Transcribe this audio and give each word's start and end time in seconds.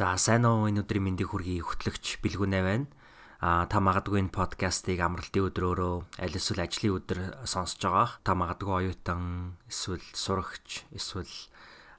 За 0.00 0.16
сайн 0.16 0.48
уу 0.48 0.64
энэ 0.64 0.80
өдрийн 0.80 1.12
мэндийг 1.12 1.28
хүргэе 1.28 1.60
хөтлөгч 1.60 2.24
Билгүнэ 2.24 2.60
байна. 2.64 2.88
А 3.44 3.68
та 3.68 3.84
магадгүй 3.84 4.24
энэ 4.24 4.32
подкастыг 4.32 4.96
амралтын 4.96 5.52
өдрөөрөө 5.52 6.24
аль 6.24 6.38
эсвэл 6.40 6.64
ажлын 6.64 6.96
өдөр 6.96 7.20
сонсож 7.44 7.84
байгаах. 7.84 8.12
Та 8.24 8.32
магадгүй 8.32 8.96
оюутан 8.96 9.60
эсвэл 9.68 10.00
сурагч 10.16 10.88
эсвэл 10.96 11.28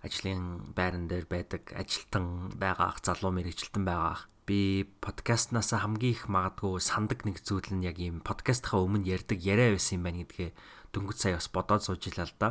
ажлын 0.02 0.74
байран 0.74 1.06
дээр 1.06 1.30
байдаг 1.30 1.62
ажилтан 1.78 2.50
байгаах, 2.58 3.06
залуу 3.06 3.38
мэрэгчлэн 3.38 3.86
байгаах. 3.86 4.26
Би 4.50 4.90
подкастнаас 4.98 5.70
хамгийн 5.70 6.18
их 6.18 6.26
магадгүй 6.26 6.82
сандаг 6.82 7.22
нэг 7.22 7.46
зүйл 7.46 7.70
нь 7.70 7.86
яг 7.86 8.02
ийм 8.02 8.26
подкастынхаа 8.26 8.82
өмнө 8.82 9.06
ярьдаг 9.06 9.38
яриа 9.46 9.78
байсан 9.78 10.02
юм 10.02 10.10
байна 10.10 10.26
гэдгээ 10.26 10.50
дөнгөж 10.90 11.18
сая 11.22 11.38
бас 11.38 11.54
бодоод 11.54 11.86
сууж 11.86 12.10
илаа 12.10 12.26
л 12.26 12.34
да 12.42 12.50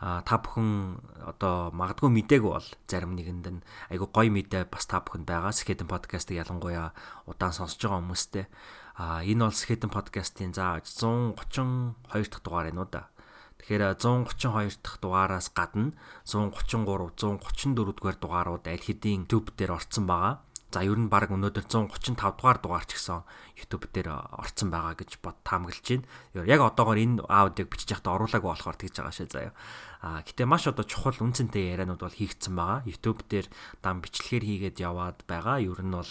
та 0.00 0.34
бүхэн 0.42 0.98
одоо 1.22 1.70
магадгүй 1.70 2.10
мдээгүй 2.10 2.52
бол 2.52 2.68
зарим 2.90 3.14
нэгэнд 3.14 3.46
нь 3.50 3.64
айгу 3.92 4.10
гоё 4.10 4.30
мэдээ 4.34 4.66
бас 4.68 4.84
та 4.90 5.00
бүхэнд 5.00 5.26
байгаа. 5.28 5.54
Skeleton 5.54 5.88
podcast-ыг 5.88 6.40
ялангуяа 6.42 6.90
удаан 7.30 7.54
сонсож 7.54 7.78
байгаа 7.78 8.02
хүмүүстээ 8.02 8.46
а 8.94 9.26
энэ 9.26 9.50
бол 9.50 9.54
Skeleton 9.54 9.90
podcast-ийн 9.90 10.54
за 10.54 10.78
132 10.78 12.30
дахь 12.30 12.42
дугаар 12.46 12.70
энэ 12.70 12.78
уу 12.78 12.88
да. 12.90 13.10
Тэгэхээр 13.58 13.98
132 13.98 14.78
дахь 14.82 14.98
дугаараас 15.02 15.50
гадна 15.50 15.90
133, 16.22 17.10
134 17.18 17.98
дугаар 17.98 18.18
дугаарууд 18.22 18.64
аль 18.70 18.86
хэдийн 18.86 19.26
YouTube 19.26 19.50
дээр 19.58 19.74
орцсон 19.74 20.06
байгаа. 20.06 20.46
За 20.74 20.82
ер 20.82 20.98
нь 20.98 21.06
баг 21.06 21.30
өнөөдөр 21.30 21.70
135 21.70 22.18
дугаар 22.18 22.58
дугаар 22.58 22.82
ч 22.82 22.98
гэсэн 22.98 23.22
YouTube 23.54 23.94
дээр 23.94 24.10
орцсон 24.10 24.74
байгаа 24.74 24.98
гэж 24.98 25.22
бод 25.22 25.38
таамаглаж 25.46 25.86
байна. 25.86 26.10
Яг 26.34 26.66
одоогоор 26.66 26.98
энэ 26.98 27.22
аудиог 27.30 27.70
бичиж 27.70 27.94
явахдаа 27.94 28.18
оруулаагүй 28.18 28.50
болохоор 28.50 28.78
тэгж 28.82 28.98
байгаа 28.98 29.14
шээ 29.14 29.30
заяа. 29.30 29.54
А 30.02 30.26
гэтээ 30.26 30.50
маш 30.50 30.66
одоо 30.66 30.82
чухал 30.82 31.14
үнцэнтэй 31.14 31.78
яриануд 31.78 32.02
бол 32.02 32.10
хийгдсэн 32.10 32.58
байгаа. 32.58 32.82
YouTube 32.90 33.22
дээр 33.30 33.46
дан 33.86 34.02
бичлэгээр 34.02 34.74
хийгээд 34.74 34.82
яваад 34.82 35.22
байгаа. 35.30 35.62
Ер 35.62 35.78
нь 35.78 35.94
бол 35.94 36.10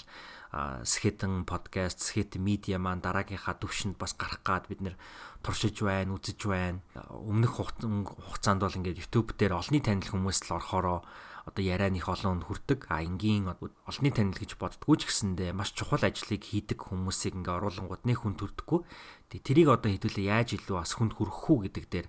Skeleton 0.87 1.43
podcast, 1.43 1.99
Skeleton 1.99 2.47
media 2.47 2.79
маань 2.79 3.03
дараагийнхаа 3.03 3.59
төвшөнд 3.59 3.99
бас 3.99 4.15
гарах 4.15 4.47
гад 4.47 4.71
бид 4.71 4.79
нэр 4.79 4.95
туршиж 5.43 5.75
байна, 5.83 6.15
үзэж 6.15 6.39
байна. 6.47 6.79
Өмнөх 7.11 7.59
хугацаанд 7.59 8.63
бол 8.63 8.77
ингээд 8.79 9.01
YouTube 9.01 9.35
дээр 9.35 9.59
олонний 9.59 9.83
танил 9.83 10.07
хүмүүс 10.07 10.47
л 10.47 10.55
орохороо 10.55 11.03
одоо 11.43 11.63
яриан 11.63 11.95
их 11.99 12.07
олон 12.07 12.43
хүрдэг. 12.43 12.87
А 12.87 13.03
энгийн 13.03 13.51
олонний 13.51 14.13
танил 14.15 14.39
гэж 14.39 14.55
боддггүй 14.55 14.95
ч 14.99 15.11
гэсэндээ 15.11 15.51
маш 15.51 15.75
чухал 15.75 15.99
ажлыг 15.99 16.39
хийдэг 16.39 16.79
хүмүүсийг 16.79 17.35
ингээ 17.35 17.59
оруулангууд 17.59 18.03
нэг 18.07 18.23
хүн 18.23 18.39
төрдөггүй. 18.39 18.79
Тэгээ 19.27 19.43
тэрийг 19.43 19.69
одоо 19.75 19.91
хэдүүлээ 19.91 20.31
яаж 20.31 20.49
илүү 20.55 20.75
бас 20.79 20.95
хүнд 20.95 21.19
хүрэх 21.19 21.43
үү 21.51 21.59
гэдэг 21.67 21.85
дээр 21.91 22.07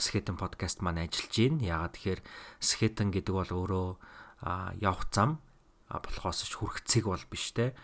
Skeleton 0.00 0.40
podcast 0.40 0.80
маань 0.80 1.04
ажиллаж 1.04 1.34
байна. 1.36 1.60
Яагаад 1.60 1.92
тэгэхээр 1.92 2.20
Skeleton 2.56 3.08
гэдэг 3.12 3.34
бол 3.36 3.52
өөрөө 3.52 3.88
явах 4.80 5.04
зам 5.12 5.44
болохоос 5.92 6.48
ч 6.48 6.56
хүрхцэг 6.56 7.04
бол 7.04 7.24
биш 7.28 7.52
те 7.52 7.76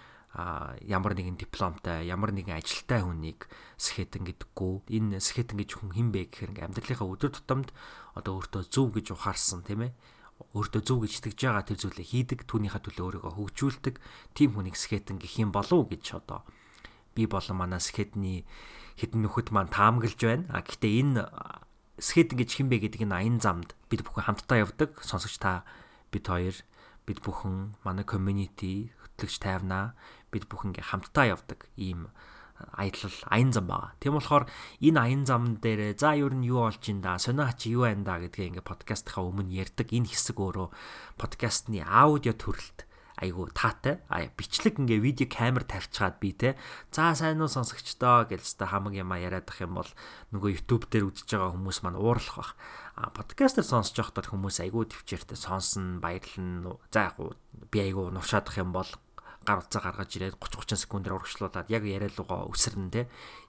ямар 0.85 1.17
нэгэн 1.17 1.41
дипломтой 1.41 2.05
ямар 2.05 2.33
нэгэн 2.33 2.61
ажилтай 2.61 3.01
хүнийг 3.01 3.49
скетэн 3.81 4.29
гэдэггүй 4.29 4.85
энэ 4.93 5.21
скетэн 5.21 5.57
гэж 5.61 5.81
хүн 5.81 5.97
хин 5.97 6.09
бэ 6.13 6.29
гэхээр 6.29 6.53
ингээм 6.53 6.69
амьдралынхаа 6.77 7.09
өдөр 7.09 7.33
тутамд 7.33 7.69
одоо 8.13 8.37
өөртөө 8.37 8.69
зөв 8.69 8.93
гэж 8.93 9.17
ухаарсан 9.17 9.65
тийм 9.65 9.89
ээ 9.89 9.93
өөртөө 10.37 10.83
зөв 10.85 10.99
гэж 11.05 11.13
итгэж 11.21 11.39
байгаа 11.49 11.65
тэр 11.65 11.79
зүйлээ 11.81 12.07
хийдэг, 12.13 12.41
түүнийхээ 12.45 12.83
төлөө 12.85 13.05
өөрийгөө 13.25 13.33
хөгжүүлдэг 13.37 13.95
тийм 14.37 14.51
хүнийг 14.53 14.77
скетэн 14.77 15.17
гэх 15.17 15.41
юм 15.41 15.51
болов 15.53 15.89
гэж 15.89 16.05
одоо 16.21 16.45
би 17.17 17.25
болон 17.25 17.57
манай 17.57 17.81
скетний 17.81 18.45
хідэн 19.01 19.25
нөхөд 19.25 19.49
маань 19.53 19.73
таамаглаж 19.73 20.21
байна. 20.21 20.45
А 20.53 20.61
гэхдээ 20.61 20.93
энэ 21.01 21.23
скетэн 21.97 22.37
гэж 22.37 22.51
хин 22.53 22.69
бэ 22.69 22.85
гэдэг 22.85 23.09
энэ 23.09 23.17
аян 23.17 23.41
замд 23.41 23.73
бид 23.89 24.05
бүхэн 24.05 24.29
хамтдаа 24.29 24.61
явдаг. 24.61 25.01
Сонсогч 25.01 25.41
та 25.41 25.65
бид 26.13 26.29
хоёр 26.29 26.57
бид 27.09 27.25
бүхэн 27.25 27.81
манай 27.81 28.05
community 28.05 28.93
хөтлөгч 29.01 29.41
тайвнаа 29.41 29.97
бид 30.29 30.45
бүхэн 30.53 30.77
ингээ 30.77 30.91
хамтдаа 30.93 31.25
явдаг 31.33 31.65
ийм 31.81 32.13
аялал 32.77 33.17
аян 33.29 33.53
зам 33.53 33.67
байгаа. 33.69 33.93
Тийм 34.01 34.17
болохоор 34.17 34.45
энэ 34.81 35.01
аян 35.01 35.25
зам 35.27 35.57
дээр 35.61 35.97
за 35.97 36.17
ер 36.17 36.33
нь 36.33 36.49
юу 36.49 36.65
болж 36.65 36.83
ин 36.89 37.01
да? 37.01 37.19
Сонио 37.21 37.53
чи 37.57 37.77
юу 37.77 37.85
байна 37.85 38.05
да? 38.05 38.21
гэдгээ 38.21 38.57
ингээ 38.57 38.65
подкастынхаа 38.65 39.25
өмнө 39.25 39.53
ярьдаг 39.53 39.93
энэ 39.93 40.09
хэсэг 40.09 40.37
өөрөө 40.41 40.69
подкастны 41.21 41.85
аудио 41.85 42.33
төрөлт. 42.33 42.89
Айгу 43.17 43.49
таатай. 43.49 44.05
А 44.13 44.29
бичлэг 44.29 44.77
ингээ 44.77 45.01
видео 45.01 45.29
камер 45.29 45.65
тавьчихад 45.65 46.21
би 46.21 46.37
те 46.37 46.61
за 46.93 47.17
сайн 47.17 47.41
уу 47.41 47.49
сонсогчдоо 47.49 48.29
гэж 48.29 48.45
та 48.61 48.69
хамаг 48.69 48.93
юма 48.93 49.17
яриад 49.17 49.49
ах 49.49 49.65
юм 49.65 49.81
бол 49.81 49.89
нөгөө 50.37 50.53
YouTube 50.53 50.85
дээр 50.93 51.09
үзэж 51.09 51.33
байгаа 51.33 51.57
хүмүүс 51.57 51.81
маань 51.81 51.97
уурлах 51.97 52.37
бах. 52.37 52.53
А 52.93 53.09
подкастер 53.09 53.65
сонсож 53.65 53.97
байхдаа 53.97 54.37
хүмүүс 54.37 54.61
айгу 54.61 54.85
төвчээртэй 54.85 55.37
сонсон 55.37 56.05
баярлна 56.05 56.77
за 56.93 57.09
яг 57.09 57.17
би 57.73 57.81
айгу 57.81 58.13
нуршаадах 58.13 58.61
юм 58.61 58.77
бол 58.77 58.89
гар 59.47 59.63
утсаа 59.63 59.81
гаргаж 59.87 60.11
ирээд 60.19 60.37
30 60.43 60.77
30 60.77 60.83
секундээр 60.85 61.17
урагшлуулад 61.17 61.71
яг 61.71 61.87
яриалуугаа 61.87 62.51
өсөрнө 62.51 62.91
те. 62.91 63.03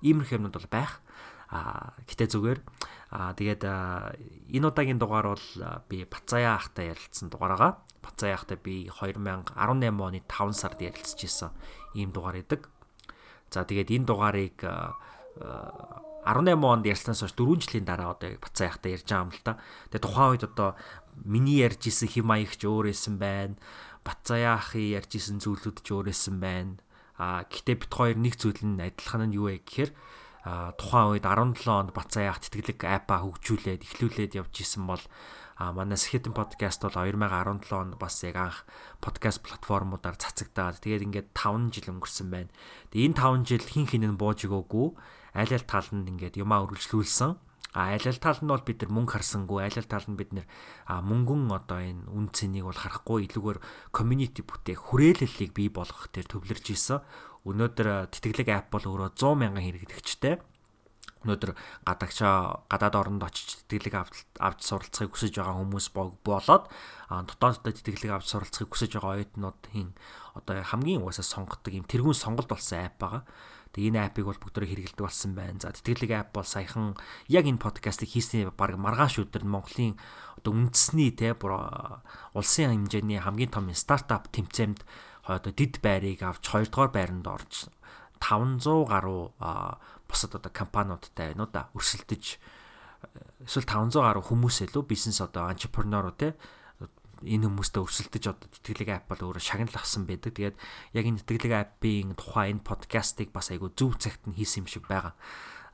Иймэрхүү 0.06 0.38
юмнууд 0.38 0.56
бол 0.62 0.69
байх. 0.69 1.02
А 1.50 1.97
гэтээ 2.06 2.28
зүгээр. 2.30 2.59
А 3.18 3.34
тэгээд 3.34 3.63
энэ 3.66 4.68
удаагийн 4.68 5.02
дугаар 5.02 5.34
бол 5.34 5.47
би 5.90 6.06
Бацаяа 6.06 6.59
ахтай 6.59 6.94
ярилцсан 6.94 7.34
дугаар 7.34 7.57
байгаа. 7.57 7.74
Бацаяа 8.03 8.38
ахтай 8.38 8.59
би 8.62 8.86
2018 8.94 9.57
оны 9.57 10.22
5 10.28 10.53
сард 10.53 10.80
ярилцж 10.84 11.19
исэн 11.24 11.52
ийм 11.96 12.12
дугаар 12.13 12.44
идэг. 12.44 12.69
За 13.50 13.63
тэгээд 13.63 13.96
энэ 13.96 14.06
дугаарыг 14.06 14.59
18 16.28 16.59
онд 16.59 16.84
ярьснаас 16.84 17.24
хойш 17.24 17.31
4 17.31 17.63
жилийн 17.63 17.88
дараа 17.88 18.12
одоо 18.12 18.36
Бацаа 18.44 18.68
яхта 18.68 18.91
ярьж 18.91 19.07
байгаа 19.07 19.24
юм 19.24 19.31
л 19.31 19.40
та. 19.40 19.56
Тэгээ 19.88 20.03
тухайн 20.03 20.31
үед 20.36 20.44
одоо 20.44 20.75
миний 21.24 21.63
ярьж 21.63 21.88
исэн 21.88 22.12
хим 22.12 22.28
маягч 22.28 22.68
өөр 22.68 22.91
исэн 22.91 23.16
байна. 23.16 23.56
Батзаяа 24.07 24.56
ахын 24.56 24.95
ярьж 24.95 25.19
исэн 25.19 25.44
зүйлүүд 25.44 25.84
ч 25.84 25.88
өөрөөсөн 25.91 26.40
байна. 26.40 26.79
А 27.19 27.44
гэтээ 27.44 27.84
бит 27.84 27.91
хоёр 27.91 28.16
нэг 28.16 28.40
зүйл 28.40 28.63
нь 28.63 28.79
адилхан 28.79 29.28
нь 29.28 29.35
юу 29.35 29.51
вэ 29.51 29.68
гэхээр 29.68 29.91
тухайн 30.79 31.19
үед 31.19 31.25
17 31.28 31.68
онд 31.68 31.91
Бацаяа 31.91 32.31
ах 32.31 32.40
тэтгэлэг 32.40 32.79
апа 32.88 33.19
хөгжүүлээд 33.19 33.84
эхлүүлээд 33.84 34.38
явж 34.40 34.63
исэн 34.63 34.88
бол 34.88 35.03
а 35.57 35.73
манай 35.73 35.97
Skeleton 35.97 36.31
podcast 36.38 36.85
бол 36.85 36.95
2017 36.95 37.73
онд 37.73 37.94
бас 38.00 38.22
яг 38.23 38.38
анх 38.38 38.57
подкаст 39.01 39.41
платформудаар 39.44 40.16
цацагдаад 40.16 40.79
тэгээд 40.79 41.06
ингээд 41.09 41.28
5 41.34 41.74
жил 41.74 41.91
өнгөрсөн 41.97 42.28
байна. 42.29 42.53
Тэгээд 42.94 43.18
энэ 43.18 43.19
5 43.19 43.50
жил 43.50 43.66
хин 43.66 43.85
хин 43.89 44.06
нь 44.06 44.19
бууж 44.22 44.45
өгөөгүй 44.45 44.88
аль 45.35 45.51
аль 45.57 45.68
талд 45.68 45.91
ингээд 45.91 46.39
юмаа 46.39 46.63
үргэлжлүүлсэн. 46.63 47.47
А 47.73 47.91
аль 47.95 48.07
аль 48.07 48.22
тал 48.22 48.39
нь 48.39 48.47
бол 48.47 48.63
бид 48.63 48.83
нар 48.83 48.91
мөнгө 48.94 49.13
харсангүй, 49.17 49.63
аль 49.63 49.79
аль 49.79 49.91
тал 49.91 50.07
нь 50.07 50.19
бид 50.19 50.31
нар 50.31 50.47
мөнгөн 50.88 51.51
одоо 51.51 51.79
энэ 51.83 52.07
үн 52.07 52.31
цэнийг 52.31 52.67
бол 52.69 52.79
харахгүй 52.79 53.28
илүүгээр 53.28 53.59
community 53.91 54.41
бүтээх 54.45 54.91
хүрээлэлийг 54.91 55.51
бий 55.51 55.69
болгох 55.72 56.07
дээр 56.11 56.27
төвлөрж 56.31 56.66
исэн. 56.72 57.03
Өнөөдөр 57.47 58.11
тэтгэлэг 58.11 58.50
app 58.51 58.67
бол 58.75 58.85
өөрөө 58.88 59.16
100 59.16 59.39
мянган 59.39 59.63
хэрэглэгчтэй 59.63 60.35
өнөөдөр 61.25 61.51
гадагшаа 61.83 62.63
гадаад 62.69 62.95
оронд 62.95 63.23
очиж 63.25 63.66
тэтгэлэг 63.66 63.95
авч 64.38 64.61
суралцахыг 64.63 65.11
хүсэж 65.11 65.33
байгаа 65.35 65.59
хүмүүс 65.59 65.88
болоод 66.23 66.69
дотооддоо 67.09 67.73
тэтгэлэг 67.73 68.11
авч 68.13 68.27
суралцахыг 68.31 68.69
хүсэж 68.72 68.91
байгаа 68.95 69.17
оюутнуудын 69.17 69.91
одоо 70.38 70.61
хамгийн 70.61 71.01
угаасаа 71.01 71.25
сонгодог 71.25 71.73
юм 71.73 71.85
тэргүүн 71.89 72.16
сонголт 72.16 72.47
болсон 72.47 72.85
app 72.85 72.97
байгаа. 73.01 73.22
Тэгээ 73.77 73.93
энэ 73.93 74.09
апыг 74.09 74.25
бол 74.25 74.41
бүгдөө 74.41 74.65
хэрэгэлдэг 74.65 75.05
болсон 75.05 75.38
байна. 75.38 75.61
За 75.61 75.69
тэтгэлэг 75.69 76.11
ап 76.17 76.33
бол 76.33 76.49
саяхан 76.49 76.97
яг 77.29 77.45
энэ 77.45 77.61
подкастыг 77.61 78.09
хийсний 78.09 78.49
баг 78.49 78.73
маргааш 78.73 79.21
өдөр 79.21 79.45
нь 79.45 79.53
Монголын 79.53 79.93
одоо 80.41 80.49
үндэсний 80.57 81.13
те 81.13 81.38
улсын 81.38 82.73
хэмжээний 82.73 83.21
хамгийн 83.21 83.53
том 83.53 83.69
стартап 83.77 84.33
тэмцээнд 84.33 84.81
одоо 85.29 85.53
дид 85.53 85.77
байрыг 85.85 86.25
авч 86.25 86.41
2 86.41 86.73
дугаар 86.73 86.89
байранд 86.89 87.29
орж 87.29 87.69
500 88.17 88.65
гаруй 88.89 89.29
бусад 90.09 90.33
одоо 90.33 90.49
компаниудтай 90.49 91.38
байна 91.38 91.45
уу 91.45 91.53
да 91.53 91.69
өрсөлдөж 91.77 92.41
эсвэл 93.45 93.69
500 93.69 94.01
гаруй 94.01 94.23
хүмүүс 94.25 94.65
илүү 94.65 94.83
бизнес 94.89 95.21
одоо 95.21 95.53
entrepreneur 95.53 96.09
те 96.17 96.33
энэ 97.23 97.47
хүмүүстэй 97.50 97.81
өрсөлдөж 97.81 98.23
одоо 98.29 98.47
тэтгэлэг 98.51 98.89
ап 98.94 99.05
бол 99.09 99.33
өөрөө 99.33 99.44
шагнал 99.44 99.78
авсан 99.78 100.05
байдаг. 100.05 100.35
Тэгээд 100.35 100.57
яг 100.94 101.06
энэ 101.06 101.21
тэтгэлэг 101.24 101.53
апын 101.56 102.13
тухай 102.13 102.53
энэ 102.53 102.65
подкастыг 102.65 103.33
бас 103.33 103.50
айгүй 103.50 103.74
зөв 103.74 103.97
цагт 103.97 104.25
нь 104.30 104.38
хийсэн 104.38 104.65
юм 104.65 104.68
шиг 104.68 104.86
байгаа. 104.86 105.18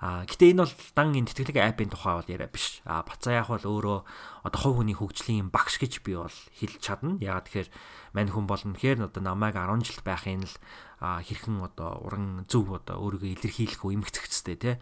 А 0.03 0.27
гэтээ 0.27 0.51
энэ 0.51 0.68
бол 0.68 0.75
дан 0.95 1.15
энэ 1.15 1.31
тэтгэлэг 1.31 1.57
апын 1.63 1.88
тухай 1.88 2.13
бол 2.19 2.27
яриа 2.27 2.51
биш. 2.51 2.83
А 2.83 3.07
бацаа 3.07 3.39
яг 3.39 3.47
бол 3.47 3.63
өөрөө 3.63 4.00
одоо 4.44 4.59
хувь 4.59 4.83
хүний 4.83 4.97
хөгжлийн 5.00 5.47
багш 5.47 5.79
гэж 5.79 6.03
би 6.03 6.19
бол 6.19 6.38
хэлж 6.59 6.79
чадна. 6.83 7.15
Ягаад 7.23 7.47
тэгэхээр 7.47 7.69
мань 8.12 8.31
хүн 8.31 8.44
болно 8.44 8.75
гэхээр 8.75 9.07
одоо 9.07 9.23
намайг 9.23 9.56
10 9.56 9.79
жил 9.88 10.03
байхын 10.03 10.44
л 10.44 10.56
хэрхэн 11.00 11.56
одоо 11.63 12.03
уран 12.03 12.44
зөв 12.51 12.68
одоо 12.75 13.00
өөрийгөө 13.00 13.31
илэрхийлэх 13.31 13.81
үү 13.88 13.95
эмгцэгчтэй 13.95 14.57
тий 14.59 14.75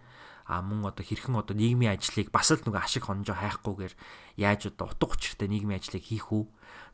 а 0.47 0.61
мөн 0.61 0.89
одоо 0.89 1.03
хэрхэн 1.05 1.38
одоо 1.38 1.55
нийгмийн 1.57 1.97
ажлыг 1.97 2.31
бас 2.31 2.49
л 2.53 2.63
нөгөө 2.63 2.81
ашиг 2.81 3.05
хонжоо 3.05 3.38
хайхгүйгээр 3.38 3.93
яаж 4.39 4.71
одоо 4.71 4.89
утга 4.89 5.13
учиртай 5.13 5.47
нийгмийн 5.49 5.79
ажлыг 5.79 6.03
хийх 6.05 6.31
үү 6.31 6.45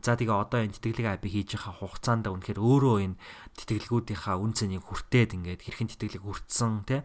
За 0.01 0.13
тэгээ 0.13 0.33
одоо 0.33 0.61
энэ 0.61 0.77
тэтгэлэг 0.77 1.07
апыг 1.17 1.31
хийж 1.33 1.57
байгаа 1.57 1.73
хугацаанд 1.81 2.29
үнэхээр 2.29 2.59
өөрөө 2.61 2.97
энэ 3.01 3.19
тэтгэлгүүдийнхаа 3.57 4.38
үн 4.38 4.53
цэнийг 4.53 4.85
хүртээд 4.85 5.33
ингээд 5.33 5.61
хэрхэн 5.65 5.89
тэтгэлэг 5.89 6.21
хүртсэн 6.21 6.73
тий 6.85 7.01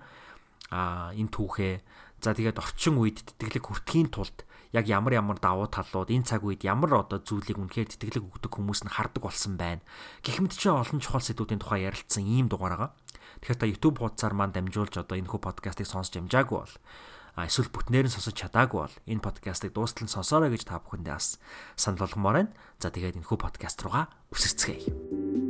а 0.69 1.13
энэ 1.17 1.33
түүхээ 1.33 1.75
за 2.21 2.37
тэгээд 2.37 2.61
орчин 2.61 3.01
үед 3.01 3.25
тэтгэлэг 3.25 3.65
хүртхийн 3.65 4.09
тулд 4.13 4.45
яг 4.77 4.89
ямар 4.89 5.17
ямар 5.17 5.41
давуу 5.41 5.69
талууд 5.73 6.13
энэ 6.13 6.29
цаг 6.29 6.45
үед 6.45 6.65
ямар 6.69 7.05
одоо 7.05 7.21
зүйлийг 7.21 7.61
үнэхээр 7.61 7.93
тэтгэлэг 7.97 8.25
өгдөг 8.25 8.53
хүмүүс 8.53 8.89
нь 8.89 8.93
хардаг 8.93 9.21
болсон 9.25 9.61
байна. 9.61 9.85
Гэх 10.25 10.41
мэт 10.41 10.57
чи 10.57 10.73
олон 10.73 11.01
чухал 11.01 11.21
сэдвүүдийн 11.21 11.61
тухай 11.61 11.85
ярилцсан 11.85 12.25
ийм 12.25 12.49
дугаар 12.49 12.77
байгаа. 12.77 12.91
Тэгэхээр 13.43 13.61
та 13.61 13.71
YouTube 13.71 13.97
хуудасаар 14.01 14.35
маань 14.37 14.55
дамжуулж 14.55 14.95
одоо 14.99 15.17
энэ 15.19 15.31
хүү 15.31 15.41
подкастыг 15.43 15.87
сонсож 15.89 16.19
амжаагүй 16.19 16.59
бол 16.63 16.75
эсвэл 17.41 17.73
бүтнээр 17.73 18.07
нь 18.09 18.15
сонсож 18.15 18.37
чадаагүй 18.37 18.81
бол 18.85 18.97
энэ 19.09 19.25
подкастыг 19.25 19.73
дуустал 19.73 20.07
нь 20.07 20.15
сонсоорой 20.15 20.53
гэж 20.53 20.69
та 20.69 20.81
бүхэндээ 20.81 21.17
бас 21.17 21.41
санал 21.77 22.05
болгомоор 22.05 22.37
байна. 22.45 22.53
За 22.79 22.93
тэгээд 22.93 23.19
энэ 23.19 23.29
хүү 23.29 23.39
подкаст 23.41 23.81
руугаа 23.83 24.13
үсэрцгээе. 24.31 25.42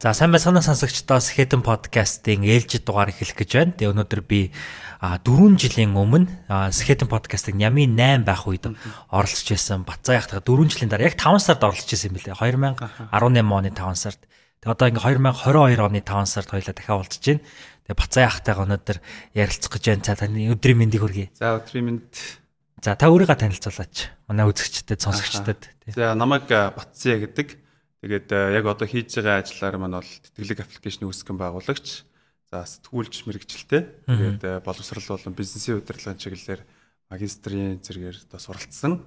За 0.00 0.14
сайн 0.16 0.32
байцгаана 0.32 0.64
сонсогчдоос 0.64 1.36
Хэдэн 1.36 1.60
подкастын 1.60 2.40
ээлжид 2.40 2.88
дугаар 2.88 3.12
эхлэх 3.12 3.36
гэж 3.36 3.50
байна. 3.52 3.76
Тэгээ 3.76 3.92
өнөөдөр 3.92 4.22
би 4.24 4.48
4 4.96 5.60
жилийн 5.60 5.92
өмнө 5.92 6.48
Хэдэн 6.48 7.04
подкастыг 7.04 7.52
Нямын 7.52 8.00
8 8.00 8.24
байх 8.24 8.48
үед 8.48 8.64
оролцож 9.12 9.44
байсан. 9.52 9.84
Бацаа 9.84 10.16
яхтаа 10.16 10.40
4 10.40 10.72
жилийн 10.72 10.88
дараа 10.88 11.12
яг 11.12 11.20
5 11.20 11.44
сард 11.44 11.60
оролцож 11.60 11.84
байсан 11.84 12.08
юм 12.08 12.16
билээ. 12.16 12.32
2018 12.32 13.44
оны 13.44 13.70
5 13.76 14.00
сард. 14.00 14.20
Тэгээ 14.64 14.72
одоо 14.72 14.88
ингээ 14.88 15.04
2022 15.20 15.84
оны 15.84 16.00
5 16.00 16.32
сард 16.32 16.48
хоёлаа 16.48 16.72
дахиад 16.72 16.96
уулзж 16.96 17.20
байна. 17.20 17.44
Тэгээ 17.84 18.00
бацаа 18.00 18.22
яхтайгаа 18.24 18.64
өнөөдөр 18.72 18.98
ярилцах 19.36 19.68
гэж 19.76 19.84
байна. 19.84 20.04
За 20.08 20.16
таны 20.16 20.48
өдрийн 20.48 20.80
мэндийг 20.80 21.04
хүргэе. 21.04 21.28
За 21.36 21.60
өдрийн 21.60 21.84
мэнд. 21.84 22.08
За 22.80 22.96
та 22.96 23.12
өөрийгөө 23.12 23.36
танилцуулаач. 23.36 24.16
Манай 24.32 24.48
үзэгчдэд, 24.48 24.96
сонсогчдод. 24.96 25.60
За 25.92 26.16
намайг 26.16 26.48
Бацаа 26.48 27.20
гэдэг 27.20 27.59
Тэгээд 28.00 28.28
э, 28.32 28.56
яг 28.56 28.64
одоо 28.64 28.88
хийж 28.88 29.12
байгаа 29.20 29.44
ажлаар 29.44 29.76
маань 29.76 30.00
бол 30.00 30.08
тэтгэлэг 30.08 30.64
аппликейшн 30.64 31.04
үүсгэн 31.04 31.36
байгуулагч, 31.36 32.08
за 32.48 32.64
сэтгүүлч 32.64 33.28
мэрэгчлээ. 33.28 33.82
Тэгээд 34.08 34.42
э, 34.48 34.52
боловсрал 34.64 35.04
болон 35.04 35.36
бизнесийн 35.36 35.84
удирдлагын 35.84 36.16
чиглэлээр 36.16 36.62
магистрийн 37.12 37.84
зэрэгээр 37.84 38.18
одоо 38.24 38.40
суралцсан. 38.40 39.04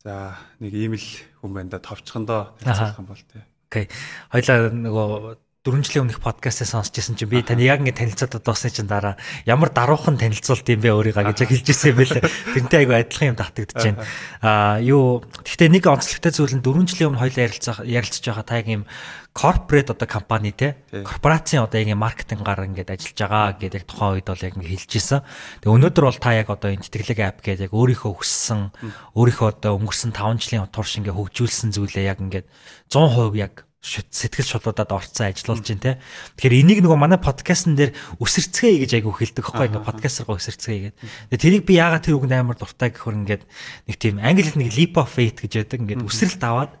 За 0.00 0.40
нэг 0.58 0.72
ийм 0.72 0.96
л 0.96 1.08
хүн 1.44 1.52
байна 1.52 1.76
да 1.76 1.84
товчхондоо 1.84 2.56
танилцуулах 2.58 2.98
юм 2.98 3.08
бол 3.12 3.24
тий. 3.28 3.42
Окей. 3.68 3.86
Хоёлаа 4.32 4.72
нөгөө 4.72 5.36
4 5.62 5.78
жилийн 5.78 6.10
өмнөх 6.10 6.18
подкастыг 6.18 6.66
сонсч 6.66 6.98
ирсэн 6.98 7.14
чинь 7.14 7.30
би 7.30 7.38
таны 7.38 7.62
яг 7.62 7.86
ингэ 7.86 7.94
танилцаад 7.94 8.42
дуусны 8.42 8.66
чинь 8.74 8.90
дараа 8.90 9.14
ямар 9.46 9.70
даруухан 9.70 10.18
танилцуулт 10.18 10.66
юм 10.66 10.82
бэ 10.82 10.90
өөрийгөө 10.90 11.22
гэж 11.22 11.38
хэлж 11.46 11.66
ирсэн 11.70 11.94
юм 11.94 12.02
байлаа. 12.02 12.26
Тэрнтэй 12.50 12.78
айгу 12.82 12.98
адилхан 12.98 13.30
юм 13.30 13.38
татагдчихж 13.38 13.94
байна. 13.94 14.02
Аа 14.42 14.82
юу 14.82 15.22
гэхдээ 15.22 15.70
нэг 15.70 15.86
онцлогтой 15.86 16.34
зүйл 16.34 16.58
нь 16.58 16.66
4 16.66 16.82
жилийн 16.82 17.14
өмнө 17.14 17.22
хоёлаа 17.22 17.46
ярилцах 17.46 17.78
ярилцж 17.86 18.24
байгаа 18.26 18.42
та 18.42 18.58
яг 18.58 18.66
юм 18.74 18.82
корпорат 19.30 19.94
одоо 19.94 20.08
компани 20.10 20.50
те 20.50 20.82
корпорацийн 20.90 21.62
одоо 21.62 21.78
яг 21.78 21.94
маркетингаар 21.94 22.66
ингээд 22.66 22.90
ажиллаж 22.98 23.18
байгаа 23.22 23.54
гэдэг 23.62 23.86
тухайн 23.86 24.18
үед 24.18 24.26
бол 24.26 24.42
яг 24.42 24.58
ингэ 24.58 24.66
хэлж 24.66 24.90
исэн. 24.98 25.22
Тэгээ 25.62 25.76
өнөөдөр 25.78 26.04
бол 26.10 26.18
та 26.18 26.34
яг 26.42 26.50
одоо 26.50 26.74
энэ 26.74 26.90
тэтгэлэг 26.90 27.22
ап 27.22 27.38
гэдэг 27.38 27.70
яг 27.70 27.72
өөрийнхөө 27.78 28.18
өссөн 28.18 28.74
өөрийнхөө 29.14 29.62
одоо 29.62 29.78
өнгөрсөн 29.78 30.10
5 30.10 30.42
жилийн 30.42 30.66
турш 30.74 30.98
ингээ 30.98 31.14
хөгжүүлсэн 31.14 31.70
зүйлээ 31.70 32.10
яг 32.10 32.18
ингээд 32.18 32.50
100% 32.90 33.38
яг 33.38 33.70
сэтгэл 33.82 34.46
шулуудад 34.46 34.94
орцсон 34.94 35.34
ажиллаулж 35.34 35.66
байна 35.66 35.82
те. 35.82 35.92
Тэгэхээр 36.38 36.58
энийг 36.62 36.80
нөгөө 36.86 36.98
манай 37.02 37.18
подкастн 37.18 37.74
дээр 37.74 37.90
өсөрцгээе 38.22 38.86
гэж 38.86 38.90
айгу 39.02 39.10
хэлдэг 39.10 39.42
байхгүй 39.42 39.66
ингээ 39.74 39.82
подкастаргаа 39.90 40.38
өсөрцгээе 40.38 40.80
гэдэг. 40.86 41.02
Тэгээ 41.34 41.42
тэрийг 41.42 41.62
би 41.66 41.74
яагаад 41.82 42.06
тэр 42.06 42.14
үгэнд 42.22 42.38
амар 42.38 42.58
дуртай 42.62 42.94
гэхээр 42.94 43.18
ингээд 43.26 43.42
нэг 43.90 43.96
тийм 43.98 44.22
англи 44.22 44.46
хэл 44.46 44.62
нэг 44.62 44.70
leap 44.78 44.94
of 45.02 45.10
faith 45.10 45.42
гэж 45.42 45.52
байдаг. 45.66 45.78
Ингээд 45.82 46.06
өсрэлт 46.06 46.42
аваад 46.46 46.72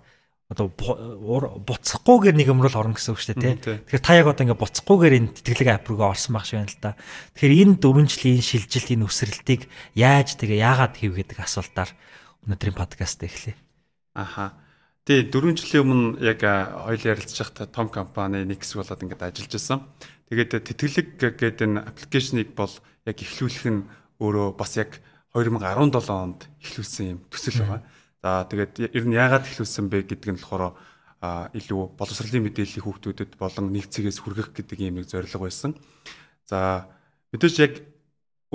одоо 0.52 0.68
буцахгүйгээр 0.70 2.36
нэг 2.36 2.48
юм 2.52 2.60
руу 2.62 2.70
орно 2.70 2.94
гэсэн 2.94 3.16
үг 3.16 3.20
шүү 3.24 3.34
дээ 3.40 3.56
тий. 3.66 3.82
Тэгэхээр 3.88 4.04
та 4.04 4.14
яг 4.14 4.28
одоо 4.28 4.44
ингээ 4.46 4.62
буцахгүйгээр 4.62 5.18
энэ 5.18 5.32
тэтгэлэг 5.42 5.68
ап 5.72 5.88
руугаа 5.88 6.12
орсон 6.12 6.36
байх 6.36 6.46
шиг 6.46 6.60
байна 6.60 6.70
л 6.70 6.84
да. 6.84 6.92
Тэгэхээр 7.34 7.56
энэ 7.66 7.74
4 7.80 8.06
жилийн 8.12 8.44
шилжилт 8.44 8.88
энэ 8.92 9.06
өсрэлтийг 9.08 9.62
яаж 9.96 10.28
тэгээ 10.36 10.60
яагаад 10.60 10.94
хийв 11.00 11.16
гэдэг 11.16 11.38
асуултаар 11.40 11.90
өнөөдрийн 12.44 12.76
подкаст 12.76 13.24
эхлэе. 13.24 13.56
Аха. 14.12 14.61
Тий 15.02 15.26
4 15.26 15.58
жилийн 15.58 15.82
өмнө 15.82 16.22
яг 16.22 16.46
хоёул 16.46 17.02
ярилцж 17.02 17.34
байхдаа 17.34 17.66
том 17.66 17.90
компани 17.90 18.46
нэг 18.46 18.62
хэсэг 18.62 18.86
болоод 18.86 19.02
ингээд 19.02 19.26
ажиллаж 19.34 19.50
байсан. 19.50 19.78
Тэгээд 20.30 20.62
тэтгэлэг 20.62 21.08
гэдэг 21.18 21.58
энэ 21.58 21.82
аппликейшнийг 21.90 22.54
бол 22.54 22.70
яг 23.02 23.18
эхлүүлэх 23.18 23.66
нь 23.66 23.82
өөрөө 24.22 24.54
бас 24.54 24.78
яг 24.78 25.02
2017 25.34 26.06
онд 26.06 26.46
эхлүүлсэн 26.62 27.18
юм 27.18 27.20
төсөл 27.34 27.66
байгаа. 27.66 27.82
За 28.22 28.46
тэгээд 28.46 28.94
ер 28.94 29.04
нь 29.10 29.18
яагаад 29.18 29.42
эхлүүлсэн 29.50 29.90
бэ 29.90 30.06
гэдэг 30.06 30.30
нь 30.30 30.38
болохоор 30.38 30.78
илүү 31.50 31.82
боловсролын 31.98 32.46
мэдээллийг 32.46 32.86
хүүхдүүдэд 32.86 33.32
болон 33.42 33.74
нэгцгээс 33.74 34.22
хүргэх 34.22 34.54
гэдэг 34.54 34.86
юм 34.86 35.02
нэг 35.02 35.10
зорилго 35.10 35.50
байсан. 35.50 35.74
За 36.46 36.86
мэдээж 37.34 37.54
яг 37.58 37.82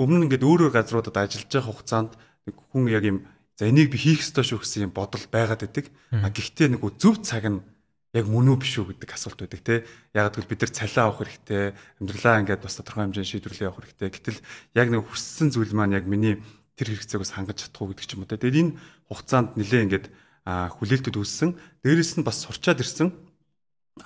өмнө 0.00 0.24
нь 0.24 0.32
ингээд 0.32 0.48
өөр 0.48 0.72
өөр 0.72 0.72
газруудад 0.72 1.12
ажиллаж 1.12 1.52
байгаа 1.52 1.68
хугацаанд 1.68 2.12
хүн 2.72 2.88
яг 2.88 3.04
юм 3.04 3.28
За 3.58 3.66
энийг 3.66 3.90
би 3.90 3.98
хийх 3.98 4.22
ёстой 4.22 4.46
шүү 4.46 4.62
гэсэн 4.62 4.86
юм 4.86 4.92
бодол 4.94 5.26
байгаад 5.34 5.66
байдаг. 5.66 5.90
А 6.14 6.30
гэхдээ 6.30 6.78
нөгөө 6.78 6.94
зөв 6.94 7.18
цаг 7.26 7.42
нь 7.50 7.58
яг 8.14 8.30
мөн 8.30 8.54
үү 8.54 8.58
биш 8.62 8.78
үү 8.78 8.94
гэдэг 8.94 9.10
асуулт 9.18 9.42
байдаг 9.42 9.60
те. 9.66 9.82
Яг 10.14 10.30
гэвэл 10.38 10.46
бид 10.46 10.62
нар 10.62 10.72
цалиа 10.78 11.02
авах 11.10 11.26
хэрэгтэй, 11.26 11.74
амьдралаа 11.98 12.38
ингээд 12.46 12.62
бас 12.62 12.78
тодорхой 12.78 13.10
хэмжээний 13.10 13.26
шийдвэрлэл 13.34 13.66
явах 13.66 13.82
хэрэгтэй. 13.82 14.08
Гэтэл 14.14 14.38
яг 14.78 14.88
нэг 14.94 15.02
хүссэн 15.10 15.50
зүйл 15.50 15.74
маань 15.74 15.98
яг 15.98 16.06
миний 16.06 16.38
тэр 16.78 16.94
хэрэгцээгөөс 16.94 17.34
хангаж 17.34 17.66
чадах 17.66 17.82
уу 17.82 17.90
гэдэг 17.90 18.06
ч 18.06 18.10
юм 18.14 18.22
уу 18.22 18.30
те. 18.30 18.38
Тэгээд 18.38 18.60
энэ 18.62 18.72
хугацаанд 19.10 19.48
нэлээ 19.58 19.82
ингээд 19.90 20.06
хүлээлтүүд 20.46 21.16
үүссэн. 21.18 21.50
Дээрээс 21.82 22.14
нь 22.14 22.22
бас 22.22 22.38
сурчаад 22.46 22.78
ирсэн. 22.78 23.10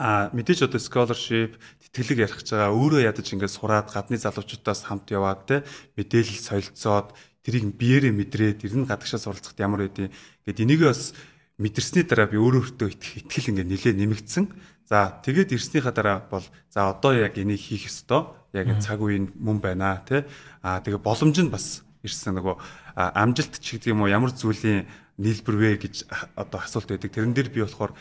А 0.00 0.32
мэдээж 0.32 0.64
одоо 0.64 0.80
scholarship 0.80 1.60
тэтгэлэг 1.92 2.24
ярих 2.24 2.40
гэж 2.40 2.56
байгаа 2.56 2.72
өөрөө 2.72 3.00
ядаж 3.04 3.26
ингээд 3.28 3.52
сураад 3.52 3.92
гадны 3.92 4.16
залуучуудаас 4.16 4.88
хамт 4.88 5.12
яваад 5.12 5.44
те 5.44 5.56
мэдээлэл 6.00 6.40
солилцоод 6.40 7.12
тэрийг 7.42 7.74
биеэрээ 7.74 8.12
мэдрээд 8.14 8.64
ер 8.66 8.74
нь 8.78 8.88
гадагшаа 8.88 9.20
суралцахад 9.20 9.58
ямар 9.58 9.86
байдیں۔ 9.86 10.10
Гэт 10.46 10.62
энийг 10.62 10.86
бас 10.86 11.14
мэдэрсний 11.58 12.06
дараа 12.06 12.30
би 12.30 12.38
өөрөө 12.38 12.78
өөртөө 12.78 12.88
итгэл 13.26 13.50
ингээ 13.50 13.66
нилээ 13.66 13.94
нэмэгдсэн. 13.98 14.44
За 14.86 15.20
тэгээд 15.22 15.54
ирснийхаа 15.54 15.94
дараа 15.94 16.18
бол 16.30 16.46
за 16.70 16.90
одоо 16.90 17.12
яг 17.14 17.38
энийг 17.38 17.60
хийх 17.60 17.90
ёстой. 17.90 18.30
Яг 18.52 18.78
цаг 18.84 19.00
үеийн 19.00 19.32
мөн 19.34 19.58
байна 19.58 20.02
тий. 20.06 20.22
Аа 20.62 20.82
тэгээ 20.82 21.02
боломж 21.02 21.38
нь 21.38 21.50
бас 21.50 21.82
ирсэн 22.02 22.38
нөгөө 22.38 22.56
амжилт 22.94 23.58
ч 23.62 23.78
гэдэг 23.78 23.94
юм 23.94 24.04
уу 24.04 24.12
ямар 24.12 24.34
зүйлийн 24.34 24.86
нийлбэр 25.18 25.56
вэ 25.56 25.70
гэж 25.86 26.06
одоо 26.34 26.58
асуулт 26.60 26.90
байдаг. 26.90 27.10
Тэрэн 27.14 27.32
дээр 27.32 27.48
би 27.48 27.62
болохоор 27.62 27.94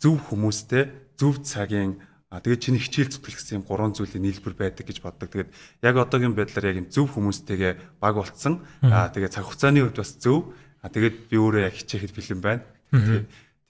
зөв 0.00 0.14
хүмүүстэй 0.30 0.90
зөв 1.18 1.42
цагийн 1.42 2.00
А 2.26 2.42
тэгээд 2.42 2.62
чиний 2.62 2.82
хичээл 2.82 3.14
зүтгэл 3.14 3.38
гэсэн 3.38 3.56
юм 3.62 3.64
гурван 3.64 3.94
зүйлийн 3.94 4.26
нийлбэр 4.26 4.58
байдаг 4.58 4.82
гэж 4.82 4.98
боддог. 4.98 5.30
Тэгээд 5.30 5.50
яг 5.86 5.94
одоогийн 5.94 6.34
байдлаар 6.34 6.74
яг 6.74 6.76
юм 6.82 6.90
зөв 6.90 7.06
хүмүүстэйгээ 7.14 8.02
баг 8.02 8.18
болцсон. 8.18 8.66
А 8.82 9.06
тэгээд 9.14 9.30
цаг 9.30 9.46
хугацааны 9.46 9.86
хувьд 9.86 10.02
бас 10.02 10.18
зөв. 10.18 10.50
А 10.82 10.90
тэгээд 10.90 11.30
би 11.30 11.36
өөрөө 11.38 11.62
яг 11.70 11.74
хичээхэд 11.78 12.12
бэлэн 12.18 12.40
байна. 12.42 12.66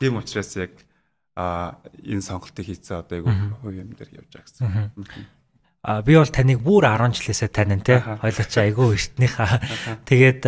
Тийм 0.01 0.17
учраас 0.17 0.57
яг 0.57 0.73
а 1.37 1.77
энэ 2.01 2.25
сонголтыг 2.25 2.65
хийцээ 2.65 2.97
одоо 3.05 3.17
яг 3.21 3.27
хувь 3.61 3.77
юм 3.77 3.93
дээр 3.93 4.25
явж 4.25 4.31
байгаа 4.33 4.49
гэсэн. 4.49 4.97
А 5.87 6.03
би 6.03 6.19
бол 6.19 6.27
таныг 6.27 6.67
бүр 6.67 6.83
10 6.83 7.15
жилээсээ 7.15 7.55
танин 7.55 7.79
те. 7.79 8.03
Хойлоо 8.03 8.43
чи 8.51 8.59
айгүй 8.59 8.99
эртнийхаа. 8.99 9.63
Тэгээд 10.03 10.43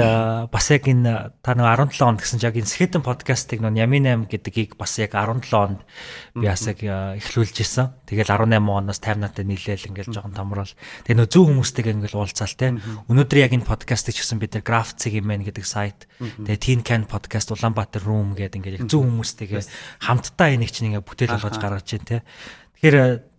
бас 0.50 0.66
яг 0.74 0.82
энэ 0.90 1.30
та 1.46 1.54
нэг 1.54 1.62
17 1.94 2.02
онд 2.02 2.18
гэсэн 2.18 2.42
яг 2.42 2.58
энэ 2.58 2.66
Skeleton 2.66 3.06
podcast-ыг 3.06 3.62
нөө 3.62 3.78
Yamin 3.78 4.26
8 4.26 4.34
гэдгийг 4.34 4.74
бас 4.74 4.98
яг 4.98 5.14
17 5.14 5.46
онд 5.54 5.86
би 6.34 6.42
бас 6.42 6.66
яг 6.66 6.82
эхлүүлж 6.82 7.54
исэн. 7.62 7.94
Тэгэл 8.10 8.34
18 8.34 8.66
оноос 8.66 8.98
таймнаатай 8.98 9.46
нийлээл 9.46 9.94
ингээл 9.94 10.10
жоохон 10.10 10.34
томрол. 10.34 10.74
Тэгээ 11.06 11.18
нөө 11.22 11.30
зөв 11.30 11.46
хүмүүстэйгээ 11.46 11.94
ингээл 12.02 12.18
уулзаал 12.18 12.58
те. 12.58 12.74
Өнөөдөр 13.06 13.38
яг 13.38 13.54
энэ 13.54 13.62
podcast-ыг 13.62 14.18
хийсэн 14.18 14.42
бид 14.42 14.58
нар 14.58 14.66
Graphic 14.66 15.22
юм 15.22 15.30
гэдэг 15.30 15.62
сайт. 15.62 16.10
Тэгээ 16.18 16.58
Teen 16.58 16.82
Can 16.82 17.06
podcast 17.06 17.54
Улаанбаатар 17.54 18.02
room 18.02 18.34
гэдэг 18.34 18.58
ингээл 18.58 18.78
яг 18.82 18.90
зөв 18.90 19.06
хүмүүстэйгээ 19.06 20.02
хамтдаа 20.02 20.50
энийг 20.50 20.74
чинь 20.74 20.90
ингээ 20.90 21.06
бүтээл 21.06 21.38
болгож 21.38 21.62
гаргаж 21.62 21.86
байна 21.86 22.10
те. 22.10 22.18
Тэгэхээр 22.82 23.37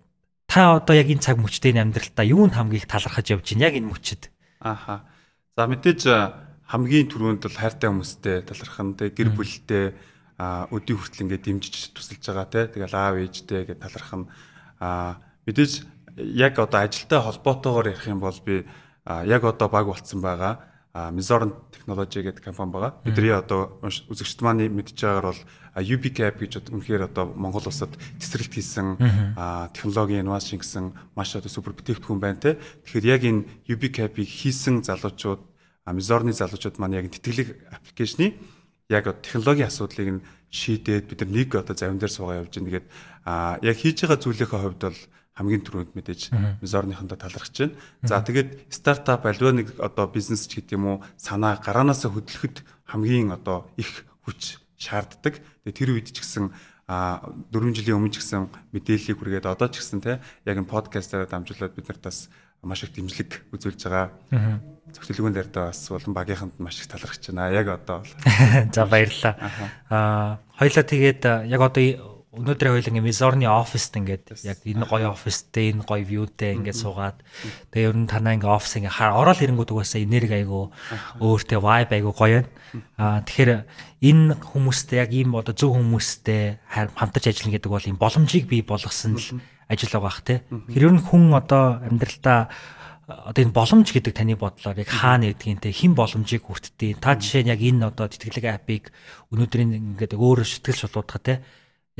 та 0.50 0.82
одоо 0.82 0.98
яг 0.98 1.08
энэ 1.14 1.22
цаг 1.22 1.38
мөчтэй 1.38 1.78
амьдралтаа 1.78 2.26
юунд 2.26 2.58
хамгийн 2.58 2.82
их 2.82 2.90
талархаж 2.90 3.30
явж 3.30 3.54
байна? 3.54 3.70
Яг 3.70 3.78
энэ 3.78 3.90
мөчөд 3.94 4.34
ааха 4.66 5.06
за 5.54 5.70
мэдээж 5.70 6.02
хамгийн 6.66 7.06
түрүүнд 7.06 7.46
бол 7.46 7.54
хайртай 7.62 7.90
хүмүүстэй 7.94 8.50
талархан 8.50 8.98
тэг 8.98 9.14
гэр 9.14 9.30
бүлтэй 9.30 9.94
өдий 10.74 10.96
хүртэл 10.98 11.30
ингээд 11.30 11.46
дэмжиж 11.46 11.94
тусалж 11.94 12.24
байгаа 12.26 12.48
те. 12.50 12.62
Тэгэл 12.66 12.98
аав 12.98 13.16
ээжтэй 13.22 13.70
ингээд 13.70 13.84
талархан 13.86 14.26
мэдээж 15.46 15.72
яг 16.18 16.54
одоо 16.58 16.80
ажилтай 16.82 17.20
холбоотойгоор 17.22 17.94
ярих 17.94 18.10
юм 18.10 18.20
бол 18.20 18.40
би 18.42 18.66
яг 19.06 19.44
одоо 19.46 19.70
баг 19.70 19.86
болцсон 19.86 20.22
байгаа 20.22 20.66
Mizorn 20.94 21.54
Technology 21.70 22.26
гэдэг 22.26 22.44
компани 22.44 22.74
байгаа. 22.74 22.98
Бидний 23.06 23.30
одоо 23.30 23.78
үзэгчд 23.84 24.42
маань 24.42 24.74
мэдж 24.74 24.98
байгаагаар 24.98 25.28
бол 25.30 25.42
UBCAP 25.78 26.36
гэж 26.42 26.66
үнэхээр 26.74 27.06
одоо 27.06 27.30
Монгол 27.38 27.70
улсад 27.70 27.94
тесрэлт 28.18 28.50
хийсэн 28.50 28.98
технологийн 29.70 30.26
инновашн 30.26 30.58
гэсэн 30.58 30.98
маш 31.14 31.38
одоо 31.38 31.50
супер 31.50 31.78
бүтээгдэхүүн 31.78 32.18
байна 32.18 32.42
те. 32.42 32.58
Тэгэхээр 32.90 33.06
яг 33.06 33.22
энэ 33.22 33.46
UBCAP-ийг 33.70 34.26
хийсэн 34.26 34.82
залуучууд 34.82 35.46
Mizorn-ы 35.94 36.34
залуучууд 36.34 36.82
маань 36.82 36.98
яг 36.98 37.14
тэтгэлэг 37.14 37.70
аппликейшны 37.70 38.34
яг 38.90 39.06
технологийн 39.22 39.70
асуудлыг 39.70 40.10
нь 40.10 40.26
шийдээд 40.50 41.06
бид 41.06 41.22
нар 41.22 41.30
нэг 41.30 41.50
одоо 41.54 41.78
завин 41.78 42.02
дээр 42.02 42.10
суугаа 42.10 42.42
явж 42.42 42.58
байгаа. 42.58 42.82
Тэгээд 42.82 42.88
яг 43.62 43.76
хийж 43.78 43.98
байгаа 44.02 44.18
зүйлийнхээ 44.18 44.62
хувьд 44.66 44.82
бол 44.82 45.00
хамгийн 45.40 45.64
түрүүнд 45.64 45.96
мэдээж 45.96 46.36
Мизорныхондоо 46.60 47.16
талархаж 47.16 47.56
байна. 47.56 47.80
За 48.04 48.20
тэгээд 48.20 48.68
стартап 48.68 49.24
альва 49.24 49.56
нэг 49.56 49.80
одоо 49.80 50.12
бизнес 50.12 50.44
ч 50.52 50.60
гэдэг 50.60 50.76
юм 50.76 50.86
уу 50.86 50.98
санаа 51.16 51.56
гараанаасаа 51.64 52.12
хөдлөхөд 52.12 52.68
хамгийн 52.92 53.32
одоо 53.32 53.72
их 53.80 54.04
хүч 54.28 54.60
шаарддаг. 54.76 55.40
Тэгээд 55.64 55.80
тэр 55.80 55.90
үед 55.96 56.12
ч 56.12 56.20
гэсэн 56.20 56.52
а 56.90 57.22
4 57.54 57.72
жилийн 57.72 58.02
өмнө 58.02 58.12
ч 58.12 58.20
гэсэн 58.20 58.50
мэдээллийг 58.76 59.18
хүргээд 59.22 59.48
одоо 59.48 59.72
ч 59.72 59.80
гэсэн 59.80 60.04
те 60.04 60.20
яг 60.44 60.58
энэ 60.60 60.68
подкастаараа 60.68 61.30
дамжуулаад 61.30 61.78
бид 61.78 61.88
нарт 61.88 62.04
бас 62.04 62.28
маш 62.66 62.84
их 62.84 62.92
дэмжлэг 62.92 63.54
үзүүлж 63.54 63.80
байгаа. 63.88 64.12
Зөвхөлгүүн 64.92 65.36
дээр 65.38 65.50
дэ 65.54 65.70
бас 65.70 65.86
болон 65.94 66.18
багийнханд 66.18 66.58
маш 66.58 66.82
их 66.82 66.90
талархаж 66.90 67.24
байна. 67.30 67.54
Яг 67.54 67.70
одоо 67.70 68.02
бол. 68.02 68.14
За 68.76 68.84
баярлалаа. 68.90 69.36
Аа 69.88 70.42
хоёлаа 70.58 70.84
тэгээд 70.84 71.24
яг 71.46 71.62
одоо 71.62 71.84
өнөөдөр 72.30 72.78
хоёул 72.78 72.90
ингээ 72.94 73.10
Мизорны 73.10 73.50
оффист 73.50 73.98
ингээд 73.98 74.46
яг 74.46 74.62
энэ 74.62 74.86
гоё 74.86 75.18
оффистэй 75.18 75.74
энэ 75.74 75.82
гоё 75.82 76.06
вьютэй 76.06 76.62
ингээд 76.62 76.78
суугаад 76.78 77.18
тэгээ 77.74 77.90
ер 77.90 77.98
нь 77.98 78.06
танаа 78.06 78.38
ингээ 78.38 78.54
офис 78.54 78.78
ингээ 78.78 78.94
хаа 79.02 79.18
ороод 79.18 79.42
ирэнгүүт 79.42 79.74
угаасаа 79.74 80.06
энерги 80.06 80.46
айгу 80.46 80.70
өөртөө 81.18 81.58
vibe 81.58 81.94
айгу 81.98 82.14
гоё 82.14 82.46
байна. 82.46 82.50
Аа 83.02 83.26
тэгэхээр 83.26 83.52
энэ 84.06 84.38
хүмүүстэй 84.46 84.98
яг 85.02 85.10
ийм 85.10 85.34
одоо 85.34 85.58
зөв 85.58 85.74
хүмүүстэй 85.74 86.62
хамтарч 86.70 87.34
ажиллана 87.34 87.54
гэдэг 87.58 87.72
бол 87.74 87.90
ийм 87.90 87.98
боломжийг 87.98 88.46
бий 88.46 88.62
болгосон 88.62 89.18
л 89.18 89.42
ажил 89.66 89.90
байгаа 89.90 90.06
бах 90.06 90.22
те. 90.22 90.46
Тэр 90.70 90.86
ер 90.86 90.94
нь 90.94 91.02
хүн 91.02 91.34
одоо 91.34 91.82
амьдралдаа 91.82 92.54
одоо 93.10 93.42
энэ 93.42 93.58
боломж 93.58 93.90
гэдэг 93.90 94.14
таны 94.14 94.38
бодлоор 94.38 94.78
яг 94.78 94.90
хаана 94.94 95.34
гэдгийг 95.34 95.66
те 95.66 95.74
хэн 95.74 95.98
боломжийг 95.98 96.46
хүртдэг. 96.46 97.02
Та 97.02 97.18
жишээ 97.18 97.50
нь 97.50 97.50
яг 97.50 97.58
энэ 97.58 97.90
одоо 97.90 98.06
тэтгэлэг 98.06 98.46
апыг 98.54 98.94
өнөөдрийн 99.34 99.98
ингээд 99.98 100.14
өөр 100.14 100.46
сэтгэл 100.46 100.86
шулуудах 100.86 101.26
те 101.26 101.42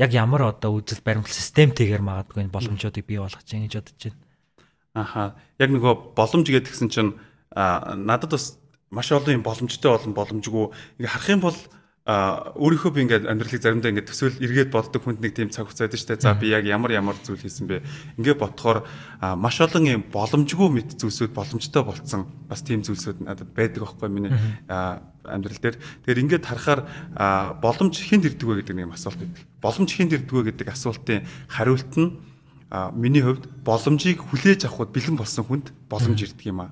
яг 0.00 0.10
ямар 0.16 0.48
одоо 0.48 0.80
үзэл 0.80 1.04
баримтлал 1.04 1.36
системтэйгээр 1.36 2.00
магадгүй 2.00 2.48
энэ 2.48 2.54
боломжуудыг 2.56 3.04
бий 3.04 3.20
болгож 3.20 3.44
чинь 3.44 3.68
гэж 3.68 3.84
бодож 3.84 4.00
байна. 4.00 4.16
Аха. 4.96 5.36
Яг 5.60 5.70
нөгөө 5.70 6.16
боломж 6.16 6.48
гэдгсэн 6.48 6.88
чинь 6.88 7.20
надад 7.52 8.32
бас 8.32 8.56
маш 8.88 9.12
олон 9.12 9.38
юм 9.38 9.44
боломжтой 9.44 9.92
болон 9.92 10.16
боломжгүй. 10.16 10.66
Ингээ 10.96 11.12
харах 11.12 11.28
юм 11.28 11.42
бол 11.44 11.58
өөрийнхөө 12.10 12.90
би 12.90 13.00
ингээд 13.06 13.24
амьдралыг 13.30 13.62
заримдаа 13.62 13.90
ингээд 13.94 14.10
төсөөл 14.10 14.42
эргээд 14.42 14.70
боддог 14.74 15.04
хүнд 15.04 15.20
нэг 15.22 15.36
тийм 15.36 15.52
цаг 15.52 15.68
хугацаа 15.68 15.86
байдаг 15.86 16.00
шүү 16.00 16.10
дээ. 16.16 16.24
За 16.26 16.34
би 16.34 16.50
яг 16.50 16.64
ямар 16.66 16.90
ямар 16.90 17.14
зүйл 17.22 17.38
хийсэн 17.38 17.70
бэ? 17.70 17.84
Ингээд 18.18 18.40
бодохоор 18.40 18.82
маш 19.38 19.60
олон 19.60 19.84
юм 19.86 20.02
боломжгүй 20.10 20.68
мэд 20.74 20.96
зүйлсүүд 20.98 21.30
боломжтой 21.36 21.82
болцсон 21.84 22.26
бас 22.48 22.64
тийм 22.66 22.82
зүйлсүүд 22.82 23.22
надад 23.22 23.52
байдаг 23.54 23.84
аахгүй 23.84 24.08
миний 24.10 24.32
амьдрал 25.22 25.60
дээр. 25.60 25.76
Тэгэхээр 25.76 26.22
ингээд 26.24 26.44
харахаар 26.48 26.80
боломж 27.60 27.94
хэн 28.00 28.24
ирдэг 28.26 28.48
вэ 28.48 28.64
гэдэг 28.64 28.76
нэг 28.80 28.96
асуулт 28.96 29.20
байдаг. 29.20 29.44
Боломж 29.60 29.90
хэн 29.92 30.10
ирдэг 30.10 30.34
вэ 30.34 30.42
гэдэг 30.50 30.68
асуултын 30.72 31.28
хариулт 31.52 31.94
нь 31.94 32.29
миний 32.94 33.22
хувьд 33.22 33.50
боломжийг 33.66 34.22
хүлээж 34.22 34.70
авахд 34.70 34.94
бэлэн 34.94 35.18
болсон 35.18 35.44
хүнд 35.44 35.74
боломж 35.90 36.22
ирдэг 36.22 36.46
юм 36.46 36.62
аа. 36.62 36.70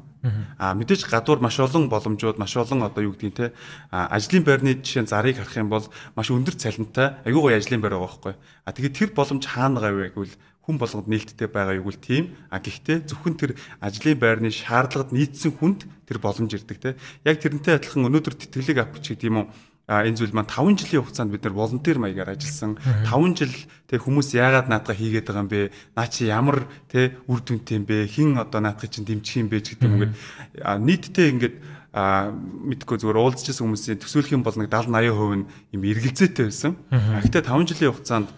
А 0.58 0.74
мэдээж 0.74 1.06
гадуур 1.10 1.42
маш 1.42 1.58
олон 1.58 1.90
боломжууд 1.90 2.38
маш 2.38 2.54
олон 2.56 2.86
одоо 2.86 3.02
юу 3.02 3.14
гэдгийг 3.14 3.34
те 3.34 3.46
ажлын 3.90 4.44
байрны 4.46 4.78
жишээ 4.78 5.10
зарыг 5.10 5.38
харах 5.38 5.58
юм 5.58 5.70
бол 5.70 5.86
маш 6.14 6.30
өндөр 6.30 6.54
цалинтай 6.54 7.18
аюу 7.26 7.46
гой 7.50 7.58
ажлын 7.58 7.82
байр 7.82 7.98
байгаа 7.98 8.06
байхгүй. 8.06 8.34
А 8.66 8.72
тэгээд 8.74 8.98
тэр 8.98 9.10
боломж 9.14 9.44
хаана 9.46 9.78
байгаа 9.78 9.94
вэ 9.94 10.10
гэвэл 10.14 10.38
хүн 10.68 10.76
болгонд 10.78 11.08
нээлттэй 11.08 11.48
байгаа 11.48 11.78
юу 11.78 11.86
гэвэл 11.86 12.02
тийм. 12.02 12.24
А 12.50 12.58
гэхдээ 12.58 13.08
зөвхөн 13.08 13.34
тэр 13.38 13.50
ажлын 13.80 14.18
байрны 14.18 14.50
шаардлагад 14.50 15.14
нийцсэн 15.14 15.54
хүнд 15.54 15.86
тэр 16.06 16.18
боломж 16.18 16.50
ирдэг 16.54 16.78
те. 16.78 16.90
Яг 17.24 17.40
тэрнтэй 17.40 17.78
адилхан 17.78 18.06
өнөөдөр 18.10 18.34
тэтгэлэг 18.36 18.78
авч 18.84 19.16
гэдэг 19.16 19.30
юм 19.32 19.38
уу 19.38 19.46
а 19.48 19.67
энэ 19.88 20.20
зүйл 20.20 20.36
маань 20.36 20.52
5 20.52 20.84
жилийн 20.84 21.00
хугацаанд 21.00 21.32
бид 21.32 21.48
нар 21.48 21.56
волонтер 21.56 21.96
маягаар 21.96 22.36
ажилласан. 22.36 22.76
5 23.08 23.40
жил 23.40 23.54
тэг 23.88 24.04
хүмүүс 24.04 24.36
яагаад 24.36 24.68
наадга 24.68 24.92
хийгээд 24.92 25.32
байгаа 25.32 25.42
юм 25.42 25.48
бэ? 25.48 25.72
Наа 25.96 26.06
чи 26.12 26.28
ямар 26.28 26.68
тэ 26.92 27.16
үр 27.24 27.40
дүнтэй 27.40 27.80
юм 27.80 27.88
бэ? 27.88 28.04
Хин 28.04 28.36
одоо 28.36 28.60
наадхыг 28.60 28.92
чинь 28.92 29.08
дэмжих 29.08 29.40
юм 29.40 29.48
бэ? 29.48 29.64
гэдэг 29.64 29.88
юм 29.88 29.96
ингээд 29.96 30.14
нийтдээ 30.84 31.26
ингээд 31.32 31.56
а 31.96 32.28
мэдгүй 32.36 33.00
зүгээр 33.00 33.16
уулзчихсан 33.16 33.64
хүмүүсийн 33.64 33.96
төсөөлөх 34.04 34.36
юм 34.36 34.44
бол 34.44 34.60
нэг 34.60 34.68
70 34.68 34.92
80% 34.92 35.40
нь 35.40 35.48
юм 35.72 35.82
эргэлзээтэй 35.88 36.44
байсан. 36.52 36.76
Гэхдээ 36.92 37.48
5 37.48 37.72
жилийн 37.72 37.92
хугацаанд 37.96 38.28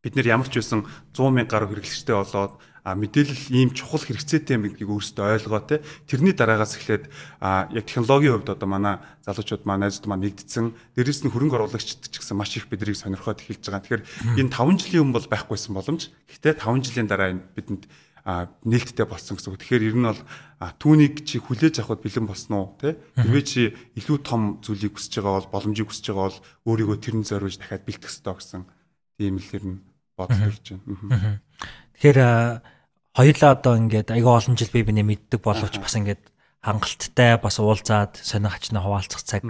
бид 0.00 0.16
нэр 0.16 0.32
ямар 0.40 0.48
ч 0.48 0.56
байсан 0.56 0.88
100 1.12 1.36
мянга 1.36 1.52
гаруй 1.52 1.68
хэрэглэгчтэй 1.76 2.16
болоод 2.16 2.56
а 2.88 2.96
мэдээлэл 2.96 3.52
ийм 3.52 3.76
чухал 3.76 4.00
хэрэгцээтэй 4.00 4.56
юм 4.56 4.64
гэдгийг 4.64 4.88
өөрсдөө 4.88 5.44
ойлгоо 5.44 5.60
те 5.60 5.84
тэрний 6.08 6.32
дараагаас 6.32 6.80
эхлээд 6.80 7.12
а 7.36 7.68
яг 7.68 7.84
технологийн 7.84 8.40
хувьд 8.40 8.56
одоо 8.56 8.68
манай 8.68 8.96
залуучууд 9.28 9.68
манай 9.68 9.92
найзууд 9.92 10.08
маань 10.08 10.24
нэгдсэн 10.24 10.72
дээрэс 10.96 11.28
нь 11.28 11.32
хөрөнгө 11.32 11.68
оруулагчд 11.68 12.08
ч 12.08 12.16
гэсэн 12.16 12.40
маш 12.40 12.56
их 12.56 12.72
биднийг 12.72 12.96
сонирхоод 12.96 13.44
эхэлж 13.44 13.60
байгаа. 13.68 13.84
Тэгэхээр 13.84 14.04
энэ 14.40 14.54
5 14.56 14.80
жилийн 14.80 15.04
өмнө 15.04 15.16
бол 15.20 15.28
байхгүйсэн 15.28 15.72
боломж. 15.76 16.08
Гэхдээ 16.32 16.54
5 16.64 16.86
жилийн 16.88 17.08
дараа 17.12 17.28
энэ 17.36 17.44
бидэнд 17.52 17.84
нээлттэй 18.64 19.04
болсон 19.04 19.36
гэсэн 19.36 19.52
үг. 19.52 19.60
Тэгэхээр 19.60 19.88
ер 19.92 19.96
нь 20.00 20.08
бол 20.08 20.20
түүнийг 20.80 21.28
чи 21.28 21.36
хүлээж 21.44 21.84
авахд 21.84 22.04
бэлэн 22.04 22.26
болсон 22.28 22.52
уу 22.56 22.66
те 22.80 22.96
хэрвээ 23.16 23.44
чи 23.44 23.62
илүү 24.00 24.18
том 24.24 24.60
зүйлийг 24.64 24.96
хүсэж 24.96 25.20
байгаа 25.20 25.44
бол 25.44 25.52
боломжийг 25.52 25.88
хүсэж 25.88 26.12
байгаа 26.12 26.28
бол 26.28 26.40
өөрийгөө 26.68 26.98
тэрэн 27.04 27.24
зориулж 27.24 27.56
дахиад 27.56 27.88
бэлтгэх 27.88 28.12
ёстой 28.12 28.34
гэсэн 28.36 28.62
тийм 29.16 29.36
л 29.40 29.54
ер 29.56 29.64
нь 29.64 29.78
бодлоо 30.18 30.50
гэж 30.50 30.66
байна. 30.76 31.40
Тэгэхээр 31.96 32.18
хоёулаа 33.18 33.58
одоо 33.58 33.74
ингээд 33.74 34.14
айгүй 34.14 34.30
олон 34.30 34.54
жил 34.54 34.70
би 34.70 34.86
биний 34.86 35.02
мэддэг 35.02 35.42
боловч 35.42 35.82
бас 35.82 35.98
ингээд 35.98 36.22
хангалттай 36.62 37.34
бас 37.42 37.58
уулзаад 37.58 38.14
сонирхчнаа 38.22 38.86
хуваалцах 38.86 39.26
цаг 39.26 39.42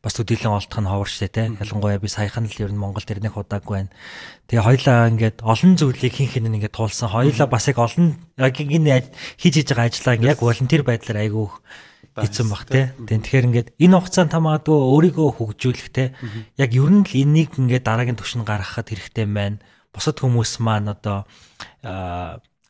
бас 0.00 0.16
төдийлөн 0.16 0.56
олдох 0.56 0.80
нь 0.80 0.88
ховор 0.88 1.08
штэ 1.12 1.28
те 1.28 1.42
ялангуяа 1.52 2.00
би 2.00 2.08
саяхан 2.08 2.48
л 2.48 2.56
ер 2.64 2.72
нь 2.72 2.80
Монголд 2.80 3.12
ирнэх 3.12 3.36
удаагүй 3.36 3.84
байна. 3.84 3.92
Тэгээ 4.48 4.64
хоёлаа 4.64 5.12
ингээд 5.12 5.44
олон 5.44 5.76
зүйлийг 5.76 6.16
хин 6.16 6.32
хин 6.32 6.48
ингээд 6.48 6.72
туулсан. 6.72 7.12
Хоёлаа 7.12 7.44
бас 7.44 7.68
яг 7.68 7.76
олон 7.76 8.16
яг 8.40 8.56
энэ 8.56 9.12
хийж 9.36 9.60
хийж 9.60 9.68
байгаа 9.68 9.92
ажлаа 9.92 10.16
яг 10.16 10.40
волонтер 10.40 10.88
байдлаар 10.88 11.20
айгүй 11.20 11.46
хийсэн 12.16 12.48
баг 12.48 12.64
те. 12.64 12.96
Тэгэхээр 13.04 13.48
ингээд 13.52 13.68
энэ 13.76 13.96
хугацаанд 14.00 14.32
тамаагүй 14.32 14.72
өөрийгөө 14.72 15.28
хөгжүүлэх 15.36 15.88
те. 15.92 16.16
Яг 16.56 16.72
ер 16.72 16.88
нь 16.88 17.04
л 17.04 17.12
энийг 17.12 17.60
ингээд 17.60 17.84
дараагийн 17.84 18.16
түвшин 18.16 18.48
гаргахад 18.48 18.88
хэрэгтэй 18.88 19.28
байна. 19.28 19.60
Бусад 19.92 20.16
хүмүүс 20.16 20.64
маань 20.64 20.96
одоо 20.96 21.28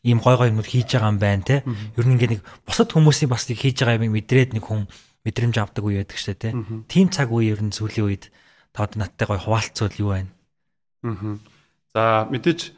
ийм 0.03 0.19
гой 0.19 0.35
гой 0.37 0.49
юмуд 0.49 0.65
хийж 0.65 0.97
байгаа 0.97 1.11
юм 1.13 1.19
байна 1.21 1.43
те. 1.45 1.63
Ер 1.97 2.05
нь 2.05 2.15
ингээ 2.17 2.31
нэг 2.37 2.41
бусад 2.65 2.89
хүмүүсийн 2.89 3.29
бас 3.29 3.45
нэг 3.45 3.61
хийж 3.61 3.81
байгаа 3.81 4.01
юм 4.01 4.17
мэдрээд 4.17 4.57
нэг 4.57 4.65
хүн 4.65 4.89
мэдрэмж 5.25 5.55
авдаг 5.61 5.83
үе 5.85 6.01
байдаг 6.01 6.17
шүү 6.17 6.33
дээ 6.33 6.41
те. 6.41 6.57
Тим 6.89 7.07
цаг 7.13 7.29
үе 7.29 7.53
ер 7.53 7.61
нь 7.61 7.73
сүүлийн 7.73 8.07
үед 8.09 8.33
таад 8.73 8.97
надтай 8.97 9.29
гой 9.29 9.37
хуваалцвал 9.37 9.95
юу 10.01 10.09
байна? 10.17 10.31
Аа. 11.05 11.37
За 11.93 12.25
мэдээж 12.31 12.73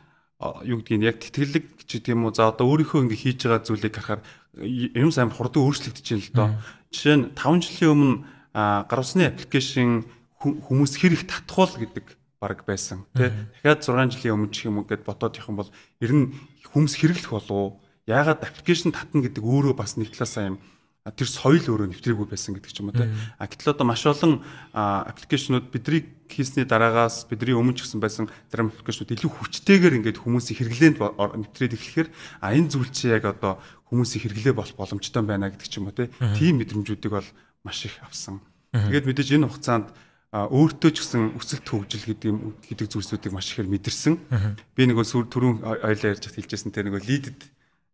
юу 0.67 0.83
гэдгийг 0.83 1.03
яг 1.07 1.17
тэтгэлэг 1.23 1.65
ч 1.87 2.03
гэдэг 2.03 2.11
юм 2.11 2.27
уу 2.27 2.35
за 2.35 2.51
одоо 2.51 2.67
өөрийнхөө 2.67 3.07
ингээ 3.07 3.23
хийж 3.23 3.47
байгаа 3.47 3.63
зүйлийг 3.63 3.95
харахаар 3.95 4.21
юм 4.59 5.11
сайн 5.13 5.31
хурдан 5.31 5.63
өөрчлөгдөж 5.63 6.03
байна 6.03 6.23
л 6.23 6.35
доо. 6.35 6.49
Жишээ 6.91 7.15
нь 7.15 7.25
5 7.31 7.63
жилийн 7.63 7.93
өмнө 7.95 8.15
гаргасны 8.53 9.23
аппликейшн 9.31 10.03
хүмүүс 10.43 10.93
хэрэг 10.99 11.23
татхуул 11.29 11.71
гэдэг 11.79 12.05
баг 12.43 12.67
байсан 12.67 13.07
тий. 13.15 13.31
Дахиад 13.63 13.87
6 13.87 14.19
жилийн 14.19 14.35
өмнө 14.35 14.51
ч 14.51 14.67
юм 14.67 14.83
уу 14.83 14.87
гэд 14.89 15.07
ботоод 15.07 15.39
явах 15.39 15.49
юм 15.49 15.57
бол 15.63 15.71
ер 16.03 16.11
нь 16.11 16.25
хүмүүс 16.73 16.93
хэрэглэх 16.97 17.31
болов 17.31 17.79
яагаад 18.09 18.43
аппликейшн 18.43 18.91
татна 18.91 19.23
гэдэг 19.23 19.43
өөрөө 19.45 19.73
бас 19.77 19.95
нэг 19.95 20.11
талаасаа 20.11 20.53
юм 20.53 20.57
тэр 21.03 21.27
соёл 21.27 21.59
өөрөө 21.67 21.91
нэвтрээгүй 21.91 22.27
байсан 22.31 22.55
гэдэг 22.55 22.71
ч 22.71 22.79
юм 22.79 22.87
уу 22.87 22.95
тий. 22.95 23.11
А 23.35 23.43
гэтэл 23.43 23.75
одоо 23.75 23.83
маш 23.83 24.07
олон 24.07 24.39
аппликейшнууд 24.71 25.67
бидний 25.67 26.07
хийсний 26.31 26.63
дараагаас 26.63 27.27
бидний 27.27 27.51
өмнө 27.51 27.75
ч 27.75 27.83
гэсэн 27.83 27.99
байсан 27.99 28.31
зарим 28.47 28.71
аппликейшнууд 28.71 29.11
илүү 29.11 29.31
хүчтэйгээр 29.35 29.99
ингээд 29.99 30.23
хүмүүсийн 30.23 30.57
хэрэглээнд 30.63 30.97
нэвтрээд 31.03 31.75
эхлэхээр 31.75 32.09
а 32.39 32.55
энэ 32.55 32.71
зүйл 32.71 32.87
чи 32.95 33.11
яг 33.11 33.27
одоо 33.27 33.59
хүмүүсийн 33.91 34.31
хэрэглээ 34.31 34.55
болох 34.55 34.79
боломжтой 34.79 35.23
байна 35.27 35.51
гэдэг 35.51 35.67
ч 35.67 35.83
юм 35.83 35.91
уу 35.91 35.95
тий. 35.99 36.07
Тийм 36.39 36.63
мэдрэмжүүдийг 36.63 37.11
бол 37.11 37.29
маш 37.67 37.83
их 37.83 37.99
авсан. 37.99 38.39
Тэгээд 38.71 39.03
мэдээж 39.03 39.29
энэ 39.35 39.51
хугацаанд 39.51 39.91
өөртөө 40.33 40.91
ч 40.97 41.05
гэсэн 41.05 41.37
өсөлт 41.37 41.67
хөгжил 41.69 42.09
гэдэг 42.09 42.25
юм 42.25 42.57
гэдэг 42.65 42.89
зүйлсүүдийг 42.89 43.33
маш 43.37 43.53
ихээр 43.53 43.69
мэдэрсэн. 43.69 44.17
Би 44.73 44.89
нөгөө 44.89 45.29
түрүүн 45.29 45.61
ойлоо 45.61 46.09
ярьж 46.09 46.25
хэлжсэн 46.25 46.73
тэр 46.73 46.89
нөгөө 46.89 47.05
лидэд 47.05 47.39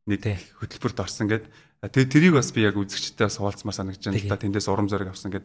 нэг 0.07 0.23
хөтөлбөрт 0.55 1.03
орсон 1.03 1.27
гэд. 1.27 1.51
Тэгээ 1.83 2.07
тэрийг 2.07 2.33
бас 2.39 2.55
би 2.55 2.63
яг 2.63 2.79
үзэгчтэй 2.79 3.27
бас 3.27 3.43
хуваалцмаар 3.43 3.75
санагдаж 3.75 4.07
байна 4.07 4.23
л 4.23 4.31
да 4.31 4.39
тэндээс 4.39 4.71
урам 4.71 4.87
зориг 4.87 5.11
авсан 5.11 5.35
гэд. 5.35 5.43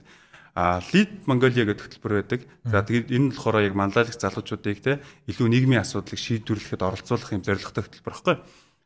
А 0.54 0.78
лид 0.94 1.26
Монголиа 1.26 1.66
гэдэг 1.66 1.82
хөтөлбөр 1.82 2.14
байдаг. 2.22 2.46
За 2.62 2.86
тэгээд 2.86 3.10
энэ 3.10 3.26
нь 3.26 3.34
болохоор 3.34 3.66
яг 3.66 3.74
манлайлагч 3.74 4.22
залуучуудыг 4.22 4.78
те 4.78 5.02
илүү 5.26 5.50
нийгмийн 5.50 5.82
асуудлыг 5.82 6.14
шийдвэрлэхэд 6.14 6.78
оролцуулах 6.78 7.34
юм 7.34 7.42
зорилготой 7.42 7.82
хөтөлбөр 7.90 8.14
байхгүй. 8.14 8.34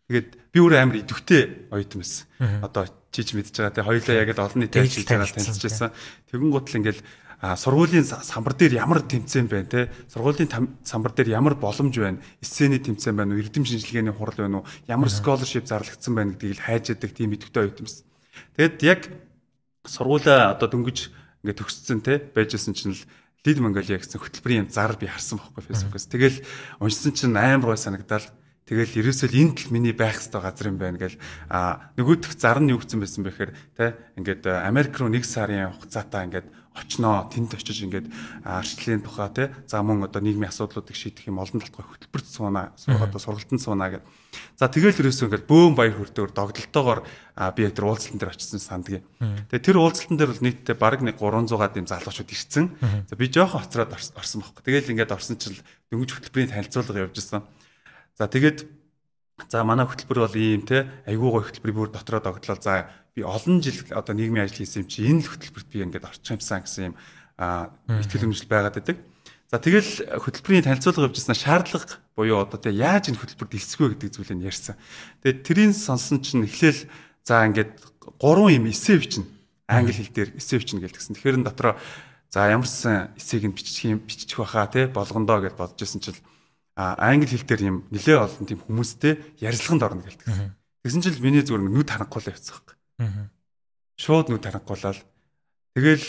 Тэгээд 0.08 0.28
би 0.48 0.58
өөрөө 0.64 0.80
амар 0.80 0.96
идэвхтэй 1.04 1.68
оюутан 1.68 2.00
байсан. 2.00 2.24
Одоо 2.64 2.88
чиж 3.12 3.36
мэдж 3.36 3.52
байгаа 3.52 3.76
те 3.76 3.84
хоёлаа 3.84 4.16
яг 4.16 4.32
л 4.32 4.44
олон 4.48 4.60
нийтэд 4.64 4.88
хийж 4.88 5.04
байгаа 5.04 5.28
танилцчихсан. 5.28 5.92
Тэгэн 6.32 6.48
гутал 6.48 6.80
ингээл 6.80 7.04
сургуулийн 7.38 8.02
самбар 8.02 8.54
дээр 8.58 8.82
ямар 8.82 8.98
тэмцээн 9.06 9.46
байна 9.46 9.70
те? 9.70 9.92
Сургуулийн 10.10 10.50
самбар 10.82 11.14
дээр 11.14 11.38
ямар 11.38 11.54
боломж 11.54 11.94
байна? 11.94 12.18
Сцений 12.42 12.82
тэмцээн 12.82 13.14
байна 13.14 13.34
уу? 13.34 13.42
Эрдэм 13.42 13.62
шинжилгээний 13.62 14.10
хурал 14.10 14.34
байна 14.34 14.56
уу? 14.58 14.68
Ямар 14.90 15.06
scholarship 15.06 15.70
зарлагдсан 15.70 16.14
байна 16.18 16.34
гэдгийг 16.34 16.58
л 16.58 16.66
хайж 16.66 16.90
яадаг 16.90 17.14
тийм 17.14 17.30
идэвхтэй 17.38 17.62
оюутан 17.62 17.86
байсан. 17.86 18.06
Тэгэд 18.58 18.78
яг 18.82 19.00
сургуулаа 19.86 20.58
одоо 20.58 20.66
дөнгөж 20.66 21.14
ингээд 21.46 21.58
төгссөн 21.62 22.02
те? 22.02 22.18
Байжсэн 22.18 22.74
чинь 22.74 22.98
л 22.98 23.06
Lead 23.46 23.62
Mongolia 23.62 24.02
гэсэн 24.02 24.18
хөтөлбөрийн 24.18 24.66
юм 24.66 24.68
зар 24.74 24.98
би 24.98 25.06
харсан 25.06 25.38
байхгүй 25.38 25.62
Facebook-оос. 25.62 26.10
Тэгэл 26.10 26.42
уншсан 26.82 27.14
чинь 27.14 27.38
амар 27.38 27.72
гой 27.72 27.78
санагдал. 27.78 28.26
Тэгэл 28.66 28.98
ерөөсөө 28.98 29.30
энд 29.30 29.62
л 29.62 29.72
миний 29.72 29.94
байх 29.94 30.18
ёстой 30.18 30.42
газар 30.42 30.68
юм 30.68 30.76
байна 30.76 30.98
гэл 30.98 31.16
а 31.48 31.88
нөгөөх 31.96 32.34
зар 32.36 32.60
нь 32.60 32.74
юу 32.74 32.82
гэсэн 32.82 33.00
байсан 33.00 33.22
бэ 33.24 33.30
гэхээр 33.32 33.52
те? 33.78 33.96
Ингээд 34.18 34.44
Америк 34.44 34.98
руу 34.98 35.08
нэг 35.08 35.24
сарын 35.24 35.72
хугацаатаа 35.72 36.28
ингээд 36.28 36.50
очноо 36.78 37.26
тэнд 37.28 37.58
очиж 37.58 37.82
ингээд 37.82 38.06
арчлалын 38.46 39.02
тухай 39.02 39.28
те 39.34 39.44
за 39.66 39.82
мөн 39.82 40.06
одоо 40.06 40.22
нийгмийн 40.22 40.48
асуудлуудыг 40.54 40.94
шийдэх 40.94 41.26
юм 41.26 41.42
олон 41.42 41.58
талтай 41.58 41.82
хөтөлбөрт 41.82 42.28
сууна 42.30 42.72
одоо 42.86 43.18
сургалтанд 43.18 43.62
сууна 43.62 43.90
гэд. 43.90 44.04
За 44.54 44.70
тэгэл 44.70 45.02
ерөөсөө 45.02 45.26
ингээд 45.28 45.50
бөөм 45.50 45.74
баяр 45.74 45.98
хүртэөр 45.98 46.30
догдолтоогоор 46.32 47.00
би 47.54 47.60
яг 47.66 47.74
тэр 47.74 47.86
уулзалтан 47.90 48.18
дээр 48.22 48.32
очсон 48.34 48.62
сандгийн. 48.62 49.04
Тэгээ 49.50 49.66
тэр 49.66 49.78
уулзалтан 49.82 50.16
дээр 50.18 50.30
бол 50.30 50.44
нийтдээ 50.46 50.76
бараг 50.78 51.02
нэг 51.02 51.18
300-аад 51.18 51.78
юм 51.78 51.86
залуучууд 51.90 52.30
ирсэн. 52.30 52.66
За 53.10 53.14
би 53.18 53.26
жоохон 53.26 53.62
хоцроод 53.66 53.92
орсон 53.94 54.42
байхгүй. 54.42 54.62
Тэгэл 54.62 54.92
ингээд 54.94 55.14
орсон 55.14 55.38
чил 55.38 55.58
дөнгөж 55.90 56.10
хөтөлбөрийн 56.14 56.52
танилцуулга 56.54 57.06
явж 57.06 57.18
исэн. 57.18 57.42
За 58.18 58.26
тэгээд 58.26 58.77
за 59.46 59.62
манай 59.62 59.86
хөтөлбөр 59.86 60.26
бол 60.26 60.34
ийм 60.34 60.66
те 60.66 60.90
айгүй 61.06 61.30
гой 61.30 61.42
хөтөлбөрийн 61.46 61.78
бүр 61.78 61.90
дотроо 61.94 62.18
догтлоо. 62.18 62.58
За 62.58 62.90
би 63.14 63.22
олон 63.22 63.62
жил 63.62 63.78
одоо 63.94 64.14
нийгмийн 64.18 64.50
ажил 64.50 64.66
хийсэн 64.66 64.82
юм 64.82 64.90
чи 64.90 65.06
энэ 65.06 65.22
л 65.22 65.30
хөтөлбөрт 65.30 65.68
би 65.70 65.86
ингээд 65.86 66.10
орчих 66.10 66.34
юмсан 66.34 66.66
гэсэн 66.66 66.84
юм 66.90 66.94
ихтгэл 67.38 68.26
өмжл 68.26 68.50
байгаад 68.50 68.74
байдаг. 68.82 68.98
За 69.48 69.62
тэгэл 69.62 70.18
хөтөлбөрийн 70.18 70.66
танилцуулга 70.66 71.08
явьжсэн 71.08 71.38
шаардлага 71.38 72.02
буюу 72.18 72.42
одоо 72.42 72.58
те 72.58 72.74
яаж 72.74 73.14
энэ 73.14 73.22
хөтөлбөрт 73.22 73.54
элсгүй 73.54 73.94
гэдэг 73.94 74.10
зүйлийг 74.18 74.44
ярьсан. 74.44 74.76
Тэгээд 75.22 75.40
тэрийн 75.46 75.72
сонсон 75.72 76.20
чинь 76.20 76.44
эхлээл 76.44 76.90
за 77.24 77.46
ингээд 77.46 77.78
гурван 78.20 78.58
юм 78.58 78.66
эсэ 78.68 78.98
бичнэ. 78.98 79.24
Англи 79.70 79.94
хэл 79.96 80.12
дээр 80.12 80.30
эсэ 80.36 80.58
бичнэ 80.60 80.84
гэлдэгсэн. 80.84 81.16
Тэгэхээр 81.16 81.40
н 81.40 81.48
дотроо 81.48 81.80
за 82.28 82.52
ямарсан 82.52 83.16
эсэйг 83.16 83.48
нь 83.48 83.56
бичих 83.56 83.88
юм 83.88 84.04
бичих 84.04 84.36
байхаа 84.36 84.68
те 84.68 84.84
болгондоо 84.86 85.40
гэж 85.40 85.56
бодож 85.56 85.80
исэн 85.80 86.04
чил 86.04 86.18
англи 86.78 87.26
хэл 87.34 87.42
дээр 87.42 87.62
юм 87.66 87.76
нэлээ 87.90 88.16
олон 88.22 88.46
тийм 88.46 88.62
хүмүүстэй 88.62 89.42
ярилцлаганд 89.42 89.82
орно 89.82 90.02
гэлдэг. 90.06 90.26
Тэгсэн 90.86 91.02
чинь 91.02 91.18
миний 91.18 91.42
зүгээр 91.42 91.66
нүд 91.66 91.90
харанхуулаа 91.90 92.38
явцсан 92.38 92.54
хэрэг. 92.54 92.70
Шууд 93.98 94.30
нүд 94.30 94.46
харанхуулаад 94.46 95.02
тэгэл 95.74 96.06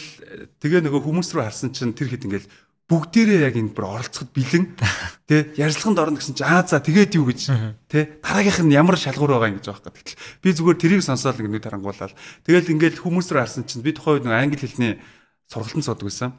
тэгээ 0.62 0.82
нөгөө 0.86 1.02
хүмүүс 1.02 1.34
рүү 1.34 1.44
харсан 1.50 1.74
чинь 1.74 1.98
тэр 1.98 2.14
хэд 2.14 2.30
ингээл 2.30 2.50
бүгдээрээ 2.90 3.50
яг 3.50 3.56
энэ 3.58 3.74
бүр 3.74 3.86
оролцоход 3.98 4.34
бэлэн 4.34 4.66
тий 5.30 5.42
ярилцлаганд 5.58 6.02
орно 6.02 6.18
гэсэн 6.18 6.38
чинь 6.38 6.50
аа 6.50 6.66
за 6.66 6.82
тэгээд 6.82 7.18
юу 7.18 7.30
гэж 7.30 7.42
тий 7.86 8.18
дараагийнх 8.22 8.66
нь 8.66 8.74
ямар 8.74 8.98
шалгуур 8.98 9.38
байгаа 9.38 9.54
юм 9.54 9.62
гэж 9.62 9.70
байгаа 9.70 9.94
хэрэг. 9.94 10.18
Би 10.42 10.50
зүгээр 10.54 10.78
тэрийг 10.78 11.02
сонсоод 11.06 11.38
ингэ 11.38 11.54
нүд 11.54 11.66
харангуулаад 11.70 12.14
тэгэл 12.50 12.74
ингээл 12.74 13.02
хүмүүс 13.06 13.30
рүү 13.30 13.42
харсан 13.46 13.66
чинь 13.70 13.86
би 13.86 13.94
тухайн 13.94 14.26
үед 14.26 14.34
англи 14.34 14.58
хэлний 14.58 14.98
сургалтанд 15.46 15.86
суудаг 15.86 16.06
байсан. 16.10 16.34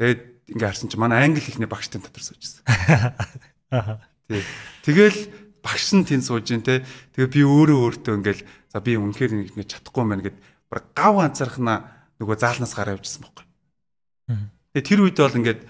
Тэгээд 0.00 0.20
ингээ 0.56 0.68
харсан 0.72 0.88
чинь 0.88 1.00
манай 1.04 1.28
англи 1.28 1.44
хэлний 1.44 1.68
багштай 1.68 2.00
дотор 2.00 2.24
сууж 2.24 2.40
байсан. 2.40 2.62
Тий. 4.28 4.42
Тэгэл 4.84 5.18
багш 5.64 5.96
нь 5.96 6.04
тэнд 6.04 6.24
сууж 6.28 6.46
ин 6.52 6.60
те. 6.60 6.84
Тэгээ 7.16 7.30
би 7.32 7.40
өөрөө 7.42 7.78
өөртөө 7.88 8.14
ингээл 8.20 8.42
за 8.68 8.78
би 8.84 8.98
үнэхээр 9.00 9.32
ингэ 9.56 9.64
чадахгүй 9.64 10.04
мэн 10.04 10.20
гэд 10.20 10.36
баг 10.68 10.84
гав 10.92 11.22
ганцаархна 11.22 11.88
нөгөө 12.20 12.36
заалнаас 12.36 12.74
гараа 12.76 12.98
явжсан 13.00 13.24
байхгүй. 13.24 13.46
Тэгээ 14.76 14.88
тэр 14.88 15.00
үед 15.06 15.16
бол 15.16 15.38
ингээд 15.40 15.60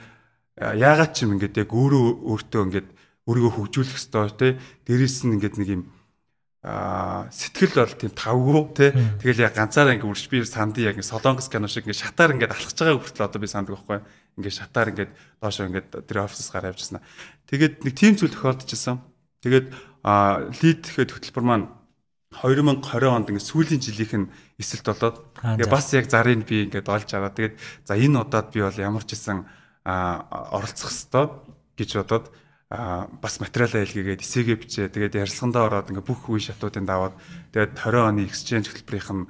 яагаад 0.58 1.12
ч 1.14 1.24
юм 1.26 1.38
ингээд 1.38 1.60
яг 1.62 1.70
өөрөө 1.70 2.04
өөртөө 2.26 2.62
ингээд 2.66 2.88
өөрийгөө 3.26 3.52
хөгжүүлэх 3.54 3.98
ёстой 3.98 4.30
те. 4.34 4.48
Дээрээс 4.86 5.22
нь 5.26 5.34
ингээд 5.38 5.56
нэг 5.62 5.68
юм 5.70 5.82
а 6.62 7.26
сэтгэл 7.34 7.74
бол 7.74 7.94
тийм 7.98 8.12
тавгүй 8.14 8.62
те 8.78 8.94
тэгэл 9.18 9.50
яг 9.50 9.58
ганцаараа 9.58 9.98
ингээ 9.98 10.06
үрж 10.14 10.30
би 10.30 10.46
сандын 10.46 10.94
яг 10.94 11.02
солонгос 11.02 11.50
кино 11.50 11.66
шиг 11.66 11.90
ингээ 11.90 12.06
шатаар 12.06 12.38
ингээ 12.38 12.54
алхаж 12.54 12.78
байгаа 12.78 13.02
хүртэл 13.02 13.26
одоо 13.26 13.40
би 13.42 13.50
санддаг 13.50 13.74
байхгүй 13.82 13.98
ингээ 14.38 14.54
шатаар 14.62 14.94
ингээ 14.94 15.08
доошоо 15.42 15.66
ингээ 15.66 16.06
тэр 16.06 16.22
офисоос 16.22 16.54
гараа 16.54 16.70
явжсан. 16.70 17.02
Тэгээд 17.50 17.82
нэг 17.82 17.94
тийм 17.98 18.14
зүйл 18.14 18.30
тохиолдчихсан. 18.30 19.02
Тэгээд 19.42 19.66
лид 20.62 20.82
гэхэд 20.86 21.10
хөтөлбөр 21.10 21.42
маань 21.42 21.66
2020 22.30 23.10
онд 23.10 23.26
ингээ 23.34 23.42
сүүлийн 23.42 23.82
жилийнх 23.82 24.14
нь 24.22 24.30
эсэлт 24.62 24.86
болоод 24.86 25.16
ингээ 25.42 25.66
бас 25.66 25.90
яг 25.98 26.06
зарыг 26.06 26.46
би 26.46 26.70
ингээ 26.70 26.86
олж 26.86 27.10
аваа. 27.10 27.34
Тэгээд 27.34 27.58
за 27.58 27.98
энэ 27.98 28.22
удаад 28.22 28.54
би 28.54 28.62
бол 28.62 28.78
ямар 28.78 29.02
ч 29.02 29.18
гэсэн 29.18 29.42
оролцох 29.82 30.94
ёстой 30.94 31.26
гэж 31.74 31.90
бодоод 32.06 32.30
а 32.72 33.04
бас 33.20 33.36
материалаа 33.36 33.84
илгээгээд 33.84 34.24
эсээгээ 34.24 34.56
бичээ. 34.56 34.86
Тэгээд 34.88 35.20
ярилцлагандаа 35.20 35.62
ороод 35.68 35.90
ингээ 35.92 36.08
бүх 36.08 36.24
үе 36.32 36.40
шатуудыг 36.40 36.88
даваад 36.88 37.12
тэгээд 37.52 37.76
20 37.76 38.08
оны 38.08 38.24
exchange 38.24 38.72
хөтөлбөрийнх 38.72 39.12
нь 39.12 39.28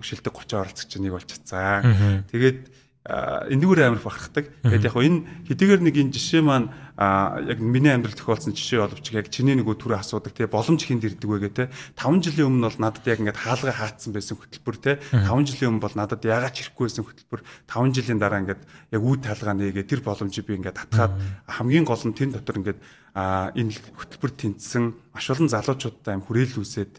шилдэг 0.00 0.32
30 0.32 0.56
оролцогч 0.56 0.92
нэг 0.96 1.12
болж 1.12 1.28
чадсан. 1.28 2.24
Тэгээд 2.32 2.60
энэгээр 3.06 3.88
амар 3.88 4.02
бахархдаг. 4.04 4.52
Тэгээд 4.66 4.84
яг 4.84 4.96
энэ 5.00 5.18
хэдийгээр 5.48 5.80
нэг 5.80 5.96
энэ 5.96 6.12
жишээ 6.12 6.42
маань 6.44 6.68
яг 6.98 7.56
миний 7.62 7.88
амьдрал 7.88 8.12
тохиолдсон 8.12 8.52
жишээ 8.52 8.84
боловч 8.84 9.06
яг 9.16 9.32
чиний 9.32 9.56
нөгөө 9.56 9.80
түрүү 9.80 9.96
асуудаг 10.02 10.36
тий 10.36 10.44
боломж 10.44 10.82
хинд 10.84 11.06
ирдэг 11.06 11.24
вэ 11.24 11.48
гэ 11.48 11.50
те 11.56 11.64
5 11.96 12.20
жилийн 12.20 12.52
өмнө 12.52 12.68
бол 12.68 12.80
надад 12.84 13.06
яг 13.08 13.22
ингээд 13.22 13.38
хаалга 13.38 13.72
хаацсан 13.72 14.12
байсан 14.12 14.36
хөтөлбөр 14.36 14.76
те. 14.76 14.98
5 15.14 15.24
жилийн 15.24 15.78
өмнө 15.78 15.84
бол 15.88 15.96
надад 15.96 16.20
яагаад 16.20 16.52
ч 16.52 16.68
ирэхгүй 16.68 16.84
байсан 16.84 17.06
хөтөлбөр. 17.08 17.40
5 17.64 17.96
жилийн 17.96 18.18
дараа 18.20 18.42
ингээд 18.44 18.62
яг 18.66 19.02
үе 19.06 19.18
таалгаа 19.24 19.54
нээгээ 19.56 19.86
тэр 19.88 20.00
боломжийг 20.04 20.44
би 20.44 20.58
ингээд 20.58 20.76
татгаад 20.76 21.14
хамгийн 21.48 21.86
гол 21.88 22.02
нь 22.02 22.18
тэн 22.18 22.34
дотор 22.34 22.60
ингээд 22.60 22.80
энэ 23.14 23.72
хөтөлбөр 23.94 24.32
тэнцсэн 24.36 24.84
маш 25.14 25.26
олон 25.32 25.48
залуучуудтай 25.48 26.12
аим 26.18 26.26
хүрээлэл 26.26 26.60
үүсээд 26.60 26.98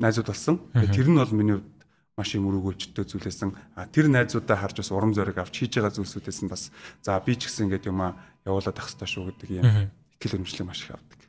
найзууд 0.00 0.28
болсон. 0.28 0.56
Тэр 0.72 1.08
нь 1.12 1.20
бол 1.20 1.36
миний 1.36 1.60
маш 2.16 2.32
юм 2.32 2.48
өрөөгөөчтэй 2.48 3.04
зүйлээсэн 3.12 3.52
тэр 3.92 4.08
найзуудаа 4.08 4.56
харж 4.56 4.80
бас 4.80 4.88
урам 4.88 5.12
зориг 5.12 5.36
авч 5.36 5.60
хийж 5.60 5.76
байгаа 5.76 5.92
зүйлсүүдээс 6.00 6.40
нь 6.42 6.48
бас 6.48 6.72
за 7.04 7.20
би 7.20 7.36
ч 7.36 7.44
гэсэн 7.44 7.68
ингээд 7.68 7.92
юм 7.92 8.00
а 8.00 8.16
явуулаад 8.48 8.72
ах 8.72 8.88
хэрэгтэй 8.88 9.04
шүү 9.04 9.24
гэдэг 9.36 9.48
юм 9.60 9.92
ихтгэл 10.16 10.40
өмчлөг 10.40 10.64
маш 10.64 10.88
их 10.88 10.96
авдаг. 10.96 11.20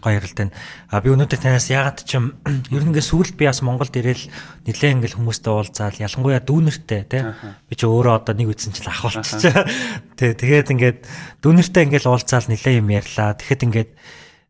Гоё 0.00 0.16
ярилтай. 0.16 0.48
А 0.88 1.04
би 1.04 1.12
өнөөдөр 1.12 1.36
танаас 1.36 1.68
ягаад 1.68 2.00
ч 2.08 2.16
юм 2.16 2.32
ер 2.72 2.80
нь 2.80 2.96
ингээд 2.96 3.10
сүүлд 3.12 3.36
би 3.36 3.44
бас 3.44 3.60
Монголд 3.60 3.92
ирээл 3.92 4.24
нэлээ 4.64 4.96
ингээд 4.96 5.20
хүмүүстэй 5.20 5.52
уулзаал 5.52 6.00
ялангуяа 6.00 6.40
дүүнертэй 6.40 7.04
тий 7.04 7.20
би 7.68 7.74
ч 7.76 7.84
өөрөө 7.84 8.16
одоо 8.16 8.32
нэг 8.32 8.56
үтсэн 8.56 8.72
чил 8.72 8.88
ах 8.88 9.04
болчихсон. 9.04 9.52
Тий 10.16 10.32
тэгээд 10.32 10.72
ингээд 10.72 10.98
дүүнертэй 11.44 11.84
ингээд 11.92 12.08
уулзаал 12.08 12.48
нэлээ 12.48 12.80
юм 12.80 12.88
ярьлаа. 12.88 13.36
Тэгэхэд 13.36 13.66
ингээд 13.68 13.90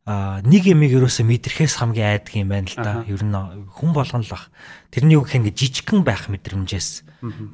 а 0.06 0.38
нэг 0.46 0.70
юмыг 0.70 0.94
ерөөсө 0.94 1.26
мэдрэхээс 1.26 1.82
хамгийн 1.82 2.14
айдаг 2.14 2.34
юм 2.38 2.54
байна 2.54 2.70
л 2.70 2.78
да. 2.78 3.02
Ер 3.10 3.26
нь 3.26 3.34
хүн 3.74 3.90
болгоно 3.90 4.22
л 4.22 4.30
бах. 4.30 4.54
Тэрний 4.94 5.18
үг 5.18 5.34
ингэ 5.34 5.50
жижигхэн 5.50 6.06
байх 6.06 6.30
мэдрэмжээс. 6.30 7.02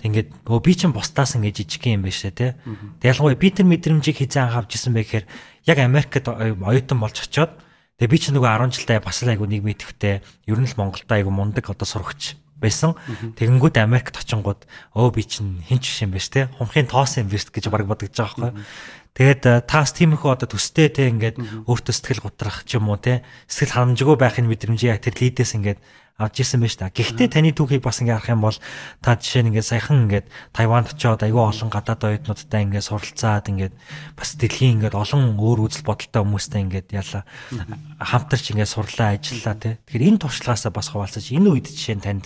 Ингээд 0.04 0.28
өө 0.44 0.60
би 0.60 0.76
ч 0.76 0.84
бусдаас 0.92 1.32
ингэ 1.40 1.64
жижигхэн 1.64 1.96
юм 1.96 2.04
байна 2.04 2.12
шээ 2.12 2.36
те. 2.36 2.60
Ялангуяа 3.00 3.40
би 3.40 3.48
тэр 3.48 3.64
мэдрэмжийг 3.72 4.20
хизээ 4.20 4.52
анхавж 4.52 4.76
исэн 4.76 4.92
бэ 4.92 5.00
гэхээр 5.00 5.26
яг 5.64 5.78
Америкт 5.80 6.28
оюутан 6.28 7.00
болж 7.00 7.24
очиод 7.24 7.56
тэгээ 7.96 8.12
би 8.12 8.18
ч 8.20 8.36
нөгөө 8.36 8.68
10 8.68 8.76
жилдээ 8.84 9.00
бас 9.00 9.24
л 9.24 9.32
айгу 9.32 9.48
нэг 9.48 9.64
мэдвэхтэй 9.64 10.20
ер 10.20 10.58
нь 10.60 10.68
л 10.68 10.76
Монголд 10.76 11.08
айгу 11.08 11.32
мундаг 11.32 11.64
одоо 11.72 11.88
сурагч 11.88 12.36
байсан. 12.62 12.94
Тэгэнгүүт 13.34 13.80
Америкт 13.82 14.14
очингууд 14.14 14.68
өө 14.94 15.10
би 15.10 15.22
чинь 15.26 15.64
хинч 15.66 15.82
биш 15.82 15.98
юм 16.06 16.14
байна 16.14 16.30
те. 16.30 16.46
Хумхын 16.60 16.86
тоос 16.86 17.18
юм 17.18 17.26
биш 17.26 17.50
гэж 17.50 17.66
баг 17.74 17.90
бодож 17.90 18.14
байгаа 18.14 18.54
байхгүй. 18.54 18.62
Тэгээд 19.12 19.42
э, 19.44 19.60
таас 19.68 19.92
тиймэрхүү 19.92 20.30
одоо 20.32 20.48
төстэй 20.48 20.88
те 20.88 21.12
ингээд 21.12 21.68
өөртөө 21.68 21.92
сэтгэл 21.92 22.24
готрах 22.24 22.64
ч 22.64 22.80
юм 22.80 22.88
уу 22.88 22.96
те 22.96 23.20
сэтгэл 23.44 23.92
ханамжгүй 23.92 24.16
байхын 24.16 24.48
мэдрэмжийг 24.48 24.96
яг 24.96 25.04
тэр 25.04 25.20
лидээс 25.20 25.52
ингээд 25.60 25.80
авч 26.16 26.40
ирсэн 26.44 26.60
байж 26.60 26.76
та. 26.76 26.88
Гэхдээ 26.92 27.28
таны 27.28 27.52
түүхийг 27.52 27.82
бас 27.82 28.00
ингээд 28.00 28.20
харах 28.20 28.32
юм 28.32 28.42
бол 28.44 28.58
та 29.00 29.16
жишээ 29.16 29.42
нь 29.42 29.48
ингээд 29.52 29.68
саяхан 29.68 30.08
ингээд 30.08 30.26
Тайванд 30.52 30.92
очиод 30.92 31.20
аюул 31.24 31.50
олон 31.50 31.70
гадаад 31.72 32.02
оюутнуудтай 32.04 32.60
ингээд 32.68 32.88
суралцаад 32.88 33.46
ингээд 33.48 33.74
бас 34.14 34.30
дэлхийн 34.36 34.80
ингээд 34.80 34.94
олон 34.94 35.36
өөр 35.40 35.58
үзэл 35.66 35.88
бодолтой 35.88 36.22
хүмүүстэй 36.22 36.60
ингээд 36.68 36.88
яла 36.92 37.24
хамтарч 37.96 38.44
ингээд 38.52 38.70
сурлаа 38.70 39.16
ажиллаа 39.16 39.56
те. 39.56 39.80
Тэгэхээр 39.88 40.08
энэ 40.08 40.22
туршлагаасаа 40.22 40.72
бас 40.72 40.88
хуваалцаж 40.92 41.26
энэ 41.32 41.48
үед 41.48 41.66
жишээ 41.72 41.96
нь 41.96 42.04
танд 42.04 42.24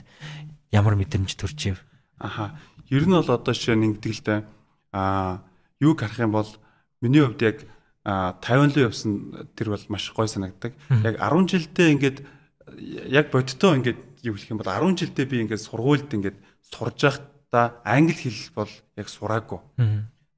ямар 0.75 0.99
мэдрэмж 0.99 1.33
төрчихв? 1.39 1.81
Аха. 2.19 2.59
Ер 2.91 3.07
нь 3.07 3.15
бол 3.15 3.27
одоо 3.27 3.55
жишээ 3.55 3.79
нь 3.79 3.87
ингэдэг 3.95 4.13
л 4.13 4.23
дээ. 4.27 4.41
Аа 4.93 5.47
юуг 5.81 6.03
харах 6.03 6.21
юм 6.21 6.35
бол 6.35 6.51
Миний 7.01 7.23
хувьд 7.23 7.43
яг 7.43 7.59
50 8.07 8.77
лөө 8.77 8.87
явсан 8.87 9.13
тэр 9.59 9.75
бол 9.75 9.85
маш 9.91 10.11
гой 10.15 10.29
санагддаг. 10.31 10.73
Яг 11.03 11.19
10 11.19 11.51
жилдээ 11.51 11.89
ингээд 11.99 12.19
яг 13.11 13.35
бодтоо 13.35 13.75
ингээд 13.75 14.01
юу 14.23 14.39
гэх 14.39 14.51
юм 14.55 14.63
бол 14.63 14.71
10 14.71 14.95
жилдээ 14.95 15.27
би 15.27 15.43
ингээд 15.43 15.67
сургуульд 15.67 16.11
ингээд 16.15 16.39
сурж 16.63 16.99
байхдаа 17.03 17.83
англи 17.83 18.15
хэл 18.15 18.55
бол 18.55 18.73
яг 18.95 19.09
сураагүй. 19.11 19.61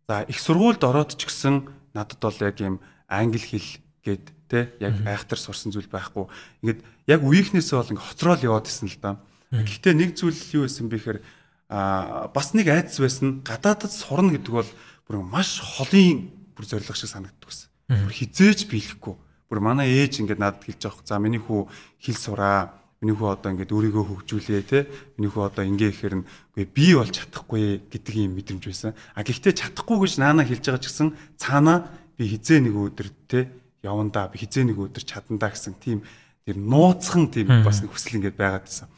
За 0.09 0.25
их 0.25 0.41
сургуульд 0.41 0.81
ороод 0.81 1.13
ч 1.21 1.29
гэсэн 1.29 1.69
надад 1.93 2.21
бол 2.25 2.41
яг 2.41 2.57
юм 2.61 2.81
англи 3.05 3.41
хэл 3.45 3.71
гээд 4.01 4.25
те 4.49 4.73
яг 4.81 5.05
айхтар 5.05 5.37
сурсан 5.37 5.69
зүйл 5.69 5.93
байхгүй. 5.93 6.25
Ингээд 6.65 6.81
яг 7.05 7.21
үеийнхнээсээ 7.21 7.77
бол 7.77 7.93
ингээд 7.93 8.09
хоцроол 8.09 8.43
яваад 8.49 8.69
исэн 8.69 8.89
л 8.89 8.97
да. 8.97 9.21
Гэхдээ 9.53 9.93
нэг 9.93 10.17
зүйл 10.17 10.41
юу 10.57 10.65
байсан 10.65 10.89
бэ 10.89 10.97
гэхээр 10.97 11.21
а 11.69 12.33
бас 12.33 12.57
нэг 12.57 12.73
айдас 12.73 12.97
байсан 12.97 13.45
гадаадд 13.45 13.93
сурна 13.93 14.33
гэдэг 14.33 14.53
бол 14.53 14.71
бүр 15.05 15.21
маш 15.21 15.61
холын 15.61 16.33
бүр 16.59 16.67
зориг 16.67 16.91
шиг 16.99 17.07
санагддаг 17.07 17.47
байсан. 17.47 17.71
Бүр 17.87 18.11
хизээж 18.11 18.67
биелэхгүй. 18.67 19.15
Бүр 19.47 19.59
манай 19.63 19.95
ээж 19.95 20.27
ингээд 20.27 20.43
надад 20.43 20.67
хэлж 20.67 20.83
байгаа. 20.83 21.07
За 21.07 21.23
миний 21.23 21.39
хүү 21.39 21.71
хэл 22.03 22.19
сураа. 22.19 22.75
миний 22.99 23.15
хүү 23.15 23.31
одоо 23.31 23.55
ингээд 23.55 23.71
өөрийгөө 23.71 24.05
хөгжүүлээ 24.11 24.63
те 24.67 24.91
миний 25.15 25.31
хүү 25.31 25.47
одоо 25.47 25.63
ингээ 25.63 25.95
ихээр 25.95 26.15
нь 26.19 26.27
би 26.67 26.87
бол 26.99 27.07
чадахгүй 27.07 27.87
гэдэг 27.95 28.15
юм 28.27 28.35
мэдрэмж 28.35 28.65
байсан. 28.67 28.91
А 29.15 29.23
гэхдээ 29.23 29.55
чадахгүй 29.55 30.03
гэж 30.03 30.19
наана 30.19 30.43
хэлж 30.43 30.67
байгаа 30.67 30.83
ч 30.83 30.91
гэсэн 30.91 31.15
цаана 31.39 31.87
би 32.19 32.27
хизээ 32.27 32.59
нэг 32.59 32.75
өдөр 32.75 33.09
те 33.31 33.55
явандаа 33.87 34.35
би 34.35 34.43
хизээ 34.43 34.67
нэг 34.67 34.83
өдөр 34.83 35.05
чадандаа 35.07 35.55
гэсэн 35.55 35.79
тийм 35.79 36.03
тэр 36.43 36.59
нууцхан 36.59 37.31
тийм 37.31 37.47
бас 37.63 37.87
хүсэл 37.87 38.19
ингээд 38.19 38.35
байгаад 38.35 38.67
байсан. 38.67 38.91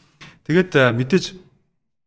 Тэгээд 0.49 0.97
мэдээж 0.97 1.25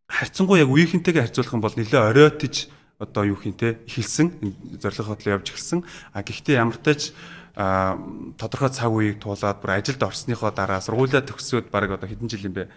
харьцангуй 0.10 0.66
яг 0.66 0.74
үеийнхэнтэйгээ 0.74 1.30
харьцуулах 1.30 1.54
юм 1.54 1.62
бол 1.62 1.78
нэлээ 1.78 2.02
оройтж 2.10 2.73
одоо 3.04 3.24
юу 3.28 3.36
хин 3.36 3.54
те 3.54 3.84
эхэлсэн 3.84 4.32
зорилго 4.80 5.12
хотлоо 5.13 5.36
явж 5.36 5.52
эхэлсэн. 5.52 5.84
А 6.16 6.24
гэхдээ 6.24 6.56
ямар 6.56 6.80
тач 6.80 7.12
а 7.56 8.00
тодорхой 8.39 8.72
цаг 8.72 8.89
үеийг 8.89 9.20
туулаад 9.20 9.60
бүр 9.60 9.78
ажилд 9.78 10.02
орсныхоо 10.02 10.52
дараа 10.56 10.82
сургуулаа 10.82 11.22
төгсөөд 11.22 11.68
баг 11.70 11.92
одоо 11.92 12.08
хэдэн 12.10 12.32
жил 12.32 12.48
юм 12.48 12.56
бэ 12.56 12.72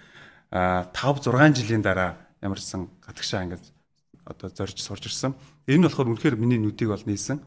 а 0.51 0.91
5 0.93 1.31
6 1.31 1.62
жилийн 1.62 1.81
дараа 1.81 2.19
ямарсан 2.43 2.91
гадагшаа 3.07 3.47
ингээд 3.47 3.65
одоо 4.27 4.51
зорж 4.51 4.77
сурж 4.83 5.07
ирсэн. 5.07 5.33
Энэ 5.71 5.79
нь 5.81 5.87
болохоор 5.87 6.11
үнэхээр 6.12 6.37
миний 6.37 6.59
нүдийг 6.59 6.91
бол 6.91 7.07
нээсэн. 7.07 7.41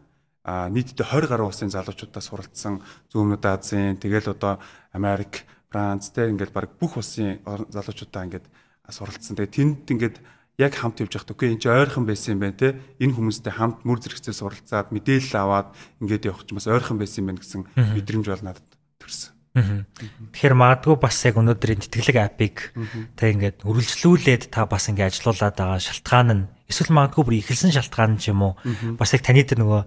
А 0.47 0.71
нийтдээ 0.71 1.05
20 1.05 1.27
гаруй 1.29 1.47
улсын 1.51 1.69
залуучуудаа 1.69 2.23
суралцсан 2.23 2.81
зүүнүүд 3.11 3.43
Азийн 3.45 3.99
тэгэл 3.99 4.33
одоо 4.33 4.57
Америк, 4.95 5.43
Франц 5.69 6.09
тэ 6.09 6.31
ингээд 6.31 6.55
баг 6.55 6.79
бүх 6.79 6.97
улсын 6.97 7.43
залуучуудаа 7.45 8.25
ингээд 8.25 8.47
суралцсан. 8.89 9.37
Тэгээ 9.37 9.53
тэнд 9.53 9.85
ингээд 9.85 10.17
яг 10.59 10.75
хамт 10.75 10.99
явж 10.99 11.15
байхад 11.15 11.31
үгүй 11.31 11.55
энэ 11.55 11.61
чинь 11.63 11.71
ойрхон 11.71 12.03
байсан 12.03 12.35
юм 12.35 12.43
байна 12.43 12.59
те. 12.59 12.75
Энэ 12.99 13.15
хүмүүстэй 13.15 13.53
хамт 13.55 13.87
мөр 13.87 14.03
зэрэгцээ 14.03 14.35
суралцаад 14.35 14.91
мэдээлэл 14.91 15.39
аваад 15.39 15.71
ингээд 16.03 16.27
явах 16.27 16.43
ч 16.43 16.51
бас 16.51 16.67
ойрхон 16.67 16.99
байсан 16.99 17.23
юм 17.23 17.27
байна 17.31 17.39
гэсэн 17.39 17.61
мэдрэмж 17.95 18.25
бол 18.27 18.43
надад 18.43 18.67
төрсөн. 18.99 19.39
Тэгэхээр 19.55 20.55
магадгүй 20.55 20.95
бас 20.99 21.17
яг 21.25 21.35
өнөөдрийн 21.39 21.81
тэтгэлэг 21.81 22.17
апыг 22.21 22.75
та 23.15 23.31
ингээд 23.31 23.65
үргэлжлүүлээд 23.65 24.53
та 24.53 24.67
бас 24.69 24.91
ингээд 24.91 25.15
ажилуулад 25.15 25.55
байгаа 25.57 25.79
шалтгаан 25.79 26.29
нь 26.29 26.47
эсвэл 26.69 26.93
магадгүй 26.93 27.23
бүр 27.25 27.39
ихэлсэн 27.41 27.73
шалтгаан 27.73 28.21
ч 28.21 28.29
юм 28.29 28.45
уу? 28.45 28.53
Бас 28.99 29.15
яг 29.15 29.25
таны 29.25 29.41
тэр 29.41 29.65
нөгөө 29.65 29.81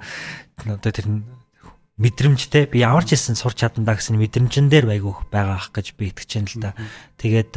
одоо 0.67 0.93
тэр 0.93 1.07
мэдрэмжтэй 2.01 2.67
би 2.67 2.83
ямар 2.83 3.07
ч 3.07 3.15
хэлсэн 3.15 3.39
сурч 3.39 3.63
чадандаа 3.63 4.01
гэсэн 4.01 4.19
мэдрэмжэн 4.19 4.67
дээр 4.67 4.91
байгуух 4.91 5.31
байгаа 5.31 5.61
ах 5.63 5.71
гэж 5.71 5.95
би 5.95 6.11
итгэж 6.11 6.31
байна 6.35 6.51
л 6.51 6.59
да. 6.59 6.71
Тэгээд 7.23 7.53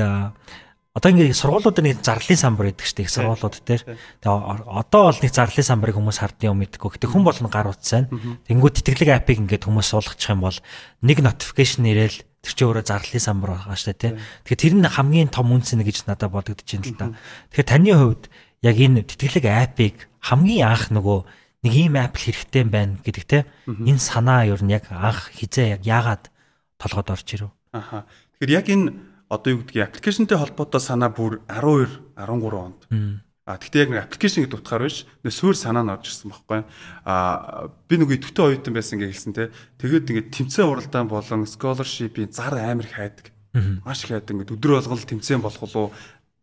одоо 0.95 1.11
ингээд 1.11 1.35
сургуулиуд 1.35 1.83
нэг 1.83 1.99
зарлалын 1.99 2.39
самбар 2.39 2.71
гэдэг 2.71 2.87
чинь 2.87 3.03
их 3.03 3.11
сургуулиуд 3.11 3.59
дээр 3.67 3.83
тэгээ 3.83 4.63
одоо 4.63 5.11
бол 5.11 5.19
нэг 5.19 5.31
зарлалын 5.35 5.67
самбарыг 5.67 5.95
хүмүүс 5.99 6.19
хардсан 6.23 6.55
юм 6.55 6.63
мэдгүй. 6.63 6.89
Гэтэ 6.95 7.11
хүн 7.11 7.27
болгоно 7.27 7.51
гар 7.51 7.67
утсан. 7.67 8.07
Тэнгүү 8.47 8.71
тэтгэлэг 8.79 9.11
апыг 9.11 9.43
ингээд 9.43 9.67
хүмүүс 9.67 9.91
суулгачих 9.91 10.31
юм 10.31 10.47
бол 10.47 10.55
нэг 11.03 11.17
notification 11.19 11.83
ирээл 11.83 12.23
тэр 12.39 12.53
чинь 12.55 12.67
өөрөө 12.71 12.85
зарлалын 12.87 13.25
самбар 13.27 13.51
байгаа 13.59 13.75
шүү 13.75 13.91
дээ 13.91 13.99
тий. 13.99 14.11
Тэгэхээр 14.47 14.63
тэр 14.63 14.75
нь 14.79 14.87
хамгийн 14.87 15.29
том 15.35 15.51
үнс 15.51 15.75
нэ 15.75 15.83
гэж 15.83 16.07
надад 16.07 16.31
бодогдож 16.31 16.63
байна 16.63 16.87
л 16.87 16.95
да. 16.95 17.07
Тэгэхээр 17.51 17.67
таны 17.67 17.91
хувьд 17.91 18.23
яг 18.63 18.75
энэ 18.79 19.03
тэтгэлэг 19.03 19.45
апыг 19.51 19.95
хамгийн 20.23 20.63
анх 20.63 20.95
нөгөө 20.95 21.19
нэг 21.65 21.73
ийм 21.73 21.97
апп 21.97 22.15
хэрэгтэй 22.21 22.63
байна 22.69 23.01
гэдэг 23.01 23.25
те 23.25 23.39
энэ 23.67 23.99
санаа 23.99 24.45
ер 24.45 24.61
нь 24.61 24.71
яг 24.71 24.87
анх 24.93 25.33
хизээ 25.33 25.75
яг 25.75 25.81
яагаад 25.83 26.29
толгойд 26.77 27.09
орж 27.09 27.27
ирв. 27.33 27.49
Аха. 27.73 28.05
Тэгэхээр 28.37 28.53
яг 28.53 28.67
энэ 28.69 29.14
одоо 29.29 29.57
юу 29.57 29.59
гэдгийг 29.63 29.89
аппликейшнтэй 29.89 30.37
холбоотой 30.37 30.81
санаа 30.81 31.09
бүр 31.09 31.41
12 31.49 32.15
13 32.17 32.53
онд. 32.53 32.81
А 33.45 33.61
тэгтээ 33.61 33.81
яг 33.85 33.89
нэг 33.93 34.01
аппликейшн 34.09 34.41
гэдэг 34.49 34.57
утгаар 34.57 34.89
биш. 34.89 35.05
Нэг 35.21 35.33
суурь 35.33 35.53
санаа 35.53 35.85
нь 35.85 35.93
орж 35.93 36.09
ирсэн 36.09 36.33
байхгүй. 36.33 36.65
А 37.05 37.69
би 37.85 37.95
нэг 38.01 38.09
идэвхтэй 38.09 38.57
оюутан 38.57 38.73
байсан 38.73 38.97
гэж 38.97 39.09
хэлсэн 39.13 39.33
те. 39.37 39.53
Тэгээд 39.77 40.09
ингээд 40.09 40.33
тэмцээн 40.33 40.65
уралдаан 40.65 41.05
болон 41.05 41.45
scholarship-ийн 41.45 42.33
зар 42.33 42.57
амар 42.57 42.89
хайдаг. 42.89 43.29
Маш 43.85 44.01
их 44.01 44.17
хайдаг. 44.17 44.33
Ингээд 44.33 44.57
өдөр 44.57 44.81
болгон 44.81 44.97
тэмцээн 44.97 45.45
болох 45.45 45.61
уу 45.61 45.93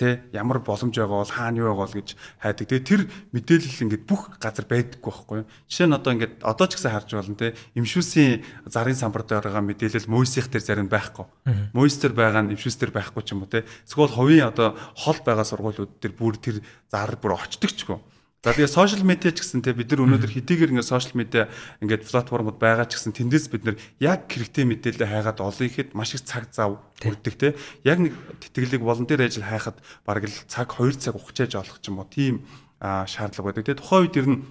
тэ 0.02 0.34
ямар 0.34 0.58
боломж 0.58 0.98
байгаа 0.98 1.22
бол 1.22 1.30
хаана 1.30 1.62
юу 1.62 1.70
байгаа 1.70 1.86
бол 1.86 1.98
гэж 2.02 2.08
хайдаг. 2.42 2.66
Тэгээ 2.66 2.82
тэр 2.82 3.02
мэдээлэл 3.30 3.82
ингээд 3.86 4.04
бүх 4.10 4.34
газар 4.42 4.66
байдаггүй 4.66 5.12
байхгүй 5.14 5.36
юу. 5.38 5.50
Жишээ 5.70 5.86
нь 5.86 5.94
одоо 5.94 6.10
ингээд 6.18 6.34
одоо 6.42 6.66
ч 6.66 6.72
гэсэн 6.74 6.90
харж 6.90 7.08
байна 7.14 7.38
тэ 7.38 7.54
имшүүсийн 7.78 8.42
зарын 8.66 8.98
самбар 8.98 9.22
дээр 9.22 9.46
байгаа 9.46 9.62
мэдээлэл 9.62 10.10
мөйсийнх 10.10 10.50
дээр 10.50 10.66
зарим 10.66 10.90
байхгүй. 10.90 11.26
Мөйс 11.70 11.96
дээр 12.02 12.14
байгаа 12.18 12.42
нь 12.42 12.58
имшүүс 12.58 12.76
дээр 12.82 12.90
байхгүй 12.90 13.22
ч 13.22 13.38
юм 13.38 13.46
уу 13.46 13.50
тэ. 13.50 13.62
Эсвэл 13.86 14.10
хувийн 14.10 14.50
одоо 14.50 14.74
хол 14.98 15.18
байгаа 15.22 15.46
сургуулиуд 15.46 16.02
дээр 16.02 16.14
бүр 16.18 16.34
тэр 16.42 16.58
зар 16.90 17.14
бүр 17.22 17.38
гоо. 17.38 18.02
За 18.42 18.50
тэгээ 18.50 18.74
сошиал 18.74 19.06
медиа 19.06 19.30
ч 19.30 19.38
гэсэн 19.38 19.62
те 19.62 19.70
бид 19.70 19.94
нар 19.94 20.02
өнөөдөр 20.02 20.34
хэдийгээр 20.34 20.74
ингээд 20.74 20.90
сошиал 20.90 21.14
медиа 21.14 21.46
ингээд 21.78 22.10
платформуд 22.10 22.58
байгаа 22.58 22.90
ч 22.90 22.98
гэсэн 22.98 23.14
тэндээс 23.14 23.46
бид 23.54 23.62
нар 23.62 23.76
яг 24.02 24.26
хэрэгтэй 24.26 24.66
мэдээлэл 24.66 25.06
хайгаад 25.06 25.38
олон 25.38 25.70
ихэд 25.70 25.94
маш 25.94 26.18
их 26.18 26.26
цаг 26.26 26.50
зав 26.50 26.82
хүрдэг 26.98 27.34
те. 27.38 27.54
Яг 27.86 28.02
нэг 28.02 28.18
тэтгэлэг 28.42 28.82
волонтер 28.82 29.22
ажил 29.22 29.46
хайхад 29.46 29.78
бараг 30.02 30.26
л 30.26 30.34
цаг 30.50 30.74
2 30.74 30.90
цаг 30.98 31.14
ухчааж 31.22 31.54
олох 31.54 31.78
ч 31.78 31.94
юм 31.94 32.02
уу 32.02 32.10
тийм 32.10 32.42
шаардлага 32.82 33.54
байдаг 33.54 33.62
те. 33.62 33.78
Тухайн 33.78 34.10
үед 34.10 34.18
ер 34.18 34.26
нь 34.26 34.42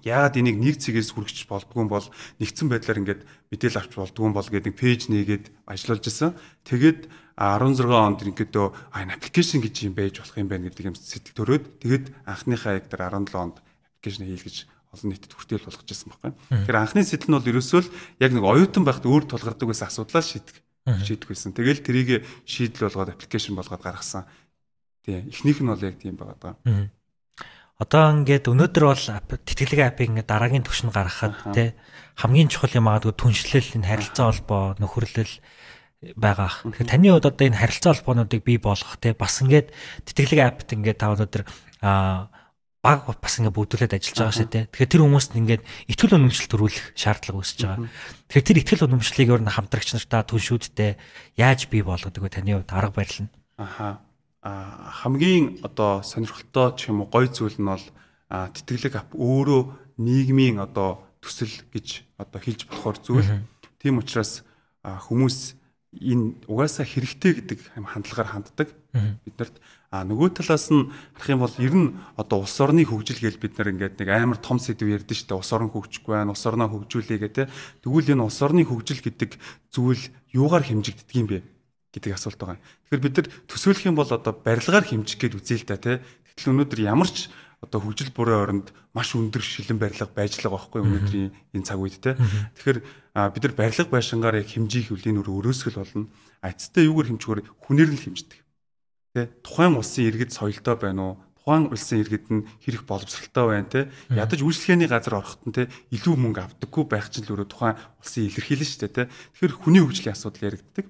яагаад 0.00 0.40
энийг 0.40 0.56
нэг 0.56 0.80
цэгээс 0.80 1.12
хүргэж 1.12 1.44
болдгүй 1.44 1.84
юм 1.84 1.92
бол 1.92 2.08
нэгдсэн 2.40 2.72
байдлаар 2.72 3.00
ингээд 3.04 3.22
мэдээлэл 3.52 3.80
авч 3.84 3.92
болдгүй 4.00 4.24
юм 4.24 4.32
бол 4.32 4.48
гэдэг 4.48 4.72
пэйж 4.72 5.12
нээгээд 5.12 5.44
ажиллаж 5.68 6.08
исэн. 6.08 6.32
Тэгээд 6.64 7.12
16 7.36 7.84
онд 7.92 8.24
ингэдөө 8.24 8.66
энэ 8.96 9.12
аппликейшн 9.20 9.60
гэж 9.60 9.74
юм 9.84 9.94
байж 9.94 10.24
болох 10.24 10.36
юм 10.40 10.48
байна 10.48 10.72
гэдэг 10.72 10.88
юм 10.88 10.96
сэтэл 10.96 11.36
төрөөд 11.36 11.64
тэгээд 11.84 12.04
анхныхаа 12.24 12.80
яг 12.80 12.88
тэр 12.88 13.04
17 13.12 13.36
онд 13.36 13.56
аппликейшн 13.60 14.24
хийлгэж 14.24 14.56
олон 14.96 15.08
нийтэд 15.12 15.32
хүртэл 15.36 15.68
болгож 15.68 15.84
ирсэн 15.84 16.08
байхгүй. 16.08 16.32
Тэгэхээр 16.64 16.80
анхны 16.80 17.04
сэтэл 17.04 17.28
нь 17.28 17.36
бол 17.36 17.50
ерөөсөө 17.52 17.80
л 17.84 17.92
яг 18.24 18.32
нэг 18.32 18.44
оюутан 18.44 18.84
байхад 18.88 19.04
өөр 19.04 19.24
тулгардаг 19.28 19.68
байсан 19.68 19.88
асуудлаа 19.92 20.24
шийдэх 20.24 20.56
шийдэх 21.04 21.28
байсан. 21.28 21.52
Тэгэл 21.52 21.84
тэрийг 21.84 22.24
шийдэл 22.48 22.88
болгоод 22.88 23.12
аппликейшн 23.12 23.52
болгоод 23.52 23.82
гаргасан. 23.84 24.24
Тийм. 25.04 25.28
Эхнийх 25.28 25.60
нь 25.60 25.68
бол 25.68 25.82
яг 25.84 26.00
тийм 26.00 26.16
байгаа 26.16 26.56
даа. 26.56 26.56
Одоо 27.76 28.24
ингээд 28.24 28.48
өнөөдөр 28.48 28.84
бол 28.88 29.04
тэтгэлэг 29.44 29.80
апыг 29.84 30.08
ингээд 30.08 30.30
дараагийн 30.32 30.64
түвшинд 30.64 30.96
гаргахад 30.96 31.36
те 31.52 31.76
хамгийн 32.16 32.48
чухал 32.48 32.72
юм 32.72 32.88
аа 32.88 33.04
түншлэл 33.04 33.76
энэ 33.76 33.84
харилцаа 33.84 34.32
холбоо 34.32 34.62
нөхөрлөл 34.80 35.28
байгаа. 36.14 36.52
Тэгэхээр 36.62 36.92
таны 36.92 37.08
хувьд 37.10 37.26
одоо 37.26 37.44
энэ 37.50 37.58
харилцаа 37.58 37.92
холбоонуудыг 37.98 38.40
бий 38.46 38.58
болгох 38.62 39.00
те 39.02 39.16
бас 39.16 39.42
ингээд 39.42 39.74
тэтгэлэг 40.06 40.40
апт 40.44 40.70
ингээд 40.70 41.00
та 41.02 41.10
өнөөдөр 41.10 41.42
а 41.82 42.30
баг 42.86 43.02
бас 43.18 43.34
ингээд 43.42 43.56
бүгдүүлээд 43.58 43.96
ажиллаж 43.98 44.18
байгаа 44.22 44.36
шүү 44.38 44.46
дээ. 44.46 44.64
Тэгэхээр 44.70 44.92
тэр 44.94 45.02
хүмүүст 45.02 45.32
ингээд 45.34 45.62
ихтгэл 45.90 46.16
үнэмшил 46.22 46.46
төрүүлэх 46.46 46.86
шаардлага 46.94 47.40
үүсэж 47.42 47.58
байгаа. 47.66 47.90
Тэгэхээр 48.30 48.46
тэр 48.46 48.60
ихтгэл 48.62 48.86
үнэмшлийг 48.86 49.28
өөр 49.34 49.42
нь 49.42 49.54
хамтрагч 49.54 49.88
нартаа 49.98 50.22
түншүүдтэй 50.22 50.90
яаж 51.34 51.60
бий 51.66 51.82
болгодог 51.82 52.22
вэ 52.22 52.30
таны 52.30 52.54
хувьд 52.54 52.70
арга 52.70 52.94
барил 52.94 53.26
нь? 53.26 53.30
Аха. 53.58 53.98
А 54.46 54.94
хамгийн 55.02 55.58
одоо 55.66 56.06
сонирхолтой 56.06 56.78
ч 56.78 56.94
юм 56.94 57.02
уу 57.02 57.10
гоё 57.10 57.26
зүйл 57.26 57.58
нь 57.58 57.66
бол 57.66 57.82
тэтгэлэг 58.30 58.94
ап 58.94 59.10
өөрөө 59.18 59.98
нийгмийн 59.98 60.62
одоо 60.62 61.02
төсөл 61.18 61.50
гэж 61.74 62.06
одоо 62.22 62.38
хэлж 62.38 62.70
болохоор 62.70 62.96
зүйл. 63.02 63.42
Тийм 63.82 63.98
учраас 63.98 64.46
хүмүүс 64.86 65.58
энэ 65.94 66.42
угаасаа 66.50 66.84
хэрэгтэй 66.84 67.32
гэдэг 67.42 67.58
хандлагаар 67.76 68.28
ханддаг 68.32 68.68
биднэрт 69.24 69.56
а 69.92 70.02
нөгөө 70.04 70.40
талаас 70.40 70.68
нь 70.72 70.90
харах 71.14 71.30
юм 71.30 71.40
бол 71.40 71.56
ер 71.62 71.74
нь 71.74 71.88
одоо 72.18 72.42
улс 72.42 72.56
орны 72.60 72.82
хөгжил 72.84 73.22
гэж 73.22 73.38
бид 73.38 73.54
нар 73.56 73.70
ингээд 73.72 73.96
нэг 74.02 74.08
амар 74.10 74.40
том 74.42 74.58
сэдв 74.58 74.82
ярьдэн 74.82 75.14
шүү 75.14 75.28
дээ 75.30 75.40
улс 75.40 75.52
орн 75.54 75.70
хөгжихгүй 75.72 76.12
байна 76.16 76.34
улс 76.34 76.44
орноо 76.44 76.68
хөгжүүлээ 76.68 77.18
гэдэг 77.22 77.46
тэгвэл 77.80 78.12
энэ 78.12 78.26
улс 78.26 78.40
орны 78.42 78.66
хөгжил 78.66 79.00
гэдэг 79.00 79.30
зүйл 79.70 80.02
юугаар 80.34 80.64
хэмжигддэг 80.66 81.16
юм 81.16 81.28
бэ 81.30 81.38
гэдэг 81.96 82.12
асуулт 82.12 82.36
байгаа. 82.36 82.60
Тэгэхээр 82.92 83.04
бид 83.08 83.16
нар 83.16 83.28
төсөөлөх 83.48 83.84
юм 83.88 83.96
бол 83.96 84.10
одоо 84.10 84.32
барилгаар 84.36 84.84
хэмжих 84.84 85.16
гээд 85.16 85.38
үзээ 85.40 85.58
л 85.64 85.68
да 85.70 85.80
тий. 85.80 85.96
Гэтэл 86.36 86.52
өнөөдөр 86.52 86.80
ямар 86.84 87.08
ч 87.08 87.32
одоо 87.64 87.80
хөгжил 87.80 88.12
бүрийн 88.12 88.42
оронд 88.42 88.68
маш 88.92 89.16
өндөр 89.16 89.40
шилэн 89.40 89.80
барилга 89.80 90.06
байж 90.12 90.36
л 90.36 90.44
байгаа 90.44 90.60
байхгүй 90.60 90.80
өнөөдрийн 90.84 91.30
энэ 91.56 91.66
цаг 91.66 91.80
үед 91.80 91.96
те. 91.98 92.14
Тэгэхээр 92.60 92.78
бид 93.32 93.42
нар 93.42 93.54
барилга 93.56 93.90
байшингаар 93.90 94.40
яг 94.44 94.48
хэмжих 94.52 94.92
үл 94.92 95.04
энэ 95.08 95.24
өрөөсгөл 95.24 95.80
болно. 95.80 96.06
Ацтай 96.44 96.84
юугаар 96.84 97.08
хэмжихөөр 97.16 97.40
хүнээр 97.64 97.90
нь 97.96 98.02
хэмждэг. 98.04 98.40
Тэ 99.16 99.32
тухайн 99.40 99.80
улсын 99.80 100.04
иргэд 100.04 100.36
соёлтой 100.36 100.76
байна 100.76 101.00
уу? 101.00 101.14
Тухайн 101.40 101.72
улсын 101.72 102.04
иргэд 102.04 102.26
нь 102.28 102.44
хэрэг 102.60 102.84
боловсралтай 102.84 103.44
байна 103.48 103.68
те. 103.72 103.80
Ядаж 104.12 104.40
үйлчлэгээний 104.44 104.90
газар 104.92 105.16
ороход 105.16 105.42
нь 105.48 105.56
те 105.56 105.72
илүү 105.96 106.12
мөнгө 106.12 106.60
авдаггүй 106.60 106.84
байх 106.84 107.08
чинь 107.08 107.24
л 107.24 107.32
өөрөө 107.32 107.48
тухайн 107.48 107.80
улсын 108.04 108.28
илэрхийлэн 108.28 108.68
шүү 108.68 108.80
дээ 108.84 108.92
те. 108.92 109.04
Тэгэхээр 109.32 109.54
хүний 109.64 109.80
хөгжлийн 109.80 110.12
асуудал 110.12 110.52
яригддаг. 110.52 110.86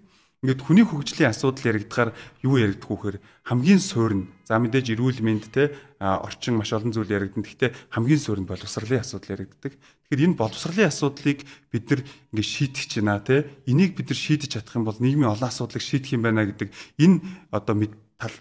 Ингээд 0.47 0.63
хүний 0.63 0.87
хөгжлийн 0.87 1.35
асуудал 1.35 1.75
яригдахаар 1.75 2.15
юу 2.47 2.55
яригдах 2.55 2.87
вөхөр 2.87 3.19
хамгийн 3.51 3.83
суурь 3.83 4.15
нь 4.15 4.25
за 4.47 4.63
мэдээж 4.63 4.95
эрүүл 4.95 5.19
мэнд 5.19 5.51
те 5.51 5.75
орчин 5.99 6.55
маш 6.55 6.71
олон 6.71 6.95
зүйл 6.95 7.11
яригдана. 7.11 7.43
Гэхдээ 7.43 7.75
хамгийн 7.91 8.23
суурь 8.23 8.39
нь 8.39 8.47
боловсролын 8.47 9.03
асуудал 9.03 9.43
яригддаг. 9.43 9.75
Тэгэхээр 9.75 10.23
энэ 10.31 10.39
боловсролын 10.39 10.87
асуудлыг 10.87 11.43
бид 11.75 11.85
нар 11.91 12.01
ингээд 12.31 12.47
шийдэх 12.47 12.79
гэж 12.79 12.93
байна 13.03 13.19
те. 13.27 13.51
Энийг 13.67 13.99
бид 13.99 14.07
нар 14.07 14.21
шийдэж 14.23 14.51
чадах 14.55 14.79
юм 14.79 14.87
бол 14.87 15.03
нийгмийн 15.03 15.35
олон 15.35 15.51
асуудлыг 15.51 15.83
шийдэх 15.83 16.15
юм 16.15 16.23
байна 16.23 16.47
гэдэг 16.47 16.71
энэ 16.95 17.19
одоо 17.51 17.75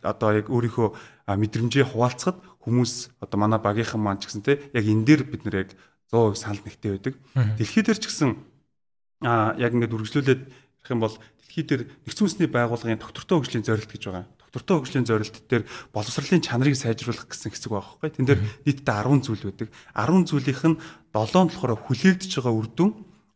одоо 0.05 0.29
яг 0.29 0.47
өөрийнхөө 0.53 0.87
мэдрэмжээ 1.25 1.89
хуваалцахад 1.89 2.37
хүмүүс 2.61 3.17
одоо 3.17 3.37
манай 3.41 3.57
багийнхан 3.57 3.97
маань 3.97 4.21
ч 4.21 4.29
гэсэн 4.29 4.45
те 4.45 4.61
яг 4.77 4.85
энэ 4.85 5.09
дээр 5.09 5.21
бид 5.25 5.41
нар 5.41 5.65
яг 5.65 5.73
100% 6.13 6.37
санал 6.37 6.61
нэгтэй 6.61 7.01
байдаг. 7.01 7.17
Дэлхийд 7.57 7.89
дээр 7.89 7.97
ч 7.97 8.05
гэсэн 8.13 8.37
а 9.25 9.57
яг 9.57 9.73
ингээд 9.73 9.95
үргэлжлүүлээд 9.95 10.41
Тэгэх 10.85 10.93
юм 10.93 11.01
бол 11.01 11.17
дэлхий 11.17 11.65
дээр 11.65 11.83
нэгдсэн 12.05 12.25
үндэсний 12.29 12.49
байгууллагын 12.53 13.01
доктортой 13.01 13.41
хөгжлийн 13.41 13.65
зорилт 13.65 13.89
гэж 13.89 14.03
байгаа. 14.05 14.29
Доктортой 14.53 14.75
хөгжлийн 14.85 15.09
зорилт 15.09 15.35
дээр 15.49 15.63
боловсролын 15.89 16.45
чанарыг 16.45 16.77
сайжруулах 16.77 17.25
гэсэн 17.25 17.49
хэсэг 17.49 17.73
байгаа 17.73 18.05
байхгүй. 18.05 18.13
Тэн 18.13 18.25
дээр 18.29 18.41
нийтдээ 18.69 19.01
10 19.01 19.25
зүйл 19.25 19.43
байдаг. 19.49 19.69
10 19.97 20.29
зүйлийнх 20.29 20.63
нь 20.69 20.77
7 21.09 21.41
нь 21.41 21.49
болохоор 21.49 21.73
хүлээгдэж 21.89 22.31
байгаа 22.37 22.53
үр 22.53 22.69
дүн, 22.69 22.91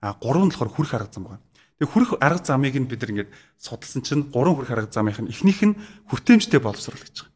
а 0.05 0.13
3 0.13 0.45
нь 0.45 0.51
болохоор 0.53 0.69
хүрх 0.77 0.93
арга 0.93 1.09
зам 1.09 1.25
байна. 1.25 1.41
Тэгээ 1.81 1.89
хүрх 1.89 2.12
арга 2.21 2.45
замыг 2.45 2.77
нь 2.77 2.85
бид 2.85 3.01
ингээд 3.01 3.33
судалсан 3.57 4.05
чинь 4.05 4.29
3 4.29 4.53
хүрх 4.53 4.69
арга 4.69 4.93
замынх 4.93 5.17
нь 5.25 5.33
эхнийх 5.33 5.65
нь 5.65 5.79
хүртээмжтэй 6.13 6.62
боловсрол 6.62 7.01
гэж 7.01 7.25
байгаа. 7.25 7.33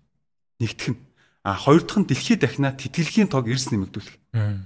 Нэгдэх 0.62 0.89
нь 0.93 0.99
А 1.43 1.60
хоёр 1.60 1.84
дахь 1.84 1.99
нь 1.99 2.08
дэлхийд 2.08 2.39
дахинаа 2.39 2.71
тэтгэлгийн 2.71 3.28
тоог 3.28 3.52
эрс 3.52 3.67
нэмэгдүүлэх 3.67 4.15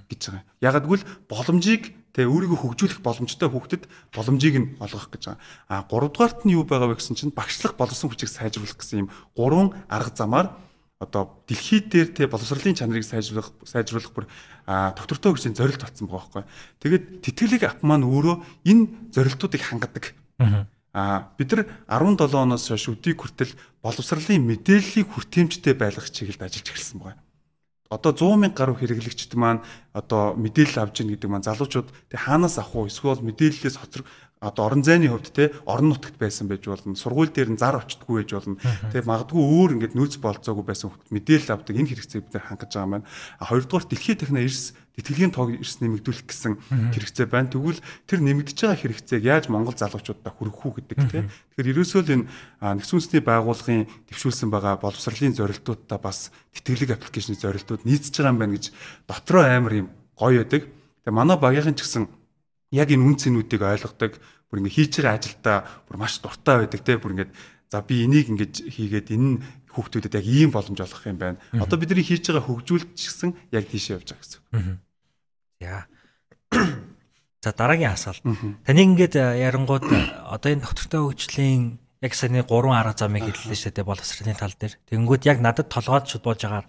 гэж 0.06 0.20
байгаа. 0.30 0.46
Ягагтгүй 0.62 1.02
л 1.02 1.08
боломжийг 1.26 1.90
тэгээ 2.16 2.32
өөрийгөө 2.32 2.58
хөгжүүлэх 2.62 3.00
боломжтой 3.04 3.48
хүүхдэд 3.50 3.84
боломжийг 4.14 4.56
нь 4.58 4.68
олгох 4.80 5.08
гэж 5.12 5.22
байгаа. 5.28 5.40
А 5.68 5.84
гуравдугаарт 5.84 6.44
нь 6.48 6.54
юу 6.56 6.64
байгаа 6.64 6.92
вэ 6.92 7.00
гэсэн 7.00 7.16
чинь 7.16 7.34
багшлах 7.34 7.76
боловсон 7.76 8.08
хүчийг 8.10 8.30
сайжруулах 8.32 8.76
гэсэн 8.78 9.06
юм 9.06 9.12
гурван 9.36 9.76
арга 9.88 10.14
замаар 10.16 10.56
одоо 10.98 11.42
дэлхийд 11.46 11.92
дээр 11.94 12.08
те 12.10 12.26
боловсролын 12.26 12.74
чанарыг 12.74 13.06
сайжруулах 13.06 13.54
сайжруулах 13.62 14.12
бүр 14.12 14.26
доктортой 14.66 15.30
хөгжлийн 15.30 15.54
зорилт 15.54 15.78
татсан 15.78 16.10
байгаа 16.10 16.26
байхгүй. 16.26 16.44
Тэгээд 16.82 17.04
тэтгэлэг 17.22 17.62
ап 17.70 17.80
маань 17.86 18.02
өөрөө 18.02 18.66
энэ 18.66 19.14
зорилтуудыг 19.14 19.62
хангадаг. 19.62 20.18
А 20.90 21.30
бид 21.38 21.54
нар 21.54 21.70
17 21.86 22.34
оноос 22.34 22.66
хойш 22.66 22.90
өдийг 22.90 23.22
хүртэл 23.22 23.54
боловсролын 23.78 24.42
мэдээллийг 24.42 25.06
хүртээмжтэй 25.06 25.78
байлгах 25.78 26.10
чиглэлд 26.10 26.42
ажиллаж 26.42 26.66
эхэлсэн 26.66 26.98
байна. 26.98 27.22
Одоо 27.88 28.12
100 28.12 28.36
мянга 28.36 28.56
гаруй 28.56 28.76
хэрэглэгчд 28.76 29.32
маань 29.32 29.64
одоо 29.96 30.36
мэдээлэл 30.36 30.84
авч 30.84 31.00
ийн 31.00 31.16
гэдэг 31.16 31.28
маань 31.32 31.48
залуучууд 31.48 31.88
тэг 32.12 32.20
хаанаас 32.20 32.60
авах 32.60 32.84
вэ? 32.84 32.92
Эсвэл 32.92 33.24
мэдээллээс 33.24 33.80
хоцрог 33.80 34.04
одоо 34.40 34.66
орон 34.66 34.82
зайны 34.84 35.08
хувьд 35.08 35.32
те 35.34 35.52
орон 35.66 35.90
нутагт 35.90 36.18
байсан 36.18 36.48
байж 36.48 36.66
болно. 36.66 36.94
Сургууль 36.94 37.30
дээр 37.30 37.54
нь 37.54 37.60
зар 37.60 37.76
очтгүй 37.78 38.22
байж 38.22 38.32
болно. 38.32 38.56
Те 38.92 39.02
магадгүй 39.02 39.42
өөр 39.42 39.70
ингээд 39.78 39.98
нөөц 39.98 40.22
болцоогүй 40.22 40.64
байсан 40.64 40.94
хүмүүс 40.94 41.10
мэдээлэл 41.10 41.54
авдаг 41.58 41.74
энэ 41.74 41.90
хэрэгцээг 41.90 42.22
бид 42.30 42.38
хангаж 42.38 42.70
байгаа 42.70 43.02
а 43.02 43.44
хоёрдугаар 43.50 43.86
дэлхийн 43.90 44.18
техно 44.18 44.38
эрс 44.38 44.78
тэтгэлийн 44.98 45.30
тоог 45.30 45.54
эрс 45.54 45.78
нэмэгдүүлэх 45.78 46.26
гэсэн 46.26 46.58
хэрэгцээ 46.90 47.26
байна. 47.30 47.50
Тэгвэл 47.54 47.78
тэр 48.06 48.18
нэмэгдэж 48.18 48.58
байгаа 48.66 48.78
хэрэгцээг 48.82 49.22
яаж 49.22 49.46
монгол 49.46 49.78
залуучуудаа 49.78 50.34
хүргэх 50.34 50.62
үү 50.66 50.74
гэдэг 50.82 50.98
те. 51.06 51.22
Тэгэхээр 51.54 51.70
ерөөсөө 51.70 52.02
л 52.02 52.14
энэ 52.18 52.24
нэгдсэн 52.78 52.94
үндэсний 52.98 53.22
байгууллагын 53.22 53.86
дэвшүүлсэн 54.10 54.50
байгаа 54.50 54.74
боловсролын 54.82 55.38
зорилтуудаа 55.38 55.98
бас 56.02 56.34
тэтгэлэг 56.50 56.98
аппликейшны 56.98 57.38
зорилтууд 57.38 57.86
нийцж 57.86 58.10
байгаа 58.10 58.34
юм 58.34 58.42
байна 58.42 58.54
гэж 58.58 58.74
дотроо 59.06 59.46
амар 59.46 59.86
юм 59.86 59.88
гоё 60.18 60.42
байдаг. 60.42 60.66
Тэгээ 61.06 61.14
манай 61.14 61.38
багийнхан 61.38 61.78
ч 61.78 61.86
гэсэн 61.86 62.17
яг 62.72 62.88
энэ 62.92 63.04
үн 63.04 63.16
цэнүүдийг 63.16 63.62
ойлгодог 63.62 64.12
бүр 64.48 64.58
ингээ 64.64 64.76
хийж 64.76 64.92
байгаа 65.00 65.16
ажилдаа 65.16 65.58
бүр 65.88 65.96
маш 66.00 66.20
дуртай 66.20 66.64
байдаг 66.64 66.82
те 66.84 66.96
бүр 67.00 67.12
ингээд 67.16 67.32
за 67.68 67.84
би 67.84 68.04
энийг 68.04 68.32
ингэж 68.32 68.54
хийгээд 68.72 69.12
энэ 69.12 69.40
хүүхдүүдэд 69.72 70.18
яг 70.18 70.26
ийм 70.26 70.50
боломж 70.50 70.80
олгох 70.80 71.04
юм 71.04 71.20
байна. 71.20 71.38
Одоо 71.52 71.76
бидний 71.76 72.04
хийж 72.04 72.32
байгаа 72.32 72.44
хөгжүүлчихсэн 72.48 73.30
яг 73.52 73.64
тийшээ 73.68 74.00
явж 74.00 74.08
байгаа 74.16 74.24
гэсэн. 74.24 74.40
За. 75.60 75.84
За 77.44 77.50
дараагийн 77.52 77.92
асуулт. 77.92 78.24
Таны 78.64 78.80
ингээд 78.82 79.14
ярангууд 79.20 79.84
одоо 80.32 80.48
энэ 80.48 80.64
доктортой 80.64 81.12
хөгжлийн 81.12 81.76
яг 81.98 82.14
саяны 82.14 82.46
гурван 82.46 82.78
арга 82.78 82.94
замыг 82.94 83.26
хэллээ 83.26 83.58
шүү 83.58 83.74
дээ 83.74 83.86
боловсролын 83.90 84.38
тал 84.38 84.54
дээр. 84.54 84.78
Тэгэнгүүт 84.86 85.26
яг 85.26 85.42
надад 85.42 85.66
толгойд 85.66 86.06
шууд 86.06 86.22
болж 86.22 86.42
агаар 86.46 86.66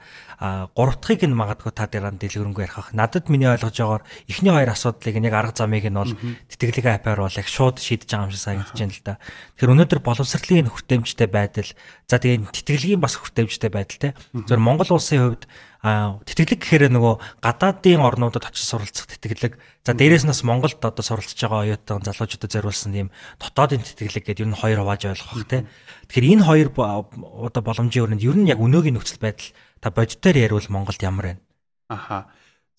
гурав 0.73 0.97
дахьыг 0.97 1.29
нь 1.29 1.37
магадгүй 1.37 1.69
та 1.69 1.85
дээр 1.85 2.17
дэлгэрэнгүй 2.17 2.65
ярих. 2.65 2.89
Надад 2.97 3.29
миний 3.29 3.45
ойлгож 3.45 3.77
байгаагаар 3.77 4.03
эхний 4.25 4.49
хоёр 4.49 4.73
асуудлыг 4.73 5.15
нь 5.21 5.27
яг 5.29 5.35
арга 5.37 5.53
замыг 5.53 5.85
нь 5.85 5.93
бол 5.93 6.13
тэтгэлэг 6.49 6.85
апаар 6.89 7.29
бол 7.29 7.37
яг 7.37 7.45
шууд 7.45 7.77
шийдэж 7.77 8.09
байгаа 8.09 8.25
юм 8.25 8.33
шиг 8.33 8.41
санагдаж 8.41 8.73
байна 8.73 8.95
л 8.97 9.05
да. 9.05 9.13
Тэгэхээр 9.61 9.73
өнөөдөр 9.77 10.01
боловсролын 10.01 10.73
хүртээмжтэй 10.73 11.29
байдал 11.29 11.69
за 12.09 12.17
тэгээ 12.17 12.49
тэтгэлгийн 12.49 12.97
бас 12.97 13.13
хүртээмжтэй 13.21 13.69
байдал 13.69 14.01
те. 14.01 14.09
Зөв 14.33 14.57
Монгол 14.57 14.97
улсын 14.97 15.21
хувьд 15.21 15.45
тэтгэлэг 15.79 16.59
гэхээр 16.59 16.91
нөгөө 16.91 17.39
гадаадын 17.39 18.03
орнуудад 18.03 18.43
очиж 18.43 18.67
суралцах 18.67 19.07
тэтгэлэг. 19.07 19.55
За 19.87 19.95
дээрээс 19.95 20.27
нас 20.27 20.43
Монголд 20.43 20.83
одоо 20.83 20.99
суралцж 20.99 21.39
байгаа 21.39 21.63
оюутан 21.71 22.03
залуучуудад 22.03 22.51
зориулсан 22.51 22.91
ийм 22.91 23.09
дотоодын 23.39 23.87
тэтгэлэг 23.87 24.27
гэдэг 24.27 24.43
ер 24.43 24.51
нь 24.51 24.59
хоёр 24.59 24.83
хувааж 24.83 25.07
ойлгох 25.07 25.39
бах 25.39 25.47
тий. 25.47 25.63
Тэгэхээр 26.11 26.31
энэ 26.35 26.43
хоёр 26.43 26.67
одоо 26.75 27.61
боломжийн 27.63 28.11
өрөөнд 28.11 28.27
ер 28.27 28.35
нь 28.35 28.51
яг 28.51 28.59
өнөөгийн 28.59 28.99
нөхцөл 28.99 29.23
байдал 29.23 29.55
та 29.79 29.87
бодитоор 29.87 30.35
яривал 30.35 30.67
Монголд 30.67 30.99
ямар 30.99 31.25
байна? 31.31 31.41
Аха. 31.87 32.27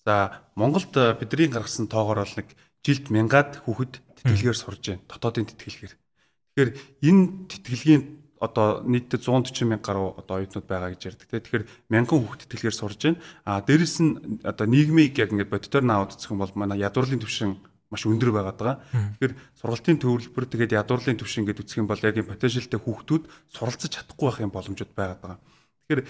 За 0.05 0.45
Монголд 0.53 0.93
э, 0.93 1.17
бидний 1.17 1.49
гаргасан 1.49 1.89
тоогоор 1.89 2.21
бол 2.21 2.37
нэг 2.37 2.53
жилд 2.85 3.09
мянгаад 3.09 3.65
хүүхэд 3.65 3.97
тэтгэлгээр 4.21 4.57
сурж 4.57 4.81
байна. 4.93 5.05
Дотоодын 5.09 5.49
тэтгэлгээр. 5.49 5.93
Тэгэхээр 6.53 6.69
энэ 7.01 7.21
тэтгэлгийн 7.49 8.01
одоо 8.41 8.81
нийтдээ 8.89 9.21
140 9.21 9.69
мянга 9.69 9.85
гаруй 9.93 10.17
одоо 10.17 10.41
оюутнууд 10.41 10.65
байгаа 10.65 10.89
гэж 10.97 11.01
ярьдаг. 11.13 11.29
Тэгэхээр 11.29 11.65
мянган 11.93 12.25
хүүхд 12.25 12.49
тэтгэлгээр 12.49 12.73
сурж 12.73 12.99
байна. 13.05 13.21
А 13.45 13.61
дээрэс 13.61 14.01
нь 14.01 14.41
одоо 14.41 14.65
нийгмийг 14.65 15.13
яг 15.21 15.29
ингээд 15.29 15.53
бодитоор 15.53 15.85
наваад 15.85 16.17
үзэх 16.17 16.33
юм 16.33 16.41
бол 16.41 16.53
манай 16.57 16.81
ядуурлын 16.81 17.21
төвшин 17.21 17.61
маш 17.93 18.03
өндөр 18.09 18.33
байгаад 18.33 18.57
байгаа. 18.57 18.77
Тэгэхээр 19.21 19.33
сургалтын 19.61 20.01
төвлөрбөр 20.01 20.45
тэгээд 20.49 20.73
ядуурлын 20.73 21.19
төвшин 21.21 21.45
гэдэг 21.45 21.63
үзэх 21.69 21.79
юм 21.85 21.87
бол 21.91 22.01
яг 22.01 22.17
энэ 22.17 22.31
потенциалтай 22.33 22.79
хүүхдүүд 22.81 23.23
суралцаж 23.53 23.91
чадахгүй 23.93 24.25
байх 24.25 24.39
юм 24.41 24.51
боломжууд 24.55 24.91
байгаад 24.97 25.21
байгаа. 25.21 25.39
Тэгэхээр 25.85 26.01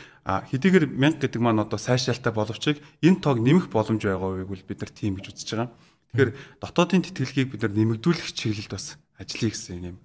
хэдийгээр 0.55 0.85
мянга 0.87 1.27
гэдэг 1.27 1.41
маань 1.41 1.65
одоо 1.67 1.81
сайшаалтай 1.81 2.31
боловч 2.31 2.79
энэ 3.01 3.19
тоог 3.19 3.43
нэмэх 3.43 3.67
боломж 3.67 4.07
байгаа 4.07 4.45
бол 4.47 4.63
бид 4.69 4.79
нар 4.79 4.91
тийм 4.93 5.19
гэж 5.19 5.25
үзэж 5.35 5.49
байгаа. 5.57 5.69
Тэгэхээр 6.15 6.31
дотоодын 6.63 7.01
тэтгэлгийг 7.01 7.49
бид 7.57 7.61
нар 7.65 7.73
нэмэгдүүлэх 7.75 8.29
чиглэлд 8.29 8.71
бас 8.71 8.95
ажиллая 9.17 9.51
гэсэн 9.51 9.89
юм 9.89 9.97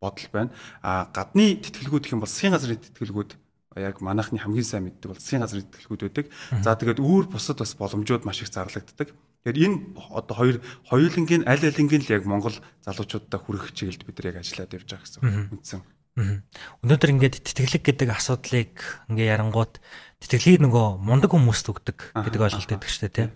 бодол 0.00 0.28
байна. 0.32 0.50
А 0.82 1.06
гадны 1.12 1.60
тэтгэлгүүд 1.60 2.04
гэх 2.08 2.14
юм 2.16 2.24
бол 2.24 2.32
засгийн 2.32 2.56
газрын 2.56 2.80
тэтгэлгүүд 2.80 3.30
яг 3.78 4.00
манайхны 4.02 4.40
хамгийн 4.40 4.66
сайн 4.66 4.88
мэддэг 4.88 5.12
бол 5.12 5.20
засгийн 5.20 5.44
газрын 5.44 5.68
тэтгэлгүүд 5.68 6.02
байдаг. 6.08 6.26
За 6.64 6.74
тэгээд 6.74 6.98
өөр 6.98 7.30
бусад 7.30 7.62
бас 7.62 7.76
боломжууд 7.78 8.24
маш 8.26 8.42
их 8.42 8.50
зарлагддаг. 8.50 9.14
Тэгэхээр 9.44 9.62
энэ 9.62 9.76
одоо 10.10 10.34
хоёр 10.34 10.56
хоёулангийн 10.90 11.46
аль 11.46 11.62
алингийн 11.62 12.02
л 12.02 12.12
яг 12.12 12.24
Монгол 12.26 12.56
залуучуудаа 12.82 13.38
хүрэх 13.38 13.70
чиглэлд 13.76 14.02
бид 14.08 14.16
нар 14.18 14.28
яг 14.34 14.36
ажиллаад 14.42 14.74
явж 14.74 14.88
байгаа 14.90 15.06
гэсэн 15.06 15.22
үндсэн. 15.54 15.80
Өнөөдөр 16.84 17.12
ингээд 17.14 17.46
тэтгэлэг 17.46 17.82
гэдэг 17.86 18.08
асуудлыг 18.10 18.74
ингээ 19.08 19.30
ярангууд 19.30 19.78
тэтгэлгийг 20.20 20.60
нөгөө 20.66 21.00
мундаг 21.00 21.30
хүмүүст 21.32 21.70
өгдөг 21.70 21.98
гэдэг 22.12 22.40
ойлголт 22.42 22.72
өгдөг 22.74 22.90
шүү 22.90 23.02
дээ 23.08 23.14
тий. 23.14 23.28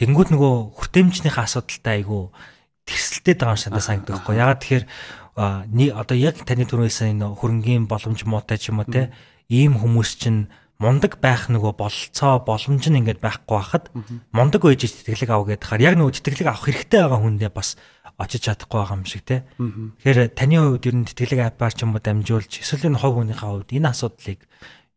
Тэнгүүд 0.00 0.34
нөгөө 0.34 0.54
хүртээмжнийхээ 0.74 1.44
асуудалтай 1.44 2.02
айгүй 2.02 2.32
тэрсэлтэй 2.88 3.34
байгаа 3.38 3.54
юм 3.54 3.60
шиг 3.60 3.76
санагддаг. 3.78 4.26
Ягаад 4.32 4.60
тэгэхээр 4.64 4.84
нэг 4.84 5.23
одоо 5.34 6.16
яг 6.16 6.38
таны 6.46 6.64
түрүүсэн 6.64 7.18
энэ 7.18 7.34
хөрөнгөний 7.34 7.90
боломж 7.90 8.22
муутай 8.22 8.58
ч 8.58 8.70
юм 8.70 8.82
уу 8.82 8.88
те 8.88 9.10
ийм 9.50 9.78
хүмүүс 9.78 10.10
чинь 10.22 10.46
мундаг 10.78 11.18
байх 11.22 11.50
нөгөө 11.50 11.74
болцоо 11.78 12.42
боломж 12.42 12.84
нь 12.90 12.98
ингээд 12.98 13.22
байхгүй 13.22 13.54
байхад 13.58 13.90
мундаг 14.34 14.62
байж 14.62 14.86
тэтгэлэг 14.86 15.30
ав 15.30 15.46
гэдэг 15.46 15.66
хаар 15.66 15.82
яг 15.82 15.94
нөгөө 15.98 16.14
тэтгэлэг 16.18 16.48
авах 16.50 16.66
хэрэгтэй 16.66 17.00
байгаа 17.02 17.20
хүндээ 17.22 17.50
бас 17.54 17.78
очиж 18.18 18.46
чадахгүй 18.46 18.78
байгаа 18.78 18.98
юм 18.98 19.06
шиг 19.06 19.22
те. 19.26 19.42
Тэгэхээр 19.58 20.34
таны 20.38 20.56
хувьд 20.58 20.86
ер 20.86 20.96
нь 20.98 21.06
тэтгэлэг 21.06 21.40
апаар 21.50 21.74
ч 21.74 21.82
юм 21.82 21.94
уу 21.94 22.02
дамжуулж 22.02 22.52
эсвэл 22.62 22.94
энэ 22.94 23.00
хов 23.02 23.14
хүнийхээ 23.18 23.50
хувьд 23.50 23.70
энэ 23.74 23.90
асуудлыг 23.90 24.40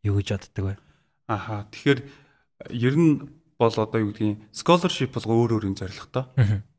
юу 0.05 0.15
гэж 0.21 0.27
боддог 0.37 0.65
вэ? 0.65 0.73
Аха 1.29 1.65
тэгэхээр 1.73 1.99
ер 2.77 2.95
нь 2.97 3.13
бол 3.57 3.73
одоо 3.73 3.99
юу 4.01 4.13
гэдгийг 4.13 4.37
scholarship 4.53 5.13
бол 5.17 5.25
өөр 5.25 5.57
өөр 5.57 5.65
юм 5.65 5.75
зорилготой. 5.77 6.25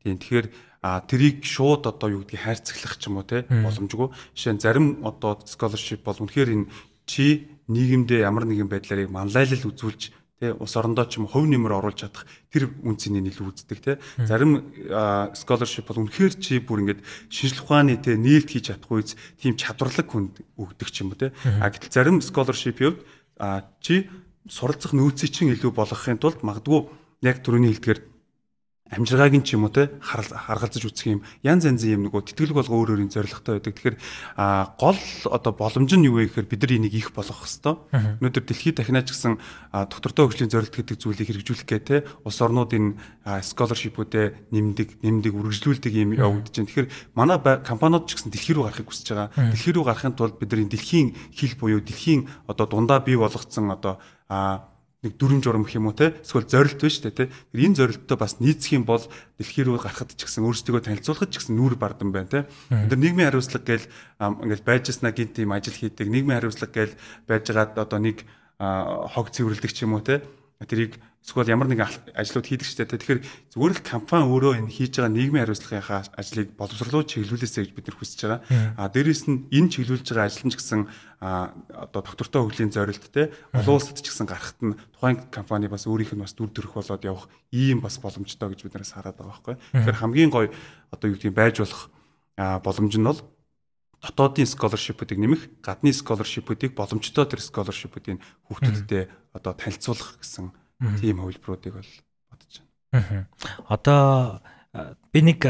Тийм 0.03 0.15
тэгэхээр 0.15 0.47
а 0.81 1.03
тэрийг 1.03 1.43
шууд 1.43 1.87
одоо 1.87 2.07
юу 2.09 2.21
гэдгийг 2.23 2.43
хайрцаглах 2.43 2.95
ч 2.95 3.11
юм 3.11 3.19
уу 3.19 3.27
те 3.27 3.43
боломжгүй. 3.43 4.09
Жишээ 4.35 4.53
нь 4.55 4.63
зарим 4.63 5.03
одоо 5.03 5.39
scholarship 5.43 6.07
бол 6.07 6.19
үнэхээр 6.23 6.49
энэ 6.55 6.69
чи 7.03 7.51
нийгэмдээ 7.67 8.23
ямар 8.23 8.47
нэгэн 8.47 8.71
байдлаар 8.71 9.11
манлайлал 9.11 9.67
үзүүлж 9.67 10.15
тэ 10.39 10.55
ус 10.55 10.73
орондоо 10.79 11.03
ч 11.11 11.19
юм 11.19 11.27
хувь 11.27 11.51
нэмэр 11.51 11.83
оруулж 11.83 11.99
чадах 12.07 12.23
тэр 12.47 12.71
үнцнийг 12.87 13.27
илүү 13.27 13.47
үздэг 13.51 13.79
тэ 13.83 13.99
зарим 14.23 14.71
scholarship 15.35 15.91
бол 15.91 16.07
үнэхээр 16.07 16.33
чи 16.39 16.63
бүр 16.63 16.87
ингээд 16.87 17.03
шинжлэх 17.27 17.67
ухааны 17.67 17.99
тэ 17.99 18.15
нээлт 18.15 18.47
хийж 18.47 18.71
чадахгүй 18.71 19.03
үз 19.03 19.19
тийм 19.35 19.59
чадварлаг 19.59 20.07
хүнд 20.07 20.39
өгдөг 20.55 20.89
ч 20.89 21.03
юм 21.03 21.11
уу 21.11 21.19
тэ 21.19 21.35
а 21.59 21.67
гэтэл 21.67 21.91
зарим 21.91 22.23
scholarship 22.23 22.79
юу 22.79 22.95
чи 23.83 24.07
суралцах 24.47 24.95
нөөцийг 24.95 25.29
чинь 25.35 25.51
илүү 25.51 25.75
болгохын 25.75 26.23
тулд 26.23 26.39
магадгүй 26.39 26.87
яг 27.27 27.43
түрүүний 27.43 27.75
хэлдгээр 27.75 27.99
амжиргааг 28.89 29.33
нь 29.37 29.45
ч 29.45 29.53
юм 29.53 29.69
уу 29.69 29.73
те 29.73 29.93
харгалзаж 30.01 30.81
үзэх 30.81 31.07
юм 31.13 31.21
янз 31.45 31.69
янзын 31.69 32.01
юм 32.01 32.01
нөгөө 32.09 32.33
тэтгэлэг 32.33 32.57
болго 32.57 32.73
өөр 32.73 32.97
өөрийн 32.97 33.13
зорилготой 33.13 33.61
байдаг. 33.61 33.73
Тэгэхээр 33.77 33.97
а 34.33 34.73
гол 34.81 34.97
одоо 35.29 35.53
боломж 35.53 35.93
нь 35.93 36.09
юу 36.09 36.17
вэ 36.17 36.33
гэхээр 36.33 36.49
бид 36.49 36.61
нар 36.65 36.73
энийг 36.73 36.95
их 36.97 37.13
болгох 37.13 37.45
хэвээр. 37.45 38.17
Өнөөдөр 38.17 38.43
дэлхийд 38.49 38.81
дахинаач 38.81 39.13
гэсэн 39.13 39.37
доктортой 39.93 40.25
хөгжлийн 40.25 40.49
зорилт 40.49 40.73
гэдэг 40.73 40.97
зүйлийг 40.97 41.29
хэрэгжүүлэх 41.29 41.67
гээ 41.69 41.81
те 41.85 41.95
улс 42.25 42.41
орнууд 42.41 42.73
энэ 42.73 42.97
scholarship-уудэ 43.45 44.49
нэмдэг 44.49 45.05
нэмдэг 45.05 45.33
үргэлжлүүлдэг 45.37 45.93
юм 45.93 46.17
явагдаж 46.17 46.53
байна. 46.57 46.69
Тэгэхээр 46.73 46.89
манай 47.13 47.37
компаниуд 47.61 48.09
ч 48.09 48.17
гэсэн 48.17 48.33
дэлхий 48.33 48.57
рүү 48.57 48.73
гарахыг 48.73 48.89
хүсэж 48.89 49.07
байгаа. 49.13 49.53
Дэлхий 49.53 49.73
рүү 49.77 49.85
гарахын 49.85 50.17
тулд 50.17 50.41
бид 50.41 50.49
нар 50.49 50.65
энэ 50.65 50.73
дэлхийн 50.73 51.07
хил 51.29 51.53
буюу 51.61 51.81
дэлхийн 51.85 52.25
одоо 52.49 52.65
дундаа 52.65 53.05
бий 53.05 53.21
болгоцсон 53.21 53.69
одоо 53.69 54.01
а 54.29 54.65
нэг 54.99 55.15
дүрм 55.15 55.39
журам 55.39 55.63
гэх 55.63 55.79
юм 55.79 55.87
уу 55.87 55.95
те? 55.95 56.11
Эсвэл 56.19 56.43
зорилт 56.43 56.79
биш 56.83 56.99
үү 56.99 57.15
те. 57.15 57.31
Энэ 57.55 57.79
зорилттой 57.79 58.17
бас 58.19 58.43
нийцэх 58.43 58.75
юм 58.75 58.83
бол 58.83 58.99
дэлхий 59.39 59.63
рүү 59.63 59.79
гарахад 59.79 60.11
ч 60.11 60.27
гэсэн 60.27 60.43
өөрсдөө 60.43 60.83
танилцуулахад 60.83 61.31
ч 61.31 61.39
гэсэн 61.39 61.55
нүүр 61.55 61.79
бардам 61.79 62.11
байна 62.11 62.27
те. 62.27 62.39
Өндөр 62.67 62.99
нийгмийн 62.99 63.31
хариуцлага 63.31 63.63
гээл 63.63 63.87
ингээл 64.19 64.67
байжснаа 64.67 65.15
гинт 65.15 65.39
юм 65.39 65.55
ажил 65.55 65.71
хийдэг. 65.71 66.03
Нийгмийн 66.03 66.43
хариуцлага 66.43 66.75
гээл 66.75 66.99
байжгаад 67.31 67.79
одоо 67.79 67.99
нэг 68.03 68.27
хог 68.59 69.31
цэвэрлдэг 69.31 69.71
ч 69.71 69.87
юм 69.87 69.95
уу 69.95 70.03
те. 70.03 70.19
Тэрийг 70.59 70.99
эсвэл 71.23 71.51
ямар 71.51 71.69
нэгэн 71.69 72.15
ажлууд 72.15 72.47
хийдэг 72.47 72.65
ч 72.65 72.73
гэдэг. 72.79 72.99
Тэгэхээр 72.99 73.21
зүгээр 73.53 73.73
л 73.75 73.85
компани 73.85 74.25
өөрөө 74.25 74.53
энэ 74.63 74.73
хийж 74.73 74.97
байгаа 74.97 75.13
нийгмийн 75.13 75.43
хариуцлагынхаа 75.45 76.01
ажлыг 76.15 76.47
боловсролоо 76.55 77.03
чиглүүлээсэй 77.05 77.63
гэж 77.69 77.71
бид 77.75 77.85
нар 77.91 77.97
хүсэж 77.99 78.19
байгаа. 78.23 78.41
А 78.79 78.89
дээрэс 78.89 79.23
нь 79.29 79.45
энэ 79.51 79.69
чиглүүлж 79.69 80.07
байгаа 80.09 80.25
ажил 80.25 80.47
нь 80.47 80.53
ч 80.53 80.57
гэсэн 80.57 80.81
одоо 81.69 82.01
доктортой 82.01 82.41
хөгжлийн 82.47 82.73
зорилттой 82.73 83.25
олон 83.53 83.75
улсад 83.77 83.99
ч 83.99 84.07
гэсэн 84.09 84.25
гарахт 84.25 84.59
нь 84.63 84.79
тухайн 84.95 85.19
компани 85.29 85.67
бас 85.67 85.85
өөрийнх 85.85 86.15
нь 86.15 86.23
бас 86.23 86.33
дүр 86.33 86.49
төрх 86.49 86.73
болоод 86.73 87.03
явах 87.05 87.27
ийм 87.51 87.83
бас 87.83 87.99
боломжтой 87.99 88.55
гэж 88.55 88.65
бид 88.65 88.73
нараас 88.79 88.95
хараад 88.95 89.19
байгаа 89.19 89.29
байхгүй. 89.29 89.55
Тэгэхээр 89.75 90.01
хамгийн 90.01 90.31
гоё 90.33 90.49
одоо 90.89 91.07
юу 91.11 91.15
гэдгийг 91.19 91.35
байж 91.35 91.61
болох 91.61 91.91
боломж 92.37 92.95
нь 92.95 93.05
бол 93.05 93.19
дотоодын 93.99 94.47
scholarship-уудыг 94.47 95.19
нэмэх, 95.19 95.41
гадны 95.59 95.91
scholarship-уудыг 95.91 96.71
боломжтой 96.71 97.25
тэр 97.27 97.43
scholarship-уудыг 97.43 98.23
хүүхдүүдэд 98.47 99.11
одоо 99.35 99.53
танилцуулах 99.59 100.23
гэсэн 100.23 100.55
тийм 100.79 101.19
хувилбаруудыг 101.19 101.73
бол 101.75 101.91
бодож 102.31 102.53
байна. 102.91 103.27
Одоо 103.67 104.41
би 105.13 105.19
нэг 105.21 105.43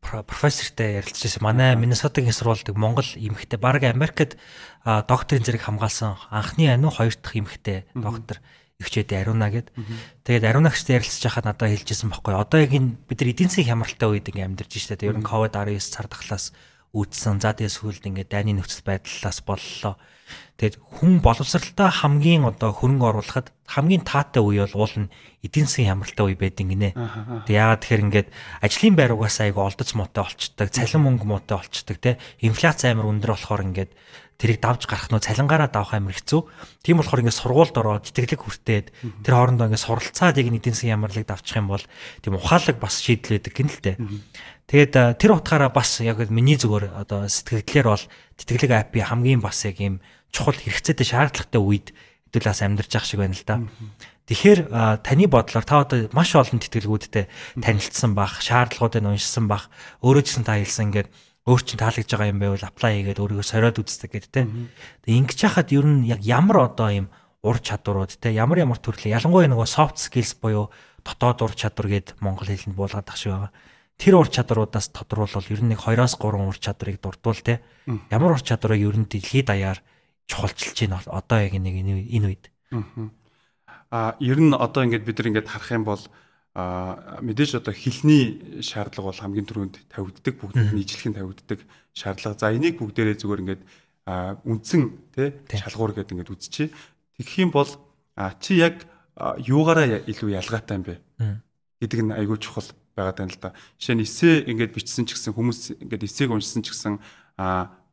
профессортай 0.00 1.02
ярилцчихсан. 1.02 1.42
Манай 1.42 1.76
Миннесотагийн 1.76 2.32
сургуульд 2.32 2.70
Монгол 2.74 3.06
эмэгтэй 3.16 3.58
баг 3.58 3.82
Америкт 3.82 4.38
докторийн 4.84 5.44
зэрэг 5.44 5.66
хамгаалсан 5.66 6.16
анхны 6.30 6.70
ану 6.70 6.90
хоёр 6.90 7.14
дахь 7.18 7.36
эмэгтэй 7.36 7.90
доктор 7.94 8.38
өвчөөд 8.80 9.10
Аруна 9.16 9.48
гэд. 9.50 9.72
Тэгээд 10.22 10.44
Арунагчтай 10.46 11.00
ярилцж 11.00 11.24
байхад 11.24 11.48
надад 11.48 11.72
хэлжсэн 11.72 12.12
байхгүй. 12.12 12.36
Одоо 12.36 12.60
яг 12.60 12.72
энэ 12.76 13.00
бид 13.08 13.18
нар 13.24 13.32
эдийн 13.32 13.48
засгийн 13.48 13.72
хямралтай 13.72 14.08
үед 14.08 14.28
ингээм 14.28 14.52
амьдарч 14.52 14.72
штэ. 14.76 15.00
Ер 15.08 15.16
нь 15.16 15.24
ковид 15.24 15.56
19 15.56 15.80
цар 15.80 16.06
тахлаас 16.06 16.52
үүдсэн. 16.94 17.42
За 17.42 17.56
тэгээ 17.56 17.72
сүүлд 17.72 18.04
ингээд 18.06 18.30
дайны 18.30 18.58
нөхцөл 18.58 18.86
байдлаас 18.86 19.40
боллоо. 19.42 19.96
Тэгээд 20.58 20.80
хүн 20.80 21.20
боловсралтай 21.22 21.86
хамгийн 21.92 22.48
одоо 22.48 22.74
хөрөнгө 22.74 23.06
оруулахад 23.06 23.52
хамгийн 23.68 24.02
таатай 24.02 24.42
үе 24.42 24.64
бол 24.66 24.88
уул 24.88 25.06
нь 25.06 25.12
эдийн 25.44 25.68
засгийн 25.68 25.92
хямралтай 26.00 26.24
үе 26.26 26.34
байдаг 26.34 26.66
гинэ. 26.66 26.90
Тэгээд 27.46 27.60
яагаад 27.60 27.80
тэгэхээр 27.84 28.04
ингээд 28.08 28.28
ажлын 28.64 28.94
байр 28.96 29.12
угаасаа 29.14 29.46
айгу 29.46 29.62
олдоц 29.62 29.90
муутай 29.94 30.24
болчдөг, 30.24 30.68
цалин 30.72 31.02
мөнгө 31.04 31.26
муутай 31.28 31.56
болчдөг 31.60 31.96
те. 32.00 32.18
Инфляц 32.40 32.82
амар 32.88 33.06
өндөр 33.06 33.36
болохоор 33.36 33.62
ингээд 33.68 33.92
тэрийг 34.36 34.60
давж 34.60 34.84
гарах 34.84 35.08
нь 35.08 35.16
цалингаараа 35.16 35.72
давах 35.72 35.96
амар 35.96 36.12
хэцүү. 36.12 36.40
Тийм 36.84 37.00
болохоор 37.00 37.24
ингээд 37.24 37.40
сургуульд 37.40 37.76
ороод 37.80 38.04
тэтгэлэг 38.04 38.40
хүртээд 38.44 38.86
тэр 39.24 39.34
хоорондоо 39.34 39.72
ингээд 39.72 39.86
суралцаад 39.88 40.36
яг 40.36 40.46
эдийн 40.52 40.76
засгийн 40.76 40.96
ямарлыг 41.00 41.24
давчих 41.24 41.56
юм 41.56 41.72
бол 41.72 41.84
тийм 42.20 42.36
ухаалаг 42.36 42.76
бас 42.76 43.00
байдаг 43.00 43.52
гин 43.56 43.72
л 43.72 43.80
дээ. 43.80 43.96
Тэгээд 44.68 44.94
тэр 45.16 45.30
утгаараа 45.40 45.72
бас 45.72 46.04
яг 46.04 46.20
миний 46.28 46.60
зүгээр 46.60 46.92
одоо 46.92 47.24
сэтгэлдлэр 47.30 47.86
бол 47.88 48.04
тэтгэлэг 48.36 48.72
апи 48.76 49.00
хамгийн 49.00 49.40
бас 49.40 49.64
яг 49.64 49.80
ийм 49.80 50.04
чухал 50.34 50.58
хэрэгцээтэй 50.58 51.06
шаардлагатай 51.06 51.62
үед 51.62 51.96
хэдүүлээс 52.28 52.60
амьдарч 52.60 52.92
явах 52.92 53.08
шиг 53.08 53.20
байна 53.24 53.32
л 53.32 53.46
да. 53.46 53.56
Тэгэхээр 54.26 54.60
таны 55.06 55.24
бодлоор 55.30 55.64
та 55.64 55.86
одоо 55.86 56.10
маш 56.10 56.34
олон 56.34 56.58
тэтгэлгүүдтэй 56.58 57.30
танилцсан 57.62 58.12
бах, 58.18 58.42
шаардлагуудыг 58.42 59.06
уншсан 59.06 59.46
бах, 59.46 59.70
өөрөө 60.02 60.22
ч 60.26 60.34
гэсэн 60.34 60.44
та 60.44 60.58
хэлсэн 60.58 60.86
ингээд 60.90 61.08
өөр 61.46 61.62
чин 61.62 61.78
таалагдж 61.78 62.10
байгаа 62.10 62.32
юм 62.34 62.40
байвал 62.42 62.66
аплай 62.66 62.98
хийгээд 62.98 63.22
өөрийгөө 63.22 63.46
сориод 63.46 63.78
үздэг 63.78 64.10
гэдэг 64.10 64.30
те. 64.34 64.42
Тэгээ 65.06 65.20
ингэж 65.22 65.38
хахад 65.46 65.70
ер 65.70 65.86
нь 65.86 66.02
яг 66.10 66.20
ямар 66.26 66.66
одоо 66.66 66.90
юм 66.90 67.06
ур 67.46 67.62
чадварууд 67.62 68.18
те 68.18 68.34
ямар 68.34 68.58
ямар 68.66 68.82
төрлийн 68.82 69.14
ялангуяа 69.14 69.46
нөгөө 69.46 69.70
soft 69.70 70.02
skills 70.02 70.34
буюу 70.42 70.74
дотоод 71.06 71.46
ур 71.46 71.54
чадвар 71.54 71.86
гэд 71.86 72.18
монгол 72.18 72.50
хэлэнд 72.50 72.74
буулгаад 72.74 73.06
ах 73.06 73.14
шиг 73.14 73.30
байгаа. 73.30 73.54
Тэр 73.94 74.14
ур 74.18 74.28
чадруудаас 74.28 74.90
тодруулбал 74.90 75.46
ер 75.46 75.62
нь 75.62 75.70
нэг 75.70 75.80
2-оос 75.86 76.18
3 76.18 76.50
ур 76.50 76.58
чадрыг 76.58 76.98
дурдвал 76.98 77.38
те. 77.38 77.62
Ямар 78.10 78.34
ур 78.34 78.42
чадварыг 78.42 78.82
ер 78.82 78.98
нь 78.98 79.06
дэлхийд 79.06 79.46
даяар 79.46 79.78
чухалчилж 80.26 80.76
байна 80.82 80.98
одоо 81.06 81.38
яг 81.38 81.54
нэг 81.54 81.74
энэ 82.10 82.26
үед. 82.26 82.44
Аа 83.94 84.18
ер 84.18 84.38
нь 84.42 84.50
одоо 84.50 84.82
ингээд 84.82 85.06
бид 85.06 85.16
нар 85.22 85.28
ингээд 85.30 85.48
харах 85.48 85.70
юм 85.70 85.86
бол 85.86 86.02
а 86.56 87.20
мэдээж 87.20 87.60
одоо 87.60 87.76
хилний 87.76 88.40
шаардлага 88.64 89.12
бол 89.12 89.20
хамгийн 89.20 89.44
түрүүнд 89.44 89.76
тавигддаг 89.92 90.34
бүгдэнд 90.40 90.72
нь 90.72 90.80
ижилхэн 90.80 91.12
тавигддаг 91.20 91.60
шаардлага. 91.92 92.40
За 92.40 92.48
энийг 92.48 92.80
бүгдээрээ 92.80 93.20
зүгээр 93.20 93.42
ингээд 93.44 93.62
үндсэн 94.40 94.82
тий 95.12 95.36
шалгуур 95.52 95.92
гэдэг 95.92 96.16
ингээд 96.16 96.32
үзчихье. 96.32 96.72
Тэгэх 97.20 97.44
юм 97.44 97.52
бол 97.52 97.68
чи 98.40 98.56
яг 98.56 98.88
юугаараа 99.44 100.00
илүү 100.08 100.32
ялгаатай 100.32 100.80
юм 100.80 100.84
бэ 100.88 100.96
гэдэг 101.84 102.00
нь 102.08 102.16
айгүй 102.24 102.40
чухал 102.40 102.72
байгаа 102.96 103.12
тань 103.12 103.36
л 103.36 103.36
да. 103.36 103.52
Жишээ 103.76 103.96
нь 104.00 104.04
эсээ 104.08 104.34
ингээд 104.48 104.72
бичсэн 104.72 105.04
ч 105.04 105.12
гэсэн 105.12 105.36
хүмүүс 105.36 105.76
ингээд 105.76 106.08
эсээг 106.08 106.32
уншсан 106.32 106.64
ч 106.64 106.72
гэсэн 106.72 106.96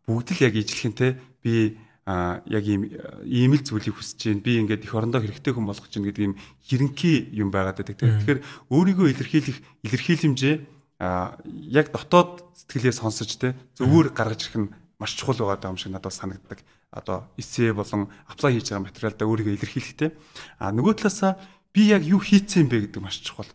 бүгд 0.07 0.39
л 0.39 0.43
яг 0.47 0.55
ижилхэн 0.55 0.95
тий 0.95 1.11
би 1.43 1.75
а 2.05 2.43
яг 2.45 2.67
ийм 2.67 2.91
ийм 3.23 3.55
л 3.55 3.63
зүйлийг 3.63 3.95
хүсэж 3.95 4.19
байна. 4.27 4.43
Би 4.43 4.59
ингээд 4.59 4.83
эх 4.83 4.93
орондоо 4.95 5.23
хэрэгтэй 5.23 5.53
хүн 5.55 5.67
болгож 5.67 5.87
байна 5.87 6.07
гэдэг 6.11 6.23
ийм 6.27 6.35
хэрэнхий 6.67 7.31
юм 7.31 7.47
байгаад 7.47 7.79
байдаг. 7.79 7.97
Тэгэхээр 7.99 8.39
өөрийгөө 8.71 9.07
илэрхийлэх 9.15 9.57
илэрхийлэмжээ 9.87 10.55
а 10.99 11.39
яг 11.47 11.95
дотоод 11.95 12.43
сэтгэлээ 12.59 12.93
сонсож 12.95 13.31
те 13.39 13.55
зөвөр 13.79 14.11
гаргаж 14.11 14.51
ирэх 14.51 14.57
нь 14.67 14.71
маш 14.99 15.15
чухал 15.15 15.39
байгаа 15.39 15.71
юм 15.71 15.79
шиг 15.79 15.95
надад 15.95 16.11
санагддаг. 16.11 16.59
Одоо 16.91 17.27
эссе 17.39 17.71
болон 17.71 18.11
аплай 18.27 18.59
хийж 18.59 18.71
байгаа 18.75 18.87
материалдаа 18.87 19.27
өөрийгөө 19.27 19.55
илэрхийлэхтэй. 19.55 20.11
А 20.59 20.75
нөгөө 20.75 20.93
талаасаа 20.99 21.39
би 21.71 21.87
яг 21.87 22.03
юу 22.03 22.19
хийцэн 22.19 22.67
бэ 22.67 22.91
гэдэг 22.91 23.01
маш 23.01 23.23
чухал. 23.23 23.47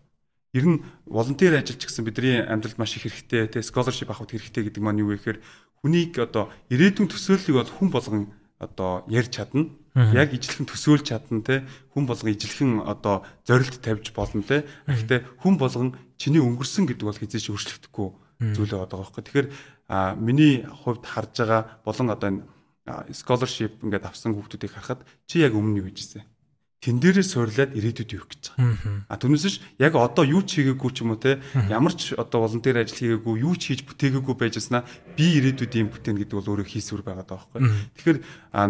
Ер 0.56 0.64
нь 0.64 0.82
волонтер 1.04 1.52
ажиллаж 1.52 1.84
гэсэн 1.84 2.04
бидний 2.08 2.40
амьдралд 2.40 2.80
маш 2.80 2.96
их 2.96 3.04
хэрэгтэй, 3.04 3.52
те 3.52 3.60
scholarship 3.60 4.08
авах 4.08 4.26
хэрэгтэй 4.26 4.72
гэдэг 4.72 4.80
маань 4.82 5.04
юу 5.04 5.12
вэ 5.12 5.20
гэхээр 5.20 5.38
хүнийг 5.82 6.18
одоо 6.18 6.50
ирээдүйн 6.72 7.08
төсөөллийг 7.08 7.56
бол 7.56 7.70
хүн 7.70 7.88
болгон 7.90 8.22
одоо 8.58 9.04
ярьж 9.08 9.38
чадна. 9.38 9.70
Яг 9.98 10.30
ижилхэн 10.30 10.66
төсөөлж 10.66 11.10
чадна 11.10 11.42
те 11.42 11.66
хүн 11.94 12.06
болгон 12.06 12.30
ижилхэн 12.30 12.86
одоо 12.86 13.26
зорилт 13.42 13.82
тавьж 13.82 14.14
болно 14.14 14.42
те. 14.46 14.62
Гэхдээ 14.86 15.42
хүн 15.42 15.58
болгон 15.58 15.98
чиний 16.18 16.38
өнгөрсөн 16.38 16.86
гэдэг 16.86 17.06
бол 17.06 17.18
хизээч 17.18 17.50
өөрчлөгдөхгүй 17.50 18.08
зүйл 18.54 18.74
байгаа 18.78 18.94
байхгүй. 18.94 19.22
Тэгэхээр 19.26 19.48
миний 20.22 20.62
хувьд 20.62 21.02
харж 21.02 21.34
байгаа 21.42 21.82
болон 21.82 22.14
одоо 22.14 22.28
энэ 22.30 22.42
scholarship 23.10 23.82
ингээд 23.82 24.06
авсан 24.06 24.38
хүүхдүүдийг 24.38 24.72
харахад 24.72 25.02
чи 25.26 25.42
яг 25.42 25.58
өмнө 25.58 25.82
юу 25.82 25.90
хийжсэн? 25.90 26.22
Тэн 26.78 27.02
дээрээ 27.02 27.26
суурлаад 27.26 27.74
ирээдүйд 27.74 28.10
юу 28.14 28.22
гэж 28.22 28.54
байгаа. 28.54 29.10
А 29.10 29.18
түүнээсш 29.18 29.82
яг 29.82 29.98
одоо 29.98 30.22
юу 30.22 30.46
ч 30.46 30.62
хийгээгүй 30.62 30.90
ч 30.94 31.02
юм 31.02 31.10
уу 31.10 31.18
те 31.18 31.42
ямар 31.66 31.90
ч 31.90 32.14
одоо 32.14 32.46
волонтер 32.46 32.78
ажил 32.78 33.18
хийгээгүй 33.18 33.34
юу 33.42 33.58
ч 33.58 33.74
хийж 33.74 33.82
бүтээгээгүй 33.82 34.34
байжснаа 34.38 34.86
би 35.18 35.26
ирээдүйд 35.42 35.74
юм 35.74 35.90
бүтээн 35.90 36.22
гэдэг 36.22 36.38
бол 36.38 36.50
өөрөө 36.54 36.70
хийсвэр 36.70 37.02
байгаа 37.02 37.26
даа 37.26 37.42
байхгүй. 37.42 37.66
Тэгэхээр 37.98 38.18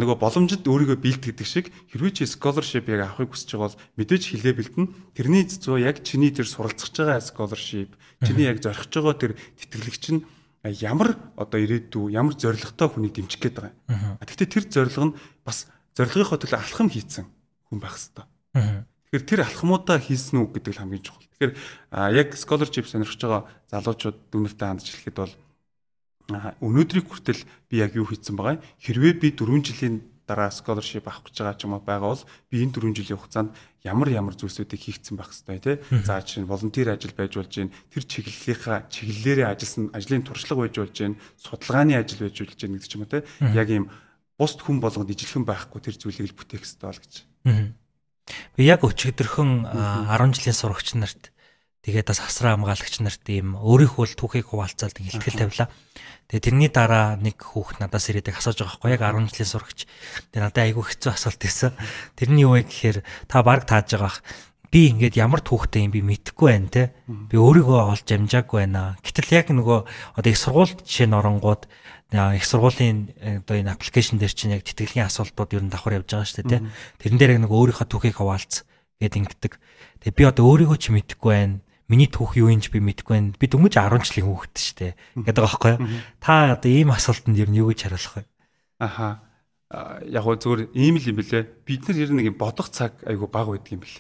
нөгөө 0.01 0.16
боломжид 0.25 0.64
өөрийгөө 0.64 0.99
бэлтгэдэг 1.05 1.44
шиг 1.44 1.68
хэрвээ 1.92 2.12
чи 2.16 2.25
scholarship 2.25 2.88
яг 2.88 3.12
авахыг 3.12 3.37
хүсэж 3.37 3.49
байгаа 3.53 3.77
бол 3.77 3.81
мэдээж 4.01 4.23
хилээ 4.25 4.55
бэлтэн 4.57 4.87
тэрний 5.12 5.44
зөө 5.44 5.77
яг 5.85 6.01
чиний 6.01 6.33
тэр 6.33 6.49
суралцж 6.49 6.88
байгаа 6.97 7.21
scholarship 7.21 7.92
чиний 8.25 8.49
яг 8.49 8.64
зорих 8.64 8.88
байгаа 8.88 9.21
тэр 9.21 9.33
тэтгэлэгч 9.37 10.05
нь 10.16 10.25
ямар 10.81 11.21
одоо 11.37 11.61
ирээдүй 11.61 12.16
ямар 12.16 12.35
зоригтой 12.40 12.88
хүнийг 12.88 13.21
дэмжих 13.21 13.37
гээд 13.37 13.57
байгаа. 13.61 14.16
Гэхдээ 14.25 14.49
тэр 14.49 14.64
зорилго 14.64 15.12
нь 15.12 15.16
бас 15.44 15.68
зорилгынхоо 15.92 16.40
төлөө 16.40 16.57
алхам 16.57 16.88
хийцэн 16.88 17.29
хүн 17.68 17.81
байх 17.81 17.96
хэвээр. 18.00 18.85
Тэгэхээр 19.09 19.24
тэр 19.28 19.40
алхмуудаа 19.44 19.98
хийсэн 20.00 20.37
үг 20.44 20.52
гэдэг 20.57 20.72
л 20.76 20.81
хамгийн 20.85 21.04
чухал. 21.04 21.28
Тэгэхээр 21.38 21.52
яг 22.12 22.28
scholarship 22.37 22.87
сонирхож 22.88 23.20
байгаа 23.20 23.42
залуучууд 23.72 24.18
дүнэртэй 24.33 24.68
хандж 24.68 24.87
хэлэхэд 24.88 25.16
бол 25.16 25.35
өнөөдрийг 26.61 27.09
хүртэл 27.09 27.40
би 27.72 27.81
яг 27.81 27.96
юу 27.96 28.04
хийсэн 28.04 28.37
байгаа 28.37 28.61
хэрвээ 28.85 29.14
би 29.16 29.28
4 29.33 29.48
жилийн 29.64 30.04
дараа 30.28 30.52
scholarship 30.52 31.09
авах 31.09 31.24
гэж 31.24 31.40
байгаа 31.40 31.57
ч 31.57 31.64
юм 31.64 31.72
уу 31.72 31.81
байгаа 31.81 32.12
бол 32.12 32.24
би 32.52 32.57
энэ 32.61 32.76
4 32.76 32.92
жилийн 33.00 33.16
хугацаанд 33.16 33.50
ямар 33.81 34.09
ямар 34.12 34.37
зүйлсүүдийг 34.37 34.76
хийгдсэн 34.76 35.16
байх 35.16 35.33
хэвээр 35.33 35.64
тий. 35.64 35.76
За 36.04 36.20
жишээ 36.20 36.44
нь 36.44 36.50
волонтер 36.52 36.92
ажил 36.92 37.16
байж 37.16 37.33
болж 37.33 37.48
гин 37.48 37.72
тэр 37.88 38.04
чиглэлийнхаа 38.04 38.92
чиглэлээрээ 38.92 39.48
ажилласан 39.48 39.88
ажлын 39.96 40.28
туршлага 40.28 40.68
байж 40.68 40.74
болж 40.76 40.92
гин 41.00 41.16
судалгааны 41.40 41.96
ажил 41.96 42.20
байж 42.28 42.37
болж 42.44 42.61
гин 42.61 42.76
гэдэг 42.76 42.88
ч 42.88 42.92
юм 42.92 43.02
уу 43.09 43.12
тий. 43.16 43.24
Яг 43.57 43.68
ийм 43.72 43.88
бусд 44.37 44.61
хүн 44.61 44.85
болгонд 44.85 45.09
ижилхэн 45.09 45.48
байхгүй 45.48 45.81
тэр 45.81 45.96
зүйлийг 45.96 46.28
л 46.28 46.37
бүтээх 46.37 46.61
хэрэгтэй 46.61 46.88
бол 46.92 47.00
гэж 47.00 47.14
Би 48.56 48.62
яг 48.68 48.84
өчигдөрхөн 48.84 49.68
10 49.72 50.37
жилийн 50.37 50.56
сурагч 50.56 50.94
нарт 50.98 51.32
тэгээд 51.87 52.12
бас 52.12 52.20
хасраа 52.20 52.56
хамгаалагч 52.58 53.00
нарт 53.00 53.24
ийм 53.32 53.56
өөрийнхөө 53.56 54.04
л 54.12 54.18
түүхийг 54.18 54.52
хуваалцаад 54.52 54.98
хэлтгэл 55.00 55.40
тавилаа. 55.48 55.72
Тэгээ 56.28 56.44
тэрний 56.44 56.68
дараа 56.68 57.16
нэг 57.16 57.40
хүүхэд 57.40 57.80
надаас 57.80 58.12
ирээд 58.12 58.36
асууж 58.36 58.61
байгаа 58.61 58.76
байхгүй 58.76 58.92
яг 58.92 59.03
10 59.09 59.32
жилийн 59.32 59.49
сурагч. 59.49 59.78
Тэгээ 60.28 60.44
надад 60.44 60.61
айгүй 60.61 60.84
хэцүү 60.84 61.11
асуулт 61.16 61.40
байсан. 61.40 61.72
Тэрний 62.20 62.44
юу 62.44 62.53
вэ 62.53 62.68
гэхээр 62.68 62.99
та 63.32 63.40
баг 63.40 63.64
тааж 63.64 63.96
байгаа 63.96 64.20
би 64.69 64.93
ингээд 64.93 65.16
ямар 65.16 65.41
түүхтэй 65.41 65.89
юм 65.89 65.93
би 65.93 66.05
мэдэхгүй 66.05 66.49
байна 66.53 66.69
те. 66.69 66.85
Би 67.09 67.41
өөрийгөө 67.41 67.81
олж 67.97 68.05
амжаагүй 68.05 68.69
байна. 68.69 69.01
Гэтэл 69.01 69.33
яг 69.33 69.49
нөгөө 69.49 69.79
одоо 70.21 70.29
их 70.29 70.37
сургуульд 70.37 70.85
жишээ 70.85 71.09
нь 71.09 71.16
оронгууд 71.16 71.62
их 72.12 72.45
сургуулийн 72.45 73.12
э, 73.16 73.41
одоо 73.41 73.57
энэ 73.57 73.73
аппликейшн 73.73 74.21
дээр 74.21 74.33
чинь 74.33 74.53
яг 74.53 74.64
тэтгэлгийн 74.69 75.09
асуултууд 75.09 75.57
ер 75.57 75.64
нь 75.64 75.73
давхар 75.73 76.01
явж 76.01 76.09
байгаа 76.12 76.29
шүү 76.29 76.41
дээ 76.45 76.53
те. 76.53 76.64
Тэрэн 77.01 77.19
дээр 77.21 77.33
яг 77.37 77.41
нөгөө 77.49 77.59
өөрийнхөө 77.73 77.89
түүхийг 77.89 78.16
хаваалц 78.21 78.64
гэд 79.01 79.14
ингэдэг. 79.16 79.53
Тэгээ 80.05 80.16
би 80.16 80.25
одоо 80.29 80.45
өөрийгөө 80.53 80.79
ч 80.81 80.93
мэдэхгүй 80.93 81.33
байна. 81.33 81.61
Миний 81.89 82.09
түүх 82.09 82.37
юу 82.37 82.53
юм 82.53 82.61
ч 82.61 82.69
би 82.69 82.81
мэдэхгүй 82.81 83.12
байна. 83.16 83.33
Би 83.37 83.47
дөнгөж 83.49 83.73
10 83.77 84.05
жилийн 84.05 84.29
хүүхэд 84.29 84.57
шүү 84.57 84.77
дээ. 84.77 84.93
Гэдэг 85.25 85.37
байгаа 85.37 85.49
байхгүй 85.49 85.73
юу? 85.77 86.01
Та 86.21 86.33
одоо 86.57 86.69
ийм 86.69 86.93
асуултанд 86.93 87.41
ер 87.41 87.49
нь 87.49 87.61
юу 87.61 87.73
гэж 87.73 87.89
хариулах 87.89 88.14
вэ? 88.21 88.25
Аха 88.81 89.09
яг 89.69 90.25
гоо 90.25 90.37
зүгээр 90.37 90.73
ийм 90.73 90.97
л 90.97 91.09
юм 91.12 91.16
бэлээ. 91.21 91.45
Бид 91.64 91.89
нар 91.89 91.97
ер 91.97 92.11
нь 92.12 92.21
нэг 92.25 92.37
бодох 92.41 92.73
цаг 92.73 93.01
айгу 93.05 93.29
баг 93.29 93.53
байдаг 93.53 93.73
юм 93.73 93.85
бэл 93.85 93.97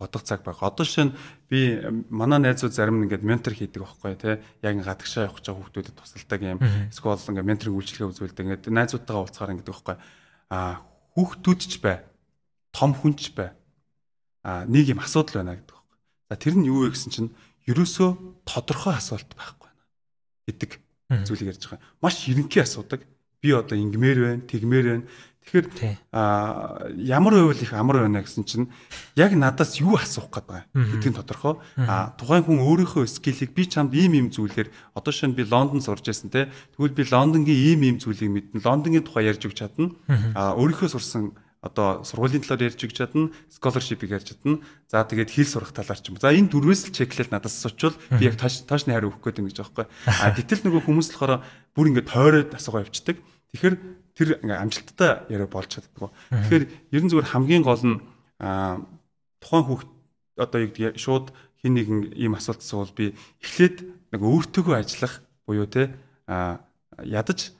бодох 0.00 0.24
цаг 0.24 0.40
баг. 0.40 0.56
Одоо 0.64 0.88
шин 0.88 1.12
би 1.52 1.76
манай 2.08 2.40
найзууд 2.40 2.72
зарим 2.72 2.98
нь 2.98 3.04
ингээд 3.04 3.20
ментор 3.20 3.52
хийдэг 3.52 3.84
байхгүй 3.84 4.16
тий. 4.16 4.40
Яг 4.64 4.80
гадагшаа 4.80 5.28
явах 5.28 5.36
гэж 5.36 5.46
байгаа 5.52 5.60
хүүхдүүдэд 5.60 5.96
тусалдаг 6.00 6.40
юм. 6.40 6.58
Эсвэл 6.88 7.20
ингээд 7.20 7.50
менторын 7.52 7.76
үйлчлэгээ 7.76 8.08
үзүүлдэг. 8.08 8.44
Ингээд 8.48 8.64
найзуудтайгаа 8.72 9.20
уулзахаар 9.20 9.52
ингээд 9.60 9.68
байхгүй. 9.68 9.96
Аа 10.48 10.80
хүүхдүүд 11.12 11.60
ч 11.68 11.72
бай. 11.84 12.00
Том 12.72 12.96
хүн 12.96 13.12
ч 13.20 13.36
бай. 13.36 13.52
Аа 14.40 14.64
нэг 14.64 14.88
юм 14.88 15.04
асуудал 15.04 15.44
байна 15.44 15.60
гэдэг 15.60 15.68
байхгүй. 15.68 15.98
За 16.32 16.34
тэр 16.40 16.54
нь 16.56 16.68
юу 16.72 16.88
вэ 16.88 16.96
гэсэн 16.96 17.12
чинь 17.12 17.30
ерөөсөө 17.68 18.48
тодорхой 18.48 18.96
асуулт 18.96 19.28
байхгүй 19.36 19.68
байна 19.68 19.84
гэдэг 20.48 20.70
зүйлийг 21.28 21.52
ярьж 21.52 21.68
байгаа. 21.68 21.84
Маш 22.00 22.24
ерөнхий 22.24 22.64
асуудаг. 22.64 23.04
Би 23.40 23.52
одоо 23.52 23.76
ингмээр 23.76 24.18
байна, 24.20 24.44
тэгмээр 24.48 24.86
байна 24.88 25.04
Тэгэхээр 25.50 25.98
а 26.14 26.86
ямар 26.94 27.34
байвал 27.34 27.58
их 27.58 27.74
амар 27.74 28.06
байна 28.06 28.22
гэсэн 28.22 28.46
чинь 28.46 28.70
яг 29.18 29.34
надаас 29.34 29.82
юу 29.82 29.98
асуух 29.98 30.30
гээд 30.30 30.46
байгаа 30.46 30.64
гэдгийг 30.70 31.18
тодорхой. 31.18 31.58
А 31.74 32.14
тухайн 32.14 32.46
хүн 32.46 32.62
өөрийнхөө 32.62 33.10
скиллийг 33.10 33.50
би 33.50 33.66
чамд 33.66 33.90
ийм 33.90 34.14
ийм 34.14 34.28
зүйлээр 34.30 34.70
одоо 34.94 35.10
шинэ 35.10 35.34
би 35.34 35.42
Лондон 35.42 35.82
сурж 35.82 36.06
байсан 36.06 36.30
те. 36.30 36.54
Тэгвэл 36.78 36.94
би 36.94 37.02
Лондонгийн 37.02 37.58
ийм 37.74 37.82
ийм 37.82 37.96
зүйлийг 37.98 38.30
мэднэ. 38.30 38.62
Лондонгийн 38.62 39.02
тухай 39.02 39.26
ярьж 39.26 39.42
өгч 39.42 39.58
чадна. 39.58 39.90
А 40.38 40.54
өөрийнхөө 40.54 40.86
сурсан 40.94 41.34
одоо 41.60 42.06
сургуулийн 42.06 42.46
талаар 42.46 42.72
ярьж 42.72 42.80
өгч 42.80 42.96
чадна, 42.96 43.34
scholarship-ийг 43.52 44.16
ярьж 44.16 44.32
чадна. 44.32 44.62
За 44.86 45.04
тэгээд 45.04 45.34
хэл 45.34 45.50
сурах 45.50 45.74
талаар 45.74 45.98
ч 46.00 46.08
юм. 46.08 46.16
За 46.16 46.32
энэ 46.32 46.48
дөрвөөс 46.48 46.88
л 46.88 46.96
чеклэл 46.96 47.28
надаас 47.28 47.58
асуучвал 47.58 47.98
би 48.16 48.24
яг 48.24 48.40
тааш 48.40 48.64
таашны 48.64 48.96
хариу 48.96 49.12
өгөх 49.12 49.28
гээд 49.34 49.42
ингэж 49.44 49.58
байгаа 49.60 49.84
байхгүй. 49.84 49.86
А 50.08 50.32
гэтэл 50.40 50.64
нөгөө 50.64 50.82
хүмүүс 50.88 51.08
болохоор 51.12 51.44
бүр 51.76 51.86
ингэ 51.92 52.08
тойроод 52.08 52.56
асуугаа 52.56 52.88
явцдаг. 52.88 53.20
Тэгэхээр 53.52 53.76
тэр 54.20 54.36
ингээ 54.44 54.60
амжилттай 54.60 55.24
яриа 55.32 55.48
болж 55.48 55.80
чаддаг. 55.80 56.12
Тэгэхээр 56.28 56.64
ерэн 56.92 57.08
зүгээр 57.08 57.32
хамгийн 57.32 57.64
гол 57.64 57.80
нь 57.80 57.96
тухайн 59.40 59.64
хүүхд 59.64 59.88
одоо 60.36 60.60
яг 60.60 61.00
шууд 61.00 61.32
хин 61.64 61.72
нэгэн 61.72 62.00
ийм 62.20 62.36
асуулт 62.36 62.60
асуувал 62.60 62.92
би 62.92 63.16
эхлээд 63.40 63.88
нэг 64.12 64.20
өөртөөгөө 64.20 64.76
ажиллах 64.76 65.24
буюу 65.48 65.64
те 65.64 65.96
ядаж 66.28 67.56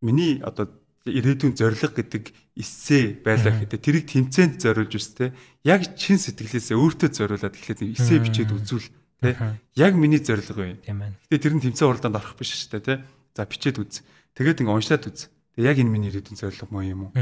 миний 0.00 0.40
одоо 0.40 0.72
ирээдүйн 1.04 1.56
зориг 1.56 1.92
гэдэг 1.92 2.32
эссе 2.56 3.20
байлаа 3.24 3.58
гэдэг 3.60 3.80
тэрийг 3.80 4.06
тэмцээнд 4.08 4.60
зориулж 4.60 4.96
үстэй 4.96 5.32
яг 5.64 5.96
чин 5.98 6.16
сэтгэлээсээ 6.16 6.76
өөртөө 6.78 7.10
зориулаад 7.12 7.56
эхлээд 7.56 7.80
эссе 7.90 8.22
бичээд 8.22 8.54
үзүүл 8.54 8.88
те. 9.20 9.34
Яг 9.74 9.92
миний 9.98 10.22
зориг 10.22 10.46
ээ 10.46 10.78
гэтээ 11.26 11.40
тэр 11.42 11.54
нь 11.58 11.64
тэмцээн 11.64 11.88
уралдаанд 11.90 12.20
орох 12.20 12.38
биш 12.38 12.54
шүү 12.54 12.78
дээ 12.78 12.86
те. 12.86 12.94
За 13.34 13.48
бичээд 13.48 13.82
үз. 13.82 14.04
Тэгээд 14.38 14.62
ингээ 14.62 14.76
уншаад 14.78 15.10
үз 15.10 15.32
Тэг 15.56 15.64
яг 15.68 15.76
энэ 15.78 15.92
миний 15.92 16.10
ирээдүйн 16.10 16.38
зорилго 16.40 16.68
мó 16.72 16.80
юм 16.80 17.08
уу? 17.08 17.12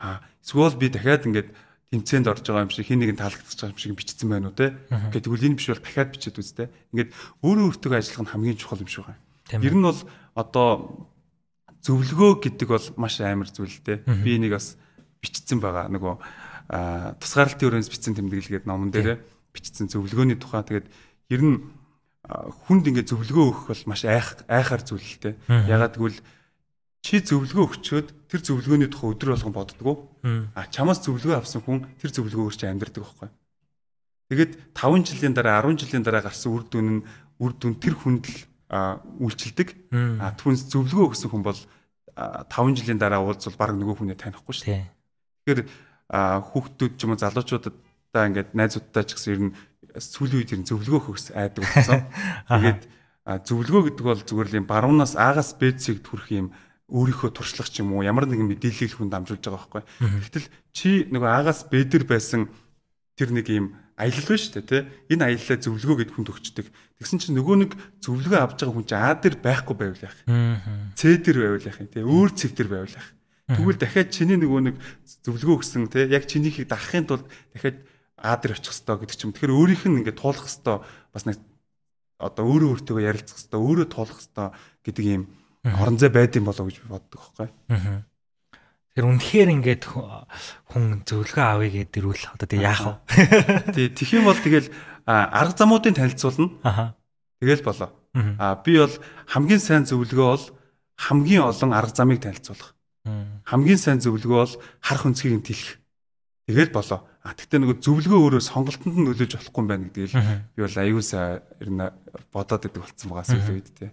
Аа 0.00 0.24
эсвэл 0.40 0.76
би 0.80 0.88
дахиад 0.88 1.28
ингээд 1.28 1.48
тэмцээнд 1.94 2.26
орж 2.26 2.42
байгаа 2.42 2.66
юм 2.66 2.72
шиг 2.74 2.88
хин 2.88 2.98
нэгэн 3.04 3.20
таалагдчих 3.20 3.60
байгаа 3.60 3.74
юм 3.74 3.78
шиг 3.78 3.94
бичсэн 3.94 4.28
байна 4.28 4.48
уу 4.50 4.56
те. 4.56 4.74
Гэт 4.90 5.24
тэгвэл 5.28 5.46
энэ 5.52 5.58
биш 5.60 5.68
бол 5.70 5.84
дахиад 5.84 6.10
бичээд 6.10 6.40
үзтээ. 6.40 6.68
Ингээд 6.90 7.10
өөрөө 7.44 7.64
өөртөө 7.70 7.92
ажиллах 7.94 8.22
нь 8.24 8.32
хамгийн 8.32 8.58
чухал 8.58 8.82
юм 8.82 8.90
шиг 8.90 9.04
байна. 9.06 9.22
Ер 9.52 9.74
нь 9.76 9.84
бол 9.84 10.00
одоо 10.34 10.68
зөвлөгөө 11.84 12.32
гэдэг 12.42 12.68
бол 12.68 12.86
маш 12.96 13.20
амар 13.20 13.48
зүйл 13.52 13.78
те. 13.84 14.02
Би 14.02 14.40
нэг 14.40 14.56
бас 14.58 14.74
бичсэн 15.22 15.60
байгаа 15.60 15.92
нөгөө 15.92 16.14
тусгаарлалтын 17.20 17.68
өрөөс 17.68 17.92
бичсэн 17.92 18.16
тэмдэглэгээд 18.16 18.64
номон 18.64 18.90
дээр 18.90 19.20
бичсэн 19.52 19.92
зөвлөгөөний 19.92 20.40
тухай 20.40 20.64
тэгээд 20.64 20.88
ер 21.30 21.42
нь 21.44 21.56
хүнд 22.24 22.88
ингээд 22.88 23.12
зөвлөгөө 23.12 23.44
өгөх 23.52 23.64
бол 23.68 23.82
маш 23.92 24.08
айх 24.08 24.40
айхаар 24.48 24.80
зүйл 24.80 25.04
л 25.04 25.20
те. 25.20 25.36
Ягаад 25.44 26.00
гэвэл 26.00 26.18
чи 27.04 27.20
зөвлөгөө 27.20 27.64
өгчөөд 27.68 28.08
тэр 28.32 28.40
зөвлөгөөний 28.40 28.88
тухай 28.88 29.12
өдөр 29.12 29.36
болгон 29.36 29.52
боддгоо. 29.52 29.96
А 30.56 30.64
чамаас 30.72 31.04
зөвлөгөө 31.04 31.36
авсан 31.36 31.60
хүн 31.60 31.84
тэр 32.00 32.10
зөвлөгөөгөр 32.16 32.56
чи 32.56 32.64
амьдрдаг 32.64 33.04
байхгүй. 33.04 33.28
Тэгээд 34.32 34.52
5 34.72 35.04
жилийн 35.12 35.36
дараа 35.36 35.60
10 35.60 35.84
жилийн 35.84 36.00
дараа 36.00 36.24
гарсан 36.24 36.56
үр 36.56 36.64
дүн 36.64 36.88
нь 36.88 37.00
үр 37.44 37.52
дүн 37.60 37.76
тэр 37.76 37.92
хүнд 38.00 38.24
л 38.24 38.40
үйлчилдэг. 39.20 39.68
А 40.16 40.32
түнс 40.32 40.64
зөвлөгөө 40.72 41.12
өгсөн 41.12 41.28
хүн 41.28 41.44
бол 41.44 41.60
5 42.16 42.80
жилийн 42.80 42.96
дараа 42.96 43.20
уулзвал 43.20 43.60
баг 43.60 43.76
нөгөө 43.76 44.00
хүнээ 44.00 44.16
танихгүй 44.16 44.54
шүү 44.56 44.64
дээ. 44.72 44.88
Тэгэхээр 45.44 45.60
хүүхдүүд 46.08 46.92
ч 46.96 47.00
юм 47.04 47.12
уу 47.12 47.20
залуучуудад 47.20 47.76
та 48.16 48.24
ингээд 48.32 48.56
найзуудтай 48.56 49.04
ч 49.04 49.12
гэсэн 49.12 49.32
ер 49.36 49.42
нь 49.52 49.54
сүүлийн 50.00 50.40
үед 50.40 50.52
ер 50.56 50.60
нь 50.64 50.68
зөвлөгөө 50.72 51.12
өгс 51.12 51.36
айдаг 51.36 51.68
болсон. 51.68 52.00
Тэгээд 52.48 52.82
зөвлөгөө 53.44 53.82
гэдэг 53.92 54.04
бол 54.08 54.22
зүгээр 54.24 54.48
л 54.48 54.58
юм 54.64 54.66
баруунаас 54.68 55.20
аагаас 55.20 55.52
бэцийг 55.60 56.00
төрөх 56.00 56.32
юм 56.32 56.48
өөрийнхөө 56.92 57.30
туршлах 57.32 57.68
ч 57.72 57.80
юм 57.80 57.96
уу 57.96 58.04
ямар 58.04 58.28
нэгэн 58.28 58.50
мэдээллийг 58.50 59.00
хүнд 59.00 59.14
амжуулж 59.16 59.40
байгаа 59.40 59.60
байхгүй. 59.60 59.82
Гэтэл 60.28 60.46
чи 60.76 60.90
нөгөө 61.08 61.30
агаас 61.32 61.64
бэдэр 61.68 62.04
байсан 62.04 62.52
тэр 63.16 63.32
нэг 63.32 63.46
юм 63.48 63.66
аялал 63.96 64.36
шүү 64.36 64.60
дээ 64.60 64.68
тий. 64.68 64.82
Энэ 65.14 65.32
аяллаа 65.32 65.56
зөвлөгөө 65.64 65.96
гэд 66.02 66.12
хүнд 66.12 66.28
өгчдөг. 66.34 66.66
Тэгсэн 66.98 67.18
чинь 67.22 67.36
нөгөө 67.38 67.56
нэг 67.62 67.72
зөвлөгөө 68.04 68.40
авч 68.42 68.58
байгаа 68.60 68.74
хүн 68.74 68.88
чинь 68.90 69.00
А 69.00 69.14
дээр 69.14 69.36
байхгүй 69.38 69.76
байвал 69.78 70.04
яах. 70.04 70.18
С 70.92 71.02
дээр 71.24 71.38
байвал 71.40 71.68
яах 71.70 71.78
юм 71.80 71.88
тий. 71.88 72.02
Өөр 72.02 72.30
цэг 72.34 72.52
дээр 72.58 72.68
байвал 72.68 72.96
яах. 72.98 73.10
Тэгвэл 73.44 73.78
дахиад 73.78 74.10
чиний 74.10 74.38
нөгөө 74.40 74.60
нэг 74.66 74.76
зөвлөгөө 75.24 75.56
өгсөн 75.62 75.88
тий. 75.88 76.10
Яг 76.10 76.26
чинийхийг 76.26 76.66
дагахын 76.66 77.06
тулд 77.06 77.26
дахиад 77.54 77.86
А 78.24 78.40
дээр 78.40 78.56
очих 78.56 78.72
хэвээр 78.72 79.04
гэдэг 79.04 79.16
ч 79.20 79.22
юм. 79.28 79.32
Тэгэхээр 79.36 79.52
өөрийнх 79.52 79.84
нь 79.84 79.98
ингээд 80.00 80.16
туулах 80.16 80.48
хэвээр 80.48 80.80
бас 81.12 81.24
нэг 81.28 81.38
одоо 82.16 82.44
өөрөө 82.48 82.70
өөртөө 82.72 83.04
ярилцах 83.04 83.36
хэвээр 83.36 83.62
өөрөө 83.68 83.88
туулах 83.92 84.18
хэвээр 84.22 84.50
гэдэг 84.80 85.04
юм 85.04 85.22
орон 85.64 85.96
зай 85.98 86.10
байд 86.12 86.36
юм 86.36 86.44
болоо 86.48 86.68
гэж 86.68 86.84
боддог 86.84 87.20
байхгүй. 87.20 87.48
Тэр 88.94 89.04
үнэхээр 89.10 89.50
ингээд 89.58 89.84
хүн 89.90 91.02
зөвлөгөө 91.02 91.44
авъя 91.44 91.70
гэдэг 91.72 91.92
дэрүүл 91.98 92.24
одоо 92.30 92.46
тэг 92.46 92.60
яах 92.62 92.84
вэ? 92.84 93.74
Тий, 93.74 93.88
тэх 93.90 94.14
юм 94.14 94.30
бол 94.30 94.38
тэгэл 94.38 94.70
арга 95.08 95.56
замуудын 95.58 95.98
танилцуулна. 95.98 96.94
Тэгэл 97.42 97.64
болоо. 97.66 97.90
А 98.38 98.54
би 98.62 98.78
бол 98.78 98.94
хамгийн 99.26 99.58
сайн 99.58 99.82
зөвлөгөө 99.88 100.28
бол 100.30 100.46
хамгийн 100.94 101.42
олон 101.42 101.74
арга 101.74 101.90
замыг 101.90 102.22
танилцуулах. 102.22 102.78
Хамгийн 103.50 103.80
сайн 103.82 103.98
зөвлөгөө 103.98 104.38
бол 104.38 104.54
харах 104.78 105.04
өнцгийг 105.10 105.34
нь 105.34 105.42
тэлэх. 105.42 105.82
Тэгэл 106.46 106.70
болоо. 106.70 107.02
А 107.24 107.32
тэгтээ 107.32 107.56
нөгөө 107.56 107.80
зөвлөгөө 107.80 108.20
өөрөө 108.20 108.42
сонголтонд 108.44 109.00
нь 109.00 109.06
нөлөөж 109.08 109.32
болохгүй 109.32 109.60
юм 109.64 109.68
байна 109.72 109.88
гэдгийг 109.88 110.12
би 110.12 110.60
бол 110.60 110.76
аюусаа 110.76 111.40
ер 111.40 111.70
нь 111.72 111.80
бодоод 112.28 112.68
идэг 112.68 112.84
болсон 112.84 113.08
байгаа 113.08 113.24
сүүлийн 113.32 113.56
үед 113.56 113.68
тий. 113.72 113.90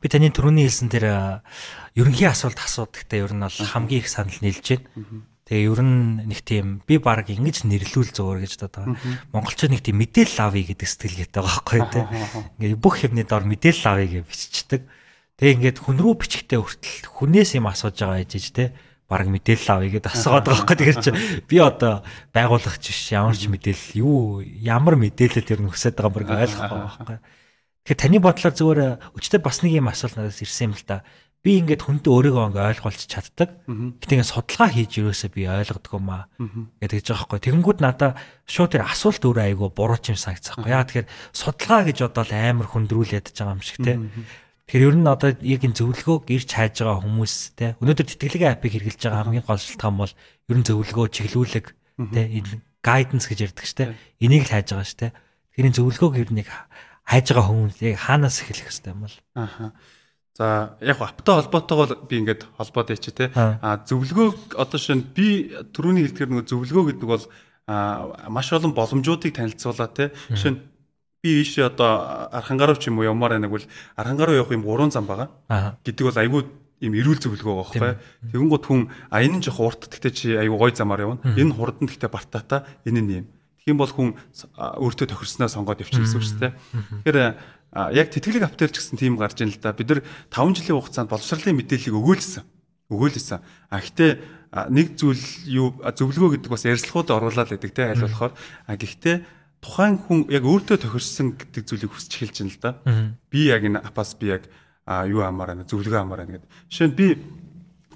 Би 0.00 0.06
таны 0.08 0.32
түрүүний 0.32 0.64
хэлсэн 0.64 0.88
тэр 0.88 1.44
ерөнхий 1.92 2.24
асуулт 2.24 2.56
асуудагтай 2.56 3.20
ер 3.20 3.36
нь 3.36 3.44
бол 3.44 3.52
хамгийн 3.52 4.00
их 4.00 4.08
санал 4.08 4.40
нийлж 4.40 4.64
байна. 4.64 5.28
Тэгээ 5.44 5.68
ер 5.68 5.80
нь 5.84 6.24
нэг 6.24 6.40
тийм 6.40 6.80
би 6.88 6.96
баг 6.96 7.28
ингэж 7.28 7.68
нэрлүүл 7.68 8.16
зөөр 8.16 8.40
гэж 8.40 8.64
боддог. 8.64 8.96
Монголчууд 9.36 9.72
нэг 9.76 9.84
тийм 9.84 10.00
мэдээлэл 10.00 10.40
авъя 10.48 10.72
гэдэг 10.72 10.88
сэтгэлгээтэй 10.88 11.40
байгаа 11.44 11.52
байхгүй 11.52 11.80
тий. 11.92 12.04
Ингээ 12.64 12.80
бүх 12.80 13.04
юмны 13.04 13.28
дор 13.28 13.44
мэдээлэл 13.44 13.92
авъя 13.92 14.08
гэж 14.08 14.24
биччихдэг. 14.24 14.88
Тэгээ 15.36 15.56
ингээд 15.56 15.78
хүн 15.84 16.00
рүү 16.00 16.14
бичгтээ 16.16 16.60
хүртэл 16.64 17.12
хүнээс 17.12 17.60
юм 17.60 17.68
асууж 17.68 17.96
байгаа 17.96 18.24
гэж 18.24 18.44
тий 18.56 18.68
баг 19.08 19.24
мэдээлэл 19.24 19.72
авъя 19.72 19.90
гэдээ 19.96 20.12
асуугаад 20.12 20.44
байгаа 20.44 20.64
байхгүй 20.68 20.76
тэгэхээр 20.76 21.00
чи. 21.00 21.10
Би 21.48 21.56
одоо 21.64 22.04
байгуулагч 22.36 22.84
биш 22.92 23.08
ямар 23.10 23.32
ч 23.32 23.48
мэдээлэл 23.48 24.04
юу 24.04 24.44
ямар 24.44 25.00
мэдээлэл 25.00 25.48
тэр 25.48 25.64
нөхсөд 25.64 25.96
байгаа 25.96 26.12
бүр 26.12 26.24
ойлгохгүй 26.28 26.80
байхгүй. 26.84 27.16
Тэгэхээр 27.88 28.02
таны 28.04 28.18
бодлоор 28.20 28.54
зүгээр 28.54 28.80
өчтөр 29.16 29.40
бас 29.40 29.64
нэг 29.64 29.80
юм 29.80 29.88
асуулт 29.88 30.20
надаас 30.20 30.44
ирсэн 30.44 30.68
юм 30.68 30.74
л 30.76 30.84
да 30.84 31.00
би 31.40 31.56
ингээд 31.62 31.86
хүнтэй 31.86 32.10
өөрийгөө 32.12 32.44
ингээ 32.50 32.68
ойлгуулж 32.76 33.02
чаддаг. 33.08 33.48
Гэтээ 33.64 34.16
ингээ 34.18 34.28
судалгаа 34.28 34.68
хийж 34.74 34.92
ерөөсөө 34.98 35.30
би 35.32 35.42
ойлгодог 35.46 35.92
юм 35.94 36.08
аа 36.10 36.26
гэдэг 36.82 37.00
ч 37.00 37.08
байхгүй. 37.14 37.38
Тэгэнгүүт 37.38 37.78
надаа 37.78 38.18
шууд 38.44 38.74
тэр 38.74 38.84
асуулт 38.84 39.22
өөрөө 39.22 39.44
айгу 39.46 39.70
буруу 39.70 39.96
ч 40.02 40.12
юм 40.12 40.18
санагцсахгүй 40.18 40.68
яа 40.68 40.82
тэгэхээр 40.82 41.08
судалгаа 41.30 41.80
гэж 41.86 41.98
бодоод 42.10 42.30
амар 42.34 42.66
хүндрүүлээд 42.68 43.26
байгаа 43.32 43.54
юм 43.54 43.62
шиг 43.62 43.78
те 43.80 43.96
Тэгэхээр 44.68 44.84
ер 44.84 44.96
нь 45.00 45.08
одоо 45.08 45.32
яг 45.32 45.64
энэ 45.64 45.80
зөвлөгөөг 45.80 46.28
ирж 46.28 46.48
хайж 46.52 46.84
байгаа 46.84 47.00
хүмүүс 47.00 47.34
те 47.56 47.72
өнөөдөр 47.80 48.04
тэтгэлгийн 48.04 48.52
апыг 48.52 48.76
хэрэглэж 48.76 49.00
байгаа 49.00 49.24
хамгийн 49.24 49.46
гол 49.48 49.56
шалтгаан 49.56 49.96
бол 49.96 50.12
ер 50.12 50.56
нь 50.60 50.68
зөвлөгөө 50.68 51.06
чиглүүлэг 51.08 51.66
те 52.12 52.22
энэ 52.28 52.60
гайденс 52.84 53.24
гэж 53.32 53.38
ярьдаг 53.48 53.64
штэ 53.64 53.96
энийг 54.20 54.44
л 54.44 54.52
хайж 54.52 54.76
байгаа 54.76 54.84
штэ. 54.84 55.08
Тэгэхээр 55.56 55.68
энэ 55.72 55.78
зөвлөгөөг 55.80 56.14
ер 56.20 56.30
нь 56.36 56.44
хайж 56.44 57.26
байгаа 57.32 57.48
хүмүүс 57.48 57.80
яг 57.80 57.96
хаанаас 57.96 58.36
эхлэх 58.44 58.68
хэрэгтэй 58.68 58.92
юм 58.92 59.00
бол. 59.08 59.16
Аха. 59.40 59.72
За 60.36 60.76
яг 60.84 61.00
аптай 61.00 61.34
холбоотойгоо 61.40 62.04
би 62.04 62.14
ингээд 62.20 62.44
холбоод 62.60 62.92
яач 62.92 63.08
те. 63.08 63.32
А 63.32 63.80
зөвлөгөө 63.88 64.60
одоо 64.60 64.76
шинэ 64.76 65.16
би 65.16 65.48
түрүүний 65.72 66.12
хэлдгээр 66.12 66.28
нөгөө 66.28 66.44
зөвлөгөө 66.44 66.84
гэдэг 66.92 67.08
бол 67.08 67.24
а 67.64 68.28
маш 68.28 68.52
олон 68.52 68.76
боломжуудыг 68.76 69.32
танилцуулаад 69.32 69.92
те 69.96 70.04
жишээ 70.28 70.52
нь 70.52 70.60
би 71.28 71.44
ийшээ 71.44 71.68
одоо 71.76 72.32
архангаруу 72.32 72.80
ч 72.80 72.88
юм 72.88 72.98
уу 72.98 73.08
явмаар 73.12 73.36
байна 73.36 73.52
гэвэл 73.52 73.68
архангаруу 74.00 74.40
явах 74.40 74.56
юм 74.56 74.64
гурван 74.64 74.88
зам 74.88 75.04
байгаа 75.04 75.28
гэдэг 75.84 76.04
бол 76.08 76.16
айгүй 76.16 76.42
им 76.80 76.94
эрүүл 76.94 77.20
зөвлөгөө 77.20 77.54
байгаа 77.58 77.68
байхгүй. 77.68 78.32
Тэгэнгუთ 78.32 78.64
хүн 78.64 78.80
а 79.10 79.20
энэ 79.20 79.42
нь 79.42 79.44
жоох 79.44 79.60
урт 79.60 79.90
гэхдээ 79.90 80.12
чи 80.14 80.26
айгүй 80.38 80.58
гой 80.58 80.72
замаар 80.72 81.04
явна. 81.04 81.20
Энэ 81.36 81.52
хурдан 81.52 81.90
гэхдээ 81.90 82.08
бартаата 82.08 82.64
энэ 82.86 83.00
нь 83.02 83.12
юм. 83.20 83.26
Тэгхийн 83.60 83.78
бол 83.78 83.90
хүн 83.90 84.08
өөртөө 84.54 85.06
тохирсноо 85.10 85.50
сонгоод 85.50 85.82
явчих 85.82 86.06
гэсэн 86.06 86.18
үг 86.18 86.24
шүү 86.24 86.38
дээ. 86.38 86.52
Тэгэхээр 87.02 87.18
яг 87.98 88.06
тэтгэлэг 88.14 88.46
аптерч 88.46 88.74
гэсэн 88.78 88.96
тийм 88.96 89.18
гарч 89.18 89.42
ийн 89.42 89.50
л 89.50 89.58
да. 89.58 89.74
Бид 89.74 89.90
нар 89.90 90.00
5 90.30 90.54
жилийн 90.54 90.78
хугацаанд 90.78 91.10
боловсролын 91.10 91.58
мэдээллийг 91.58 91.98
өгөөлсөн. 91.98 92.46
Өгөөлсөн. 92.94 93.42
А 93.68 93.82
гэхдээ 93.82 94.10
нэг 94.72 94.96
зүйл 94.96 95.24
юу 95.44 95.68
зөвлөгөө 95.82 96.40
гэдэг 96.40 96.50
бас 96.54 96.64
ярилцлагууд 96.64 97.10
оруулаад 97.12 97.52
байдаг 97.52 97.72
те 97.74 97.92
аль 97.92 98.00
болохоор 98.00 98.32
а 98.32 98.72
гэхдээ 98.80 99.16
тухайн 99.60 99.98
хүн 99.98 100.26
яг 100.30 100.44
өөртөө 100.46 100.78
тохирсон 100.86 101.34
гэдэг 101.34 101.62
зүйлийг 101.66 101.92
хүсч 101.92 102.12
эхэлж 102.14 102.36
байна 102.38 102.52
л 102.52 102.60
да. 102.62 102.70
Би 103.30 103.50
яг 103.50 103.62
энэ 103.66 103.82
апас 103.82 104.14
би 104.14 104.30
яг 104.30 104.46
юу 104.86 105.22
амаар 105.26 105.54
байна 105.54 105.66
зөвлөгөө 105.66 106.00
амаар 106.00 106.24
байна 106.24 106.38
гэдэг. 106.38 106.50
Жишээ 106.70 106.88
нь 106.88 106.96
би 106.96 107.06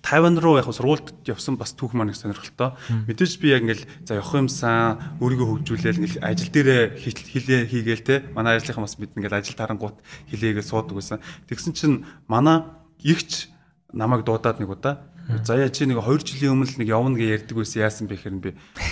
Тайван 0.02 0.34
руу 0.42 0.58
яг 0.58 0.66
сургуульд 0.66 1.30
явсан 1.30 1.54
бас 1.54 1.78
түүх 1.78 1.94
маань 1.94 2.10
их 2.10 2.18
сонирхолтой. 2.18 2.74
Мэдээж 3.06 3.38
би 3.38 3.54
яг 3.54 3.62
ингээл 3.62 3.86
за 4.02 4.18
явах 4.18 4.34
юмсан 4.34 4.98
өөрийгөө 5.22 5.62
хөгжүүлээл 5.62 6.02
ингээл 6.02 6.26
ажил 6.26 6.50
дээрээ 6.50 6.82
хилээ 6.98 7.60
хийгээл 7.70 8.02
те. 8.02 8.26
Манай 8.34 8.58
ажлынхан 8.58 8.82
бас 8.82 8.98
бид 8.98 9.14
ингээл 9.14 9.38
ажил 9.38 9.54
тарангуут 9.54 10.02
хилээгээ 10.34 10.66
суудаг 10.66 10.98
байсан. 10.98 11.22
Тэгсэн 11.46 11.72
чинь 11.78 12.02
манай 12.26 12.66
игч 12.98 13.46
намайг 13.94 14.26
дуудаад 14.26 14.58
нэг 14.58 14.74
удаа 14.74 15.06
Заяа 15.41 15.72
чи 15.72 15.89
нэг 15.89 16.05
2 16.05 16.20
жилийн 16.28 16.53
өмнө 16.53 16.76
нэг 16.76 16.89
явна 16.93 17.16
гэж 17.16 17.49
ярьдаг 17.49 17.57
байсан 17.57 17.80
яасан 17.80 18.07
бэ 18.07 18.16
гэхээр 18.20 18.37
би 18.37 18.51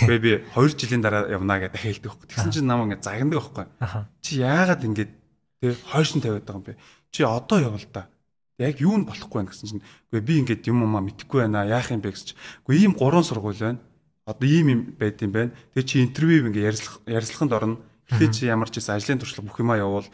үгүй 0.09 0.19
би 0.19 0.31
2 0.57 0.79
жилийн 0.81 1.01
дараа 1.05 1.29
явна 1.29 1.61
гэж 1.61 1.77
хэлдэг 1.77 2.09
байхгүй. 2.09 2.27
Тэгсэн 2.33 2.51
чинь 2.51 2.65
намайг 2.65 2.97
ингээ 2.97 3.05
загнадаг 3.05 3.37
байхгүй. 3.37 3.65
Чи 4.25 4.41
яагаад 4.41 4.81
ингэж 4.81 5.09
тэг 5.61 5.77
хойшин 5.85 6.21
тавиад 6.25 6.45
байгаа 6.45 6.59
юм 6.59 6.65
бэ? 6.65 6.79
чи 7.11 7.23
одоо 7.23 7.59
явал 7.59 7.85
та. 7.91 8.07
Яг 8.57 8.79
юу 8.79 8.97
нь 8.97 9.05
болохгүй 9.05 9.43
байна 9.43 9.51
гэсэн 9.51 9.67
чинь 9.67 9.83
үгүй 10.09 10.21
би 10.23 10.33
ингээд 10.39 10.67
юм 10.71 10.83
уу 10.87 11.01
мэдэхгүй 11.03 11.43
байна 11.43 11.67
яах 11.67 11.91
юм 11.91 11.99
бэ 11.99 12.15
гэсэн 12.15 12.33
чинь 12.33 12.39
үгүй 12.63 12.75
ийм 12.79 12.93
гурван 12.95 13.27
сургууль 13.27 13.59
байна. 13.59 13.79
Одоо 14.25 14.47
ийм 14.47 14.67
юм 14.69 14.81
байд 14.95 15.19
юм 15.21 15.31
байна. 15.35 15.51
Тэгээ 15.75 15.87
чи 15.87 16.01
интервью 16.01 16.47
ингээ 16.47 16.71
ярилцлах 16.71 17.03
ярилцлаганд 17.05 17.51
орно. 17.51 17.77
Гэтэ 18.07 18.31
чи 18.31 18.43
ямар 18.47 18.71
ч 18.71 18.79
гэсэн 18.79 18.95
ажлын 18.95 19.19
туршлага 19.19 19.47
бүх 19.49 19.59
юмаа 19.59 19.81
явуул 19.81 20.07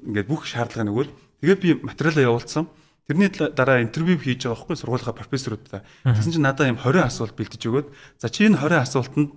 ингээд 0.00 0.30
бүх 0.30 0.48
шаардлага 0.48 0.88
нөгөөл 0.88 1.12
тэгээ 1.44 1.58
би 1.60 1.68
материалаа 1.84 2.24
явуулсан. 2.32 2.64
Тэрний 3.08 3.30
дараа 3.30 3.82
интервью 3.82 4.18
хийж 4.18 4.46
байгаа 4.46 4.62
байхгүй 4.62 4.76
сургуулийнхаа 4.78 5.18
профессорудаа. 5.18 5.82
Тэгсэн 6.06 6.38
чинь 6.38 6.46
надад 6.46 6.70
юм 6.70 6.78
20 6.78 7.02
асуулт 7.02 7.34
бэлдэж 7.34 7.62
өгөөд 7.66 7.88
за 8.22 8.30
чи 8.30 8.46
энэ 8.46 8.62
20 8.62 8.78
асуултанд 8.78 9.30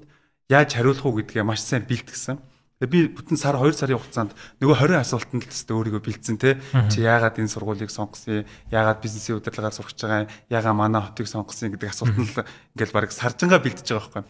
яаж 0.53 0.69
хариулах 0.77 1.05
уу 1.05 1.17
гэдгээ 1.17 1.41
маш 1.41 1.65
сайн 1.65 1.89
бэлтгэсэн. 1.89 2.37
Тэгээ 2.77 2.91
би 2.91 2.99
бүтэн 3.15 3.39
сар 3.41 3.57
2 3.57 3.73
сарын 3.73 3.97
хугацаанд 3.97 4.37
нөгөө 4.61 4.77
20 4.83 5.01
асуултанд 5.01 5.41
л 5.41 5.49
тест 5.49 5.71
өөрийгөө 5.71 6.03
бэлдсэн 6.03 6.37
те. 6.37 6.59
Чи 6.91 7.07
яагаад 7.07 7.39
энэ 7.41 7.49
сургуулийг 7.49 7.89
сонгосон? 7.89 8.45
Яагаад 8.67 8.99
бизнесийн 8.99 9.39
удирдлагаар 9.39 9.73
сурч 9.73 9.95
байгаа? 9.95 10.27
Яагаад 10.51 10.75
манай 10.75 11.01
хотыг 11.01 11.25
сонгосон 11.25 11.71
гэдэг 11.73 11.89
асуултанд 11.89 12.45
ингээл 12.75 12.93
баг 12.93 13.09
саржангаа 13.15 13.63
бэлдэж 13.63 13.87
байгаа 13.95 14.11
байхгүй. 14.11 14.23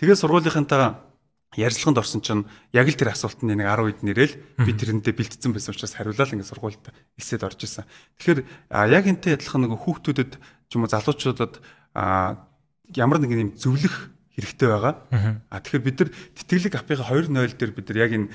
Тэгээ 0.00 0.16
сургуулийнхантайгаа 0.16 1.09
ярилцлаганд 1.58 1.98
орсон 1.98 2.22
чинь 2.22 2.46
яг 2.70 2.86
л 2.86 2.94
тэр 2.94 3.10
асуултанд 3.10 3.58
нэг 3.58 3.66
10 3.66 3.90
хэд 3.90 4.00
нэрэл 4.06 4.34
би 4.62 4.70
тэрэндээ 4.70 5.14
бэлдсэн 5.18 5.50
байсан 5.50 5.74
учраас 5.74 5.98
хариулаад 5.98 6.30
ингээд 6.30 6.50
сургуульд 6.50 6.84
элсэд 7.18 7.42
орж 7.42 7.60
исэн. 7.66 7.84
Тэгэхээр 8.22 8.40
яг 8.70 9.04
энтэй 9.10 9.34
адилхан 9.34 9.66
нөгөө 9.66 9.78
хүүхдүүдэд 9.82 10.32
ч 10.38 10.70
юм 10.78 10.86
уу 10.86 10.92
залуучуудад 10.94 11.58
ямар 12.94 13.18
нэгэн 13.18 13.50
юм 13.50 13.52
зөвлөх 13.58 14.14
хэрэгтэй 14.38 14.68
байгаа. 14.70 14.94
А 15.50 15.58
тэгэхээр 15.58 15.86
бид 15.90 15.98
нар 15.98 16.10
тэтгэлэг 16.38 16.74
апын 16.78 17.02
2.0 17.02 17.58
дээр 17.58 17.72
бид 17.74 17.86
нар 17.90 17.98
яг 17.98 18.12
энэ 18.14 18.28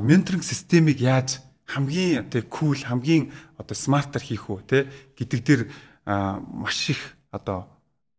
менторинг 0.00 0.40
системийг 0.40 1.04
яаж 1.04 1.44
хамгийн 1.68 2.24
одоо 2.24 2.42
кул 2.48 2.80
хамгийн 2.80 3.32
одоо 3.60 3.76
смартер 3.76 4.24
хийх 4.24 4.48
үү 4.48 4.60
те 4.64 4.88
гэдэг 5.20 5.40
дээр 5.44 5.62
маш 6.04 6.88
их 6.88 7.16
одоо 7.28 7.73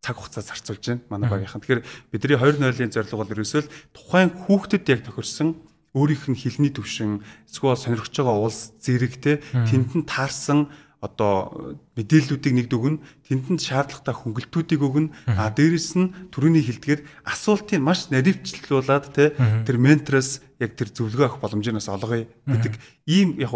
цаг 0.05 0.21
хугацаа 0.21 0.45
зарцуулж 0.45 0.85
байна 0.85 1.01
манай 1.09 1.29
багийнхан. 1.33 1.61
Тэгэхээр 1.65 1.81
бидний 2.13 2.37
2.0-ийн 2.37 2.93
зорилго 2.93 3.25
бол 3.25 3.33
ерөөсөө 3.33 3.61
л 3.65 3.73
тухайн 3.97 4.29
хүүхдэд 4.29 4.85
яг 4.93 5.01
тохирсон 5.09 5.57
өөрийнх 5.97 6.29
нь 6.29 6.37
хилний 6.37 6.69
төвшин 6.69 7.25
эсвэл 7.49 7.73
сонирхож 7.73 8.13
байгаа 8.13 8.37
улс 8.37 8.77
зэрэг 8.77 9.13
те 9.17 9.41
тэнд 9.49 9.97
нь 9.97 10.05
таарсан 10.05 10.69
одоо 11.01 11.77
мэдээллүүдийг 11.95 12.53
нэгд 12.65 12.73
өгнө 12.73 12.99
тэнд 13.29 13.61
шаардлагатай 13.61 14.15
хөнгөлтүүдийг 14.15 14.81
өгнө. 14.81 15.13
А 15.37 15.53
дээрэс 15.53 15.95
нь 15.95 16.13
түрүүний 16.33 16.63
хэлдгээр 16.65 17.01
асуултыг 17.29 17.79
маш 17.79 18.09
наривчлуулад 18.09 19.13
те 19.13 19.37
тэр 19.37 19.77
ментороос 19.77 20.41
яг 20.59 20.73
тэр 20.73 20.89
зөвлөгөө 20.89 21.25
авах 21.29 21.41
боломжноос 21.45 21.89
олгоё 21.93 22.25
гэдэг 22.49 22.73
ийм 23.05 23.37
яг 23.37 23.53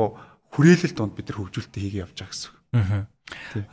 хүрээлэл 0.53 0.93
донд 0.93 1.13
бид 1.17 1.29
нар 1.29 1.37
хөгжүүлэлтээ 1.41 1.81
хийгээ 1.81 2.03
явж 2.05 2.17
байгаа 2.21 2.29
гэсэн. 2.29 2.51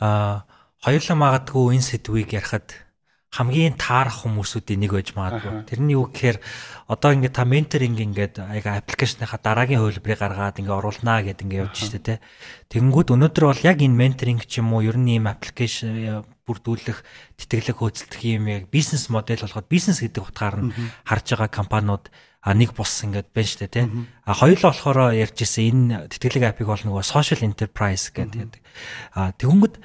Аа 0.01 0.45
хоёулаа 0.85 1.17
магадгүй 1.17 1.77
энэ 1.77 1.87
сэдвийг 1.87 2.33
ярихад 2.37 2.87
хамгийн 3.27 3.75
таарах 3.75 4.23
хүмүүсүүдийн 4.23 4.81
нэг 4.87 4.91
байж 4.95 5.11
магадгүй. 5.13 5.67
Тэрний 5.67 5.99
юу 5.99 6.07
гэхээр 6.09 6.39
одоо 6.87 7.11
ингээд 7.11 7.35
та 7.35 7.43
менторинг 7.43 7.99
ингээд 7.99 8.39
аяга 8.39 8.79
аппликейшныхаа 8.79 9.37
дараагийн 9.43 9.83
хувилбарыг 9.83 10.17
гаргаад 10.17 10.57
ингээд 10.63 10.79
оруулнаа 10.79 11.21
гэд 11.21 11.43
ингээд 11.43 11.63
явж 11.67 11.75
штэ 11.75 11.99
тэ. 12.01 12.23
Тэгэнгүүт 12.71 13.13
өнөөдөр 13.13 13.45
бол 13.51 13.67
яг 13.67 13.77
энэ 13.83 13.99
менторинг 13.99 14.47
ч 14.47 14.63
юм 14.63 14.73
уу 14.73 14.81
ер 14.81 14.95
нь 14.95 15.19
ийм 15.19 15.27
аппликейшн 15.27 16.23
бүрдүүлэх, 16.47 17.03
тэтгэлэг 17.35 17.77
хөөцөлдөх 17.77 18.21
юм 18.23 18.47
яг 18.47 18.71
бизнес 18.71 19.11
модель 19.11 19.43
болгоод 19.43 19.67
бизнес 19.67 19.99
гэдэг 19.99 20.23
утгаар 20.23 20.57
нь 20.63 20.71
харж 21.03 21.35
байгаа 21.35 21.51
компаниуд 21.51 22.07
а 22.47 22.55
нэг 22.55 22.71
бус 22.71 23.03
ингээд 23.03 23.35
байна 23.35 23.51
штэ 23.51 23.67
тий. 23.67 23.85
А 24.23 24.31
хоёулаа 24.31 24.71
болохоор 24.71 25.11
ярьж 25.11 25.43
ирсэн 25.43 25.67
энэ 25.67 26.07
тэтгэлэг 26.07 26.55
апыг 26.55 26.71
бол 26.71 26.79
нөгөө 26.79 27.03
social 27.03 27.43
enterprise 27.43 28.07
гэдэг. 28.15 28.63
А 29.11 29.35
тэгэнгүүт 29.35 29.75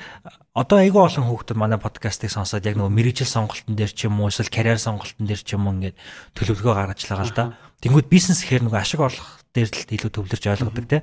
одоо 0.55 0.79
айгүй 0.79 1.03
олон 1.03 1.27
хүүхдүүд 1.27 1.59
манай 1.59 1.83
подкастыг 1.83 2.31
сонсоод 2.31 2.63
яг 2.63 2.79
нөгөө 2.79 2.95
мэрэгжил 2.95 3.27
сонголтын 3.27 3.75
дээр 3.75 3.91
ч 3.91 4.07
юм 4.07 4.23
уу 4.23 4.31
эсвэл 4.31 4.47
карьер 4.47 4.79
сонголтын 4.79 5.27
дээр 5.27 5.43
ч 5.43 5.59
юм 5.59 5.67
уу 5.67 5.75
ингээд 5.75 5.99
төлөвлөгөө 6.39 6.75
гаргаж 6.79 7.03
байгаа 7.03 7.27
л 7.27 7.35
да. 7.35 7.45
Тэнгүүд 7.83 8.07
бизнес 8.07 8.47
гэхээр 8.47 8.71
нөгөө 8.71 8.79
ашиг 8.79 9.03
орлох 9.03 9.43
дээр 9.51 9.67
л 9.67 9.95
илүү 9.99 10.11
төвлөрж 10.15 10.45
ойлгодог 10.47 10.87
тий. 10.87 11.03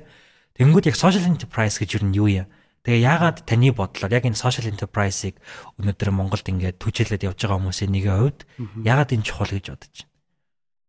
Тэнгүүд 0.56 0.88
яг 0.88 0.96
social 0.96 1.28
enterprise 1.28 1.76
гэж 1.76 2.00
юу 2.00 2.04
нь 2.08 2.16
юу 2.16 2.28
юм? 2.32 2.48
Тэгээ 2.88 3.04
яагаад 3.04 3.44
таны 3.44 3.68
бодлоор 3.76 4.08
яг 4.16 4.24
энэ 4.24 4.40
social 4.40 4.64
enterprise-ыг 4.64 5.36
өнөөдөр 5.76 6.08
Монголд 6.16 6.48
ингээд 6.48 6.80
түжээлээд 6.80 7.28
явж 7.28 7.44
байгаа 7.44 7.60
хүмүүсийн 7.60 7.92
нэгэн 7.92 8.16
хувьд 8.16 8.40
яагаад 8.80 9.12
энэ 9.12 9.26
чухал 9.28 9.52
гэж 9.52 9.76
бодож 9.76 9.92
байна? 10.00 10.09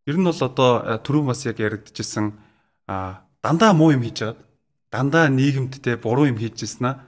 Ер 0.05 0.17
нь 0.17 0.25
бол 0.25 0.41
одоо 0.41 0.71
э, 0.81 0.97
түрүүн 1.01 1.29
бас 1.29 1.45
яг 1.45 1.61
яригдчихсэн 1.61 2.33
дандаа 2.87 3.71
муу 3.73 3.93
юм 3.93 4.01
хийж 4.01 4.21
байгаад 4.21 4.41
дандаа 4.91 5.25
нийгэмд 5.29 5.81
те 5.81 5.95
буруу 5.97 6.27
юм 6.27 6.37
хийж 6.37 6.65
ирсэн 6.65 6.99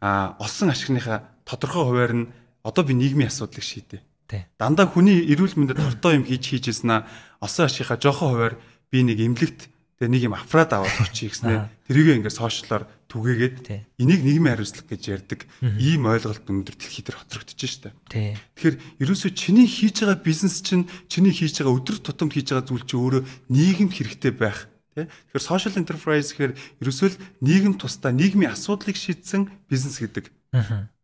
а 0.00 0.36
олсон 0.38 0.70
ашигныхаа 0.70 1.26
тодорхой 1.44 1.84
хуваар 1.84 2.12
нь 2.14 2.26
одоо 2.62 2.84
би 2.84 2.94
нийгмийн 2.94 3.28
асуудлыг 3.28 3.62
шийдэ. 3.62 4.00
Дандаа 4.58 4.86
хүний 4.86 5.22
эрүүл 5.30 5.54
мэндэд 5.54 5.78
хортой 5.78 6.18
юм 6.18 6.24
хийж 6.24 6.44
хийж 6.50 6.64
ирсэн 6.72 6.90
а 6.90 7.06
олсон 7.40 7.66
ашигынхаа 7.66 7.98
жоохон 8.00 8.30
хуваар 8.34 8.54
би 8.90 9.02
нэг 9.02 9.20
эмнэлэгт 9.20 9.68
тэгээ 9.96 10.12
нэг 10.12 10.22
юм 10.28 10.36
аппарат 10.36 10.76
аваад 10.76 10.92
очие 11.08 11.32
гэснээр 11.32 11.72
тэрийг 11.88 12.20
ингээд 12.20 12.36
сошиалаар 12.36 12.84
түгээгээд 13.08 13.56
энийг 13.96 14.20
нийгмийн 14.20 14.60
хариуцлага 14.60 14.92
гэж 14.92 15.02
ярьдаг 15.08 15.40
ийм 15.80 16.04
ойлголт 16.04 16.44
өндөр 16.44 16.76
дэлхий 16.76 17.00
дээр 17.00 17.16
хоцрогдож 17.24 17.56
штэ. 17.56 17.96
Тэгэхээр 18.12 18.76
ерөөсөө 19.00 19.30
чиний 19.32 19.64
хийж 19.64 20.04
байгаа 20.04 20.20
бизнес 20.20 20.60
чинь 20.60 20.84
чиний 21.08 21.32
хийж 21.32 21.64
байгаа 21.64 21.80
өдөр 21.80 21.96
тутамд 22.04 22.36
хийж 22.36 22.52
байгаа 22.52 22.68
зүйл 22.68 22.84
чинь 22.84 23.00
өөрөө 23.00 23.22
нийгэмд 23.48 23.92
хэрэгтэй 23.96 24.32
байх 24.36 24.68
тий. 24.92 25.08
Тэгэхээр 25.32 25.48
social 25.48 25.74
enterprise 25.80 26.28
гэхээр 26.36 26.52
ерөөсөө 26.84 27.08
л 27.16 27.20
нийгэм 27.40 27.74
тусдаа 27.80 28.12
нийгмийн 28.12 28.52
асуудлыг 28.52 28.96
шийдсэн 29.00 29.48
бизнес 29.70 29.96
гэдэг. 29.96 30.28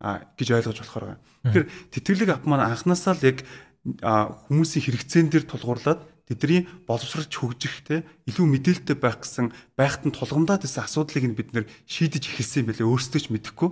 Аа 0.05 0.29
гэж 0.37 0.49
ойлгож 0.53 0.79
болохоор 0.85 1.05
байгаа. 1.17 1.21
Тэгэхээр 1.49 1.67
тэтгэлэг 1.97 2.31
ап 2.33 2.45
маань 2.45 2.69
анханасаа 2.69 3.17
л 3.17 3.25
яг 3.25 3.45
хүмүүсийн 3.83 4.85
хэрэгцээн 4.85 5.29
дээр 5.33 5.45
тулгуурлаад 5.49 6.01
тэдний 6.29 6.69
боловсролч 6.87 7.33
хөгжих 7.35 7.83
те 7.87 8.07
илүү 8.31 8.47
мэдээлэлтэй 8.47 8.97
байх 8.97 9.23
гэсэн 9.23 9.51
байхад 9.75 10.07
нь 10.07 10.15
тулгамдаад 10.15 10.65
исэн 10.65 10.87
асуудлыг 10.87 11.25
нь 11.27 11.39
бид 11.39 11.51
нэр 11.53 11.67
шийдэж 11.87 12.31
эхэлсэн 12.31 12.63
юм 12.63 12.69
билээ 12.71 12.87
өөрсдөө 12.87 13.21
ч 13.21 13.27
мэдэхгүй. 13.35 13.71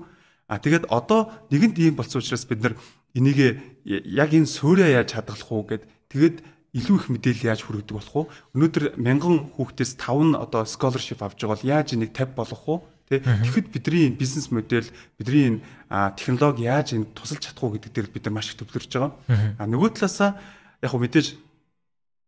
А 0.50 0.58
тэгээд 0.58 0.90
одоо 0.90 1.30
нэгэнт 1.54 1.78
ийм 1.78 1.94
болсон 1.94 2.18
учраас 2.18 2.42
бид 2.44 2.60
нар 2.60 2.74
энийг 3.14 3.62
яг 3.86 4.30
энэ 4.34 4.50
суурьа 4.50 4.90
яаж 4.90 5.14
хадгалах 5.14 5.50
уу 5.50 5.62
гэд 5.62 5.86
тэгээд 6.10 6.36
илүү 6.74 6.96
их 6.98 7.06
мэдээлэл 7.10 7.50
яаж 7.50 7.60
хүргэдэг 7.66 7.94
болох 7.94 8.14
уу? 8.14 8.26
Өнөөдөр 8.54 8.84
мянган 8.98 9.50
хүүхдээс 9.58 9.98
5 9.98 10.34
нь 10.34 10.38
одоо 10.38 10.62
scholarship 10.66 11.22
авч 11.22 11.42
байгаа 11.42 11.54
бол 11.54 11.66
яаж 11.66 11.88
энийг 11.94 12.14
50 12.14 12.34
болгох 12.38 12.66
уу? 12.66 12.78
Тэгэхэд 13.10 13.74
бидний 13.74 14.06
энэ 14.06 14.18
бизнес 14.22 14.54
модель, 14.54 14.86
бидний 15.18 15.58
энэ 15.58 16.14
технологи 16.14 16.62
яаж 16.70 16.94
энэ 16.94 17.10
тусалж 17.10 17.42
чадах 17.42 17.66
уу 17.66 17.74
гэдэг 17.74 17.90
дээр 17.90 18.08
бид 18.14 18.22
нар 18.30 18.38
маш 18.38 18.54
их 18.54 18.62
төвлөрч 18.62 18.86
байгаа. 18.86 19.18
А 19.58 19.66
нөгөө 19.66 19.98
талаасаа 19.98 20.38
яг 20.78 20.90
хөө 20.94 21.02
мэдээж 21.02 21.26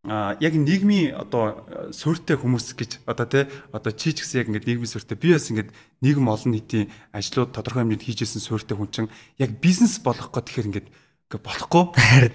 а 0.02 0.34
яг 0.42 0.54
нийгмийн 0.58 1.14
одоо 1.14 1.62
суурьтай 1.94 2.34
хүмүүс 2.34 2.74
гэж 2.74 3.06
одоо 3.06 3.26
тий 3.26 3.46
одоо 3.70 3.92
чи 3.94 4.10
ч 4.10 4.26
гэсэн 4.26 4.38
яг 4.42 4.48
ингээд 4.50 4.66
нийгмийн 4.66 4.90
суурьтай 4.90 5.14
би 5.14 5.30
бас 5.30 5.46
ингээд 5.46 5.70
нийгэм 6.02 6.26
олон 6.26 6.50
нийтийн 6.58 6.90
ажлууд 7.14 7.54
тодорхой 7.54 7.86
хэмжээнд 7.86 8.02
хийжсэн 8.02 8.42
суурьтай 8.42 8.74
хүн 8.74 8.90
чинь 8.90 9.14
яг 9.38 9.62
бизнес 9.62 10.02
болох 10.02 10.34
гот 10.34 10.50
тэгэхээр 10.50 10.70
ингээд 10.74 10.88
Гэ 11.32 11.40
болохгүй. 11.40 11.84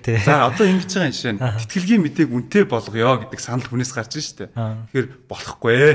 Тий. 0.01 0.18
За 0.26 0.49
одоо 0.49 0.65
ингэж 0.65 0.89
байгаа 0.89 1.13
жишээ 1.13 1.34
нь 1.38 1.41
тэтгэлгийн 1.70 2.01
мэдээг 2.01 2.34
үнэтэй 2.34 2.65
болгоё 2.65 3.30
гэдэг 3.30 3.38
санал 3.38 3.70
хүнээс 3.70 3.93
гарч 3.93 4.18
штэ. 4.18 4.49
Тэгэхээр 4.49 5.07
болохгүй 5.30 5.74
ээ. 5.78 5.93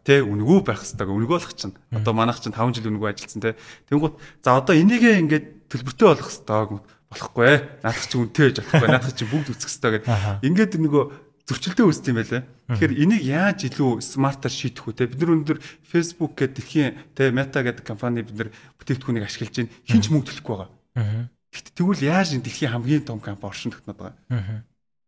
Тэ 0.00 0.24
үнгүү 0.24 0.64
байх 0.64 0.80
хэвээр 0.80 1.12
үнгүү 1.12 1.28
болох 1.28 1.52
чинь. 1.52 1.76
Одоо 1.92 2.16
манайх 2.16 2.40
чинь 2.40 2.56
5 2.56 2.72
жил 2.72 2.88
үнгүү 2.88 3.12
ажилласан 3.12 3.42
тэ. 3.44 3.60
Тэнгуут 3.92 4.16
за 4.40 4.56
одоо 4.56 4.72
энийгээ 4.72 5.20
ингээд 5.20 5.46
төлбөртэй 5.68 6.08
болох 6.08 6.28
хэвээр 6.32 6.80
болохгүй 7.12 7.44
ээ. 7.44 7.58
Наадах 7.84 8.06
чинь 8.08 8.22
үнэтэй 8.24 8.44
байж 8.48 8.58
болохгүй. 8.64 8.88
Наадах 8.88 9.12
чинь 9.12 9.30
бүгд 9.30 9.48
үсэх 9.52 9.68
хэвээр 9.68 9.94
гэдэг. 10.00 10.44
Ингээд 10.48 10.72
нөгөө 10.80 11.04
зөрчилдөө 11.46 11.86
үүсдэг 11.90 12.10
юм 12.12 12.18
байлаа. 12.22 12.42
Тэгэхээр 12.70 13.02
энийг 13.02 13.22
яаж 13.26 13.58
илүү 13.66 14.00
смартаар 14.00 14.54
шийдэх 14.54 14.86
вэ 14.86 14.94
те 14.94 15.10
бид 15.10 15.20
нар 15.20 15.34
өндөр 15.36 15.58
Facebook 15.82 16.38
гэдэг 16.38 16.54
дэлхийн 16.56 16.90
те 17.18 17.34
Meta 17.34 17.60
гэдэг 17.60 17.84
компани 17.84 18.22
бид 18.22 18.36
нар 18.38 18.50
бүтээгдэхүүнийг 18.78 19.26
ашиглаж 19.26 19.54
байна. 19.58 19.74
Хинч 19.84 20.06
мөнгө 20.08 20.28
төлөхгүй 20.30 20.54
байгаа. 20.54 20.70
Аа. 20.96 21.26
Гэхдээ 21.50 21.74
тэгвэл 21.76 22.06
яаж 22.06 22.28
энэ 22.38 22.46
дэлхийн 22.46 22.72
хамгийн 22.72 23.04
том 23.04 23.18
компани 23.18 23.50
оршин 23.50 23.74
тогтнод 23.74 23.98
байгаа. 23.98 24.16
Аа. 24.30 24.62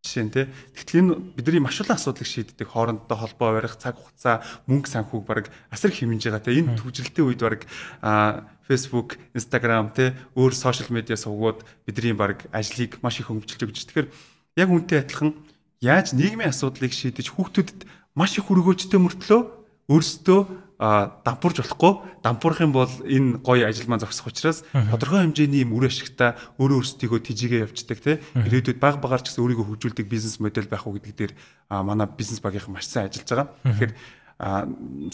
Жишээ 0.04 0.24
нь 0.26 0.34
те 0.34 0.42
тэгтэл 0.76 1.00
энэ 1.00 1.12
бидний 1.38 1.62
маш 1.64 1.80
олон 1.80 1.96
асуудлыг 1.96 2.28
шийддэг 2.28 2.68
хоорондоо 2.68 3.16
холбоо 3.16 3.56
барих 3.56 3.80
цаг 3.80 3.96
хугацаа 3.96 4.44
мөнгө 4.68 4.90
санхүүг 4.90 5.24
баг 5.24 5.48
асар 5.72 5.88
хэмжиж 5.88 6.28
байгаа 6.28 6.44
те 6.44 6.52
энэ 6.60 6.76
төвжрэлтийн 6.76 7.24
үед 7.24 7.40
баг 7.40 7.64
Facebook, 8.68 9.20
Instagram 9.36 9.92
те 9.92 10.16
өөр 10.34 10.52
сошиал 10.56 10.88
медиа 10.90 11.16
сувгууд 11.16 11.64
бидний 11.84 12.16
баг 12.16 12.48
ажлыг 12.50 12.98
маш 13.04 13.20
их 13.20 13.28
хөнгөвчлж 13.28 13.60
өгч. 13.60 13.84
Тэгэхээр 13.88 14.08
яг 14.56 14.68
үнтэй 14.72 15.04
адилхан 15.04 15.36
яаж 15.84 16.16
нийгмийн 16.16 16.48
асуудлыг 16.48 16.92
шийдэж 16.92 17.28
хүүхдүүдэд 17.32 17.84
маш 18.16 18.40
их 18.40 18.48
өргөөжтэй 18.48 19.00
мөртлөө 19.00 19.40
өөрсдөө 19.92 20.40
дампуурж 20.78 21.60
болохгүй. 21.62 21.92
Дампуурах 22.24 22.60
юм 22.60 22.72
бол 22.72 22.90
энэ 23.04 23.38
гоё 23.44 23.68
ажил 23.68 23.86
маань 23.86 24.02
зогсох 24.02 24.26
учраас 24.32 24.64
тодорхой 24.72 25.22
хэмжээний 25.22 25.62
юм 25.62 25.76
үр 25.76 25.86
ашигтай 25.86 26.34
өөрөө 26.58 26.82
өөрсдийгөө 26.82 27.20
тижигээ 27.20 27.64
явцдаг 27.68 27.98
тий 28.02 28.16
ирээдүйд 28.34 28.82
баг 28.82 28.98
багаар 28.98 29.22
ч 29.22 29.30
гэсэн 29.30 29.44
өөрийгөө 29.44 29.70
хөгжүүлдэг 29.70 30.06
бизнес 30.10 30.42
модель 30.42 30.66
байх 30.66 30.88
уу 30.88 30.98
гэдэг 30.98 31.14
дээр 31.14 31.32
манай 31.70 32.08
бизнес 32.10 32.42
багийнхан 32.42 32.74
маш 32.74 32.90
сайн 32.90 33.06
ажиллаж 33.06 33.28
байгаа. 33.28 33.48
Тэгэхээр 33.62 33.92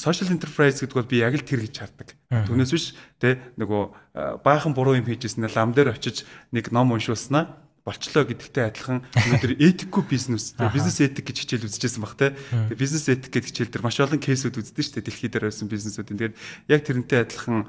social 0.01 0.29
enterprise 0.33 0.81
гэдэг 0.81 0.97
бол 0.97 1.09
би 1.09 1.21
яг 1.21 1.37
л 1.37 1.45
тэр 1.45 1.64
гэж 1.66 1.75
хардаг. 1.77 2.09
Түүнээс 2.31 2.73
биш 2.73 2.97
тий 3.21 3.37
нөгөө 3.61 4.41
баахан 4.41 4.73
буруу 4.73 4.97
юм 4.97 5.05
хийжсэн 5.05 5.45
лам 5.53 5.77
дээр 5.77 5.93
очиж 5.93 6.25
нэг 6.53 6.73
ном 6.73 6.97
уншуулснаа 6.97 7.61
болчлоо 7.85 8.25
гэдэгтэй 8.29 8.64
адилхан 8.68 9.05
өнөөдөр 9.12 9.57
этикгүй 9.57 10.05
бизнес 10.09 10.53
бизнес 10.57 11.01
этик 11.01 11.33
гэж 11.33 11.37
хичээл 11.45 11.66
үзчихсэн 11.68 12.05
баг 12.05 12.14
те. 12.16 12.37
Тэгээ 12.51 12.81
бизнес 12.81 13.09
этик 13.09 13.33
гэдэг 13.33 13.49
хичээл 13.51 13.73
дээр 13.73 13.85
маш 13.85 14.01
олон 14.01 14.21
кейсүүд 14.21 14.61
үздэг 14.61 14.85
шүү 14.85 14.95
дээ. 15.01 15.07
Дэлхийд 15.09 15.33
дээр 15.33 15.47
байсан 15.49 15.68
бизнесүүдийн. 15.68 16.18
Тэгээд 16.21 16.37
яг 16.68 16.81
тэрнтэй 16.85 17.18
адилхан 17.25 17.64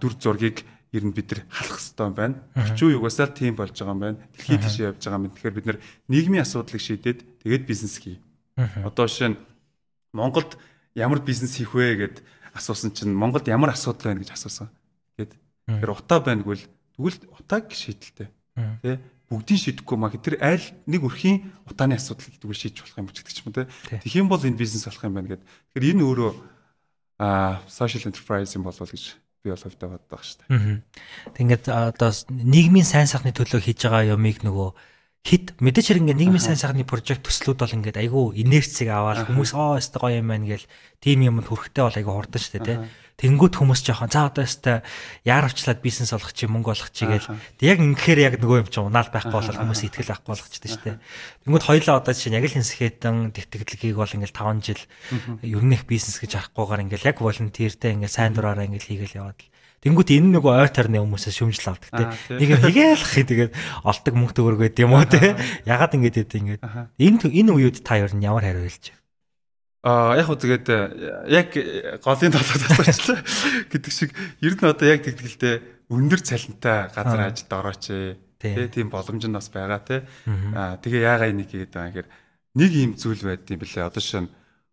дүр 0.00 0.14
зургийг 0.16 0.64
ер 0.92 1.04
нь 1.04 1.12
бид 1.12 1.28
нар 1.28 1.44
халах 1.52 1.76
хэрэгтэй 1.76 2.08
байна. 2.16 2.36
Үеиг 2.56 3.04
уусаал 3.04 3.32
тийм 3.36 3.52
болж 3.52 3.76
байгаа 3.76 3.92
юм 3.92 4.00
байна. 4.00 4.18
Дэлхийд 4.32 4.64
тийшээ 4.64 4.88
явж 4.96 5.00
байгаа 5.04 5.20
юм. 5.20 5.32
Тэгэхээр 5.36 5.56
бид 5.60 5.66
нар 5.68 5.78
нийгмийн 6.08 6.44
асуудлыг 6.48 6.80
шийдээд 6.80 7.20
тэгээд 7.44 7.64
бизнес 7.68 8.00
хий. 8.00 8.16
Одоо 8.56 9.04
жишээ 9.04 9.36
нь 9.36 9.38
Монголд 10.12 10.58
ямар 10.94 11.20
бизнес 11.20 11.56
хийх 11.56 11.74
вэ 11.74 11.96
гэд 11.96 12.16
асуусан 12.54 12.92
чинь 12.92 13.14
Монголд 13.14 13.48
ямар 13.48 13.72
асуудал 13.74 14.12
байна 14.12 14.24
гэж 14.24 14.34
асуусан. 14.34 14.68
Гэт. 15.16 15.36
Тэр 15.66 15.90
утаа 15.92 16.20
байна 16.20 16.42
гэвэл 16.42 16.64
тэгвэл 16.96 17.18
утааг 17.38 17.70
шийдэлтэй. 17.72 18.28
Тэ 18.82 18.98
бүгдийг 19.28 19.60
шийдэхгүй 19.60 19.96
маа 20.00 20.10
тэр 20.16 20.40
аль 20.40 20.64
нэг 20.88 21.04
өрхийн 21.04 21.52
утааны 21.68 22.00
асуудал 22.00 22.24
гэдэг 22.24 22.48
үгээр 22.48 22.62
шийдэж 22.64 22.78
болох 22.80 22.96
юм 22.96 23.08
ч 23.12 23.20
гэдэг 23.20 23.34
ч 23.36 23.40
юм 23.44 23.52
те. 23.52 23.68
Тэгэх 24.00 24.20
юм 24.24 24.28
бол 24.32 24.40
энэ 24.40 24.56
бизнес 24.56 24.88
болох 24.88 25.04
юм 25.04 25.14
байна 25.20 25.28
гэдэг. 25.36 25.46
Тэгэхээр 25.76 25.90
энэ 25.92 26.04
өөрөө 26.08 26.32
аа 27.20 27.60
social 27.68 28.08
enterprise 28.08 28.56
юм 28.56 28.64
болов 28.64 28.88
гэж 28.88 29.20
би 29.44 29.52
бол 29.52 29.60
хувьдаа 29.60 29.88
боддог 30.00 30.24
шүү 30.24 30.48
дээ. 30.48 30.80
Тэгингээд 31.36 31.64
одоо 31.68 32.10
нийгмийн 32.32 32.88
сайн 32.88 33.04
сайхны 33.04 33.36
төлөө 33.36 33.60
хийж 33.68 33.84
байгаа 33.84 34.16
юмыг 34.16 34.40
нөгөө 34.40 34.68
хит 35.26 35.52
мэдээч 35.58 35.86
хэрэг 35.92 36.02
ингээд 36.08 36.20
нийгмийн 36.22 36.44
сайн 36.44 36.56
сайхны 36.56 36.86
прожект 36.86 37.26
төслүүд 37.26 37.58
бол 37.58 37.76
ингээд 37.76 38.00
айгүй 38.00 38.24
инерцийг 38.40 38.88
аваад 38.88 39.26
хүмүүс 39.28 39.52
оо 39.52 39.76
өстой 39.76 40.00
гоё 40.00 40.20
юм 40.22 40.30
байна 40.30 40.46
гэл 40.46 40.66
тийм 41.02 41.26
юмд 41.26 41.46
хүрэхтэй 41.48 41.82
бол 41.84 41.98
айгүй 41.98 42.14
хурдан 42.14 42.40
шүү 42.40 42.54
дээ 42.58 42.64
те. 42.64 42.76
Тэнгүүд 43.18 43.54
хүмүүс 43.58 43.82
жоохон 43.82 44.14
за 44.14 44.30
одоо 44.30 44.46
өстой 44.46 44.78
яаравчлаад 45.26 45.82
бизнес 45.82 46.14
олох 46.14 46.30
чи 46.30 46.46
мөнгө 46.46 46.70
олох 46.70 46.94
чи 46.94 47.02
гээл 47.02 47.26
яг 47.66 47.78
ингэхээр 47.82 48.20
яг 48.22 48.34
нөгөө 48.38 48.62
юм 48.62 48.70
чи 48.70 48.78
унаал 48.78 49.10
байхгүй 49.10 49.34
бол 49.34 49.58
хүмүүс 49.58 49.82
итгэл 49.90 50.14
авахгүй 50.14 50.38
болгочтой 50.38 50.70
шүү 50.70 50.82
дээ. 50.86 51.02
Тэнгүүд 51.42 51.66
хоёлаа 51.66 51.98
одоо 51.98 52.14
чинь 52.14 52.38
яг 52.38 52.46
л 52.46 52.54
хинсхэтэн 52.54 53.34
тэтгэлгийг 53.34 53.98
бол 53.98 54.06
ингээл 54.06 54.38
5 54.38 54.62
жил 54.70 54.82
ерөнх 55.42 55.82
бизнес 55.90 56.22
гэж 56.22 56.54
харахгүйгээр 56.54 56.84
ингээл 56.86 57.08
яг 57.10 57.18
волонтертэй 57.18 57.90
ингээл 57.98 58.16
сайн 58.22 58.38
дураараа 58.38 58.70
ингээл 58.70 58.86
хийгээл 58.86 59.18
яваад 59.18 59.42
л 59.42 59.50
Тэнгүүт 59.78 60.10
энэ 60.10 60.34
нөгөө 60.34 60.52
ой 60.58 60.70
тарны 60.74 60.98
хүмүүсээс 60.98 61.38
шөмжл 61.38 61.70
авдаг 61.70 62.18
те. 62.18 62.34
Нэг 62.34 62.48
юм 62.50 62.62
хийгээл 62.66 62.98
хий 62.98 63.22
тэгээд 63.22 63.52
олдог 63.86 64.14
мөнгө 64.18 64.34
төгөргөө 64.34 64.66
гэдэг 64.74 64.82
юм 64.82 64.98
уу 64.98 65.06
те. 65.06 65.38
Ягаад 65.62 65.94
ингэж 65.94 66.14
яддаг 66.26 66.38
ингээд. 66.42 66.62
Энэ 66.98 67.18
энэ 67.30 67.50
үеуд 67.54 67.78
та 67.86 67.94
ер 68.02 68.10
нь 68.10 68.26
ямар 68.26 68.42
хариу 68.42 68.66
хэлж 68.66 68.90
байна? 68.90 68.98
Аа 69.86 70.18
яг 70.18 70.26
хөө 70.26 70.38
тэгээд 70.42 70.66
яг 71.30 71.48
голын 72.02 72.34
толгойд 72.34 72.62
асуучлаа 72.66 73.22
гэдэг 73.70 73.92
шиг 73.94 74.10
ер 74.42 74.58
нь 74.58 74.66
одоо 74.66 74.86
яг 74.90 75.06
тэгтгэлтэй 75.06 75.54
өндөр 75.94 76.20
цалинтай 76.26 76.90
газар 76.90 77.30
ажилд 77.30 77.52
орооч 77.54 77.86
тий. 77.86 78.66
Тийм 78.74 78.90
боломж 78.90 79.22
нь 79.22 79.38
бас 79.38 79.46
байгаа 79.46 79.78
тий 79.86 80.02
аа 80.58 80.82
тэгээ 80.82 81.06
яагаад 81.06 81.30
энийг 81.30 81.54
хийгээд 81.54 81.70
байгаа 81.70 81.90
гэхээр 81.94 82.10
нэг 82.58 82.70
юм 82.74 82.92
зүйл 82.98 83.22
байд 83.22 83.46
юм 83.46 83.62
бэлээ. 83.62 83.86
Одоо 83.86 84.02
шин 84.02 84.26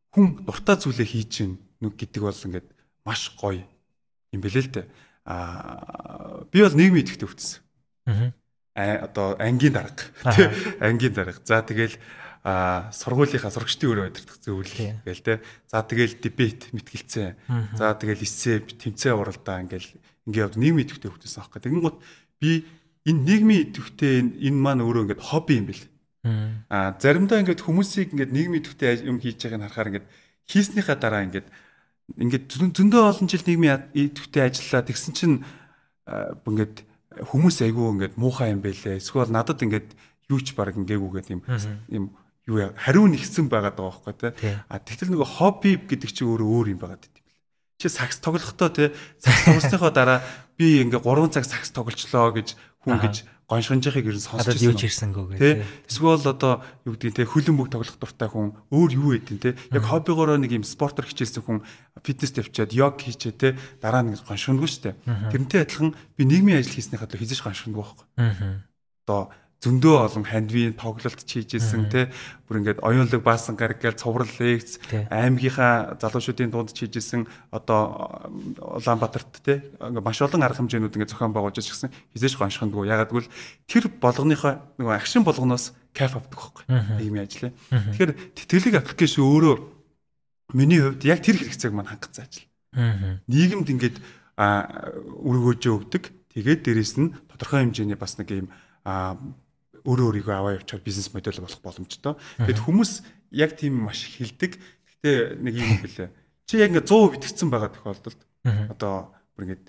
хүн 0.10 0.42
дуртай 0.50 0.82
зүйлээ 0.82 1.06
хийж 1.06 1.32
гин 1.38 1.62
нүг 1.86 1.94
гэдэг 1.94 2.22
бол 2.26 2.46
ингээд 2.50 2.68
маш 3.06 3.30
гоё 3.38 3.62
юм 4.36 4.44
бэлээ 4.44 4.64
л 4.68 4.74
дээ. 4.76 4.86
Аа 5.26 6.46
би 6.52 6.62
бол 6.62 6.76
нийгмийн 6.76 7.04
идэвхтэй 7.08 7.28
хөгжсөн 7.28 7.62
аа 8.76 9.08
одоо 9.08 9.40
ангийн 9.40 9.74
дарга. 9.74 10.04
Тий 10.36 10.52
ангийн 10.84 11.16
дарга. 11.16 11.40
За 11.48 11.64
тэгэл 11.64 11.96
а 12.46 12.92
сургуулийнхаа 12.94 13.50
сурагчдын 13.50 13.90
өрөө 13.90 14.06
өдөртөх 14.12 14.38
зөвлөл 14.44 15.02
гээл 15.02 15.24
те. 15.26 15.42
За 15.72 15.82
тэгэл 15.82 16.20
дебет 16.20 16.70
мэтгэлцээ. 16.76 17.40
За 17.74 17.96
тэгэл 17.96 18.22
эссе 18.22 18.62
тэмцээн 18.62 19.18
уралдаа 19.18 19.64
ингээл 19.66 19.90
ингээ 20.30 20.44
явд 20.46 20.60
нийгмийн 20.60 20.86
идэвхтэй 20.86 21.10
хөгжсөн 21.10 21.42
аахгүй. 21.42 21.62
Тэгэн 21.64 21.82
гут 21.82 21.98
би 22.38 22.68
энэ 23.08 23.24
нийгмийн 23.26 23.62
идэвхтэй 23.72 24.14
энэ 24.22 24.60
маань 24.60 24.84
өөрөө 24.84 25.04
ингээд 25.10 25.26
хобби 25.26 25.58
юм 25.58 25.66
бэл. 25.72 25.84
А 26.70 26.94
заримдаа 27.02 27.42
ингээд 27.42 27.66
хүмүүсийг 27.66 28.14
ингээд 28.14 28.36
нийгмийн 28.36 28.62
идэвхтэй 28.62 29.08
юм 29.08 29.18
хийж 29.24 29.40
байгааг 29.42 29.58
нь 29.58 29.66
харахаар 29.66 29.90
ингээд 29.90 30.08
хийснийхаа 30.46 30.98
дараа 31.00 31.26
ингээд 31.26 31.48
ингээд 32.14 32.46
зөндөө 32.78 33.02
олон 33.10 33.28
жил 33.28 33.42
нийгмийн 33.42 33.90
идэвхтэй 33.98 34.46
ажиллаа 34.46 34.86
тэгсэн 34.86 35.14
чинь 35.18 35.38
ингээд 36.06 36.86
хүмүүс 37.26 37.66
айгүй 37.66 37.86
ингээд 37.98 38.16
муухай 38.22 38.54
юм 38.54 38.62
бэлээ. 38.62 39.02
Эсвэл 39.02 39.34
надад 39.34 39.64
ингээд 39.66 39.98
юу 40.30 40.40
ч 40.42 40.54
баг 40.54 40.78
ингээгүйгээд 40.78 41.28
юм 41.34 41.42
юм 41.90 42.06
юу 42.46 42.70
хариу 42.78 43.10
нэгсэн 43.10 43.50
байгаад 43.50 43.78
байгаа 43.78 44.06
байхгүй 44.06 44.34
тий. 44.38 44.54
А 44.70 44.78
тэгтэл 44.78 45.18
нөгөө 45.18 45.30
хобби 45.42 45.82
гэдэг 45.82 46.10
чинь 46.14 46.30
өөрөө 46.30 46.50
өөр 46.50 46.68
юм 46.78 46.80
байгаад 46.82 47.02
байт 47.02 47.18
юм 47.18 47.26
бэл. 47.26 47.42
Чи 47.82 47.88
сакс 47.90 48.22
тоглохдоо 48.22 48.70
тий 48.70 48.88
сакс 49.18 49.50
тоглосныхоо 49.50 49.90
дараа 49.90 50.22
би 50.54 50.86
ингээ 50.86 51.02
3 51.02 51.34
цаг 51.34 51.46
сакс 51.50 51.74
тоглолцлоо 51.74 52.30
гэж 52.38 52.54
хүн 52.86 53.02
гэж 53.02 53.16
гоншгонжихыг 53.46 54.10
ер 54.10 54.18
нь 54.18 54.26
сонсч 54.26 54.50
байсан. 54.50 54.66
Юу 54.66 54.74
ч 54.74 54.90
ирсэнгөө 54.90 55.26
гэх 55.36 55.40
тий. 55.40 55.56
Эсвэл 55.86 56.18
одоо 56.18 56.66
юу 56.82 56.98
гэдэг 56.98 57.14
тий 57.22 57.28
хөлөн 57.30 57.58
бүг 57.62 57.70
тоглох 57.70 57.98
дуртай 58.02 58.30
хүн 58.30 58.58
өөр 58.74 58.92
юу 58.98 59.14
хэдин 59.14 59.38
тий. 59.38 59.54
Яг 59.70 59.86
хоббигоороо 59.86 60.42
нэг 60.42 60.50
юм 60.58 60.66
спортоор 60.66 61.06
хичээлсэн 61.06 61.46
хүн 61.46 61.60
фитнес 62.02 62.34
тавьчаад 62.34 62.74
йог 62.74 62.98
хийчээ 62.98 63.34
тий 63.38 63.54
дараа 63.86 64.02
нь 64.02 64.18
гоншгондгүй 64.18 64.70
штэ. 64.70 64.98
Тэрнтэй 65.30 65.62
адилхан 65.62 65.94
би 66.18 66.26
нийгмийн 66.26 66.66
ажил 66.66 66.74
хийснийхаа 66.74 67.06
төлөө 67.06 67.22
хийж 67.22 67.46
гоншгондгүй 67.46 67.86
байхгүй. 67.86 68.06
Одоо 69.06 69.30
зөндөө 69.66 69.96
олон 70.06 70.26
хандвийн 70.30 70.78
тоглолт 70.78 71.26
чийжсэн 71.26 71.90
те. 71.90 72.14
Бүр 72.46 72.62
ингээд 72.62 72.86
оюунлаг 72.86 73.26
баасан 73.26 73.58
гаргаал 73.58 73.98
цуврал 73.98 74.30
лекц 74.38 74.78
аймгийнхаа 75.10 75.98
залуучуудын 75.98 76.54
дунд 76.54 76.70
чийжсэн 76.78 77.26
одоо 77.50 78.30
Улаанбаатарт 78.62 79.42
те. 79.42 79.66
Маш 79.82 80.22
олон 80.22 80.46
арга 80.46 80.62
хэмжээнүүд 80.62 80.94
ингээд 80.94 81.12
зохион 81.18 81.34
байгуулж 81.34 81.58
ирсэн 81.58 81.90
хизээш 82.14 82.38
гоншхондгүй 82.38 82.86
гэвэл 82.86 83.34
тэр 83.66 83.90
болгоныхоо 83.90 84.62
нөгөө 84.78 84.94
агшин 84.94 85.26
болгоноос 85.26 85.74
кайф 85.98 86.14
авдаг 86.14 86.38
байхгүй 86.38 86.66
ийм 87.02 87.18
ажил. 87.18 87.50
Тэгэхээр 87.74 88.12
тэтгэлэг 88.38 88.76
аппликейшн 88.86 89.26
өөрөө 89.26 89.56
миний 90.54 90.80
хувьд 90.84 91.02
яг 91.10 91.26
тэр 91.26 91.42
хэрэгцээг 91.42 91.74
маань 91.74 91.90
хангацсан 91.90 92.30
ажил. 92.30 92.46
Нийгэмд 93.26 93.72
ингээд 93.72 93.98
өргөөжөө 94.38 95.74
өгдөг. 95.74 96.04
Тэгээд 96.36 96.62
дээрэс 96.68 97.00
нь 97.00 97.16
тодорхой 97.32 97.64
хэмжээний 97.64 97.96
бас 97.96 98.20
нэг 98.20 98.30
ийм 98.36 98.48
өөрөө 99.86 100.26
өөрийгөө 100.26 100.36
аваа 100.36 100.54
явуулаад 100.58 100.84
бизнес 100.84 101.14
модель 101.14 101.40
болох 101.40 101.62
боломжтой. 101.62 102.18
Тэгэд 102.42 102.60
хүмүүс 102.66 102.92
яг 103.32 103.56
тийм 103.56 103.86
маш 103.86 104.10
их 104.10 104.18
хилдэг. 104.20 104.58
Гэтэ 104.58 105.40
нэг 105.40 105.54
юм 105.54 105.80
бэлээ. 105.86 106.10
Чи 106.50 106.58
яг 106.58 106.74
ингээ 106.74 106.86
100% 106.90 107.22
итгэцэн 107.22 107.50
байгаа 107.54 107.70
тохиолдолд 107.70 108.20
одоо 108.74 109.14
бүр 109.38 109.46
ингээд 109.46 109.66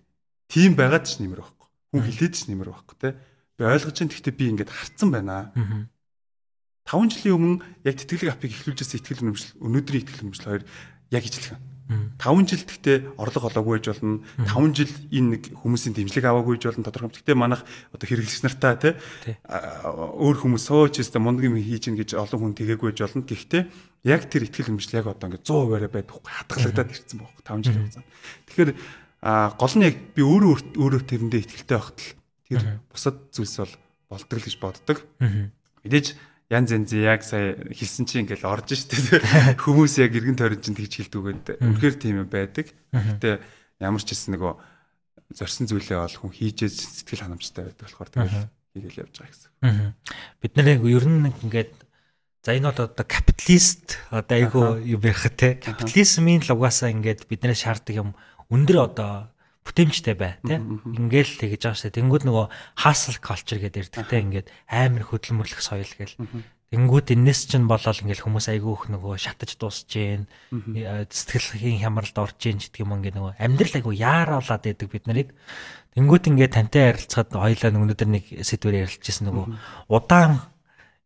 тийм 0.48 0.72
байгаад 0.76 1.04
ч 1.04 1.20
нэмэр 1.20 1.40
байхгүй. 1.44 1.68
Хүн 1.92 2.02
хилээд 2.08 2.34
ч 2.36 2.40
нэмэр 2.48 2.68
байхгүй 2.72 2.96
те. 2.96 3.08
Би 3.56 3.62
ойлгож 3.64 3.94
чинь 3.96 4.10
гэхдээ 4.12 4.34
би 4.36 4.44
ингээд 4.52 4.72
харцсан 4.72 5.08
байна. 5.12 5.52
5 6.86 7.12
жилийн 7.12 7.36
өмнө 7.36 7.64
яг 7.82 7.96
тэтгэлэг 7.98 8.30
апыг 8.30 8.52
эхлүүлжсэн 8.54 8.98
итгэл 9.02 9.24
үнэмшил 9.26 9.58
өнөөдрийн 9.58 10.02
итгэл 10.06 10.22
үнэмшил 10.30 10.46
хоёр 10.46 10.64
яг 11.10 11.24
ижилхэн. 11.26 11.58
5 11.86 12.50
жил 12.50 12.64
гэхдээ 12.66 13.14
орлого 13.14 13.46
олоогүй 13.46 13.78
байж 13.78 13.86
болно. 13.94 14.18
5 14.42 14.74
жил 14.74 14.90
энэ 15.14 15.30
нэг 15.38 15.42
хүмүүсийн 15.54 15.94
дэмжлэг 15.94 16.26
аваагүй 16.26 16.58
байж 16.58 16.64
болно. 16.66 16.82
Тодорхой. 16.82 17.14
Гэхдээ 17.14 17.38
манайх 17.38 17.62
одоо 17.94 18.06
хэрэглэгч 18.10 18.42
нартаа 18.42 18.74
те 18.74 18.98
өөр 19.46 20.36
хүмүүс 20.42 20.66
сууж 20.66 20.98
өстө 20.98 21.22
мундаг 21.22 21.46
юм 21.46 21.54
хийж 21.62 21.86
гин 21.86 21.94
гэж 21.94 22.18
олон 22.18 22.50
хүн 22.50 22.58
тэгээгүй 22.58 22.90
байж 22.90 23.00
болно. 23.06 23.22
Гэхдээ 23.22 23.62
яг 24.02 24.26
тэр 24.26 24.50
ихтгэл 24.50 24.74
хэмжил 24.74 24.98
яг 24.98 25.06
одоо 25.14 25.30
ингээд 25.30 25.46
100% 25.46 25.94
байдаг 25.94 26.14
хадгалагдаад 26.26 26.90
ирсэн 26.90 27.18
байхгүй 27.22 27.42
5 27.46 27.62
жил 27.62 27.78
хугацаанд. 27.78 28.06
Тэгэхээр 28.50 28.70
гол 29.54 29.74
нь 29.78 29.86
яг 29.86 29.96
би 30.10 30.22
өөрөө 30.26 30.54
өөрөө 30.74 31.02
тэрэндээ 31.06 31.40
ихтгэлтэй 31.46 31.76
байхад 31.78 31.98
л 32.02 32.10
тэр 32.50 32.62
бусад 32.90 33.16
зүйлс 33.30 33.56
бол 33.62 33.74
болдог 34.10 34.38
л 34.38 34.46
гэж 34.46 34.56
боддог. 34.58 34.98
Мэдээж 35.86 36.06
янз 36.50 36.70
янз 36.70 36.90
яг 36.94 37.26
сая 37.26 37.58
хэлсэн 37.74 38.06
чинь 38.06 38.22
ингээл 38.26 38.46
орж 38.46 38.78
штэ. 38.78 39.20
Хүмүүс 39.62 39.98
яг 39.98 40.14
эргэн 40.14 40.38
тойрон 40.38 40.62
чинь 40.62 40.78
тэгж 40.78 41.10
хэлдүүгээд 41.10 41.58
үнэхээр 41.58 41.96
тийм 41.98 42.22
юм 42.22 42.30
байдаг. 42.30 42.70
Гэтэ 42.94 43.42
ямар 43.82 44.02
ч 44.02 44.14
хэлсэн 44.14 44.38
нөгөө 44.38 44.52
зорсон 45.34 45.66
зүйлээ 45.66 45.98
бол 45.98 46.16
хүн 46.22 46.32
хийжээ 46.32 46.70
сэтгэл 46.70 47.26
ханамжтай 47.26 47.66
байдаг 47.66 47.82
болохоор 47.82 48.10
тэгэл 48.14 48.46
хийгээл 48.78 49.02
явж 49.02 49.14
байгаа 49.18 49.32
гэсэн. 49.34 49.50
Бид 50.38 50.52
нэр 50.54 50.68
ер 50.86 51.06
нь 51.10 51.34
ингээд 51.42 51.72
за 52.46 52.54
энэ 52.54 52.70
бол 52.70 52.86
одоо 52.86 53.06
капиталист 53.06 53.98
одоо 54.14 54.36
айгу 54.38 54.78
юу 54.86 55.02
байх 55.02 55.26
те. 55.34 55.58
Капитализмын 55.58 56.46
л 56.46 56.54
угаасаа 56.54 56.94
ингээд 56.94 57.26
биднээс 57.26 57.66
шаарддаг 57.66 57.94
юм 57.98 58.10
өндөр 58.54 58.78
одоо 58.86 59.34
бүтээмжтэй 59.66 60.14
бай 60.14 60.38
тий 60.46 60.62
ингээл 60.62 61.34
тэгэж 61.42 61.60
байгаа 61.66 61.80
шээ. 61.82 61.98
Тэнгууд 61.98 62.24
нөгөө 62.24 62.46
hustle 62.86 63.18
culture 63.18 63.58
гэдэг 63.58 63.90
ирдэг 63.90 64.06
тий 64.06 64.20
ингээд 64.22 64.48
амар 64.70 65.02
хөдөлмөрлөх 65.10 65.58
соёл 65.58 65.90
гээл 65.90 66.14
тэнгууд 66.70 67.06
энэс 67.10 67.50
чинь 67.50 67.66
болол 67.66 67.98
ингээл 67.98 68.22
хүмүүс 68.22 68.46
айгүйх 68.54 68.90
нөгөө 68.94 69.14
шатаж 69.18 69.58
дуусж 69.58 69.90
гин 69.90 70.30
сэтгэлийн 70.54 71.82
хямралд 71.82 72.14
орж 72.14 72.38
гин 72.38 72.62
гэдэг 72.62 72.82
юм 72.82 72.94
ингээд 72.94 73.18
нөгөө 73.18 73.34
амьдрал 73.42 73.74
айгу 73.74 73.92
яараалаад 73.94 74.62
байдаг 74.62 74.88
бид 74.90 75.04
нарыг. 75.10 75.28
Тэнгууд 75.98 76.24
ингээд 76.30 76.54
тантай 76.54 76.94
харилцаад 76.94 77.30
хоёлаа 77.34 77.70
өнөөдөр 77.74 78.10
нэг 78.10 78.24
сэдвээр 78.46 78.86
ярилцчихсан 78.86 79.30
нөгөө 79.30 79.46
удаан 79.90 80.42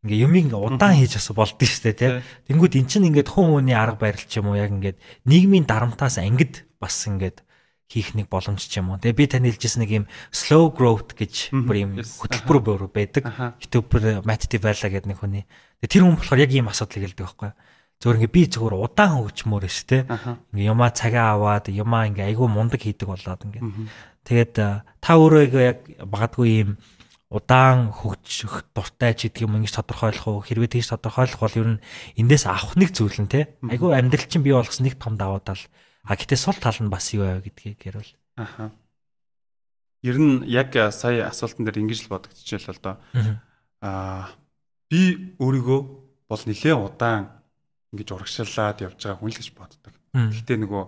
ингээ 0.04 0.24
юм 0.24 0.32
ингээ 0.32 0.56
удаан 0.56 0.96
хийж 0.96 1.20
ас 1.20 1.28
болдсон 1.28 1.68
шүү 1.68 1.84
дээ 1.92 1.96
тий. 1.96 2.10
Тэнгүүд 2.48 2.74
эн 2.80 2.88
чинь 2.88 3.08
ингээд 3.12 3.28
хүн 3.28 3.60
хүний 3.60 3.76
арга 3.76 4.00
барил 4.00 4.24
ч 4.24 4.40
юм 4.40 4.48
уу 4.48 4.56
яг 4.56 4.72
ингээд 4.72 4.98
нийгмийн 5.28 5.68
дарамтаас 5.68 6.16
ангид 6.16 6.64
бас 6.80 6.96
ингээд 7.04 7.44
хийх 7.90 8.14
нэг 8.14 8.30
боломж 8.30 8.62
ч 8.62 8.78
юм 8.78 8.94
уу. 8.94 9.02
Тэгээ 9.02 9.18
би 9.18 9.26
тань 9.26 9.50
хэлжсэн 9.50 9.82
нэг 9.82 9.90
юм 9.90 10.06
slow 10.30 10.70
growth 10.70 11.18
гэж 11.18 11.50
бүр 11.50 11.76
юм 11.82 11.92
хөтөлбөр 11.98 12.86
байдаг. 12.86 13.26
YouTube 13.58 14.22
Matt 14.22 14.46
Devella 14.46 14.86
гэдэг 14.86 15.10
нэг 15.10 15.18
хүний. 15.18 15.44
Тэгээ 15.82 15.90
тэр 15.90 16.02
хүн 16.06 16.14
болохоор 16.14 16.44
яг 16.46 16.54
ийм 16.54 16.70
асуудлыг 16.70 17.10
хэлдэг 17.10 17.26
байхгүй 17.26 17.50
юу? 17.50 17.58
Зөвөр 17.98 18.16
ингээ 18.22 18.32
би 18.32 18.42
зөвөр 18.46 18.74
удаан 18.78 19.18
хөгжмөр 19.18 19.66
шүү 19.66 19.86
дээ. 19.90 20.02
Ингээ 20.54 20.70
юмаа 20.70 20.94
цагаа 20.94 21.34
аваад 21.34 21.66
юмаа 21.68 22.06
ингээ 22.06 22.30
айгүй 22.30 22.46
мундаг 22.46 22.80
хийдэг 22.80 23.10
болоод 23.10 23.42
ингээ. 23.44 23.62
Тэгээд 24.22 24.54
та 24.54 25.10
өөрөө 25.18 25.50
яг 25.58 25.78
багадгүй 25.98 26.48
ийм 26.62 26.70
удаан 27.30 27.94
хөгжих 27.94 28.70
дуртай 28.74 29.14
ч 29.14 29.30
гэдэг 29.30 29.46
юм 29.46 29.62
ингэж 29.62 29.78
тодорхойлох 29.78 30.26
уу 30.26 30.42
хэрвээ 30.42 30.82
тэгж 30.82 30.98
тодорхойлох 30.98 31.38
бол 31.38 31.58
ер 31.62 31.68
нь 31.78 31.82
эндээс 32.18 32.50
авах 32.50 32.74
нэг 32.74 32.90
зүйл 32.90 33.14
нь 33.22 33.30
те 33.30 33.54
айгүй 33.62 33.94
амьдрал 33.94 34.26
чинь 34.26 34.42
бий 34.42 34.50
болгосон 34.50 34.90
нэг 34.90 34.98
том 34.98 35.14
даваа 35.14 35.38
тал 35.38 35.62
А 36.04 36.16
гэтээ 36.16 36.38
сул 36.38 36.56
тал 36.56 36.76
нь 36.80 36.92
бас 36.92 37.12
юу 37.12 37.24
вэ 37.28 37.44
гэдгийг 37.44 37.80
ярил. 37.86 38.12
Аха. 38.36 38.72
Ер 40.02 40.16
нь 40.16 40.44
яг 40.48 40.72
сая 40.92 41.28
асуултан 41.28 41.68
дээр 41.68 41.84
ингэж 41.84 42.08
л 42.08 42.12
бодогдчихжээ 42.16 42.72
л 42.72 42.80
доо. 42.80 42.96
Аа 43.84 44.32
би 44.88 45.36
өөрийгөө 45.36 45.80
бол 46.28 46.42
нэлээ 46.46 46.74
удаан 46.74 47.30
ингэж 47.92 48.08
урагшаалаад 48.16 48.80
явж 48.80 48.98
байгаа 48.98 49.20
хүн 49.20 49.30
л 49.30 49.38
гэж 49.38 49.48
боддог. 49.52 49.94
Гэхдээ 50.14 50.58
нөгөө 50.62 50.84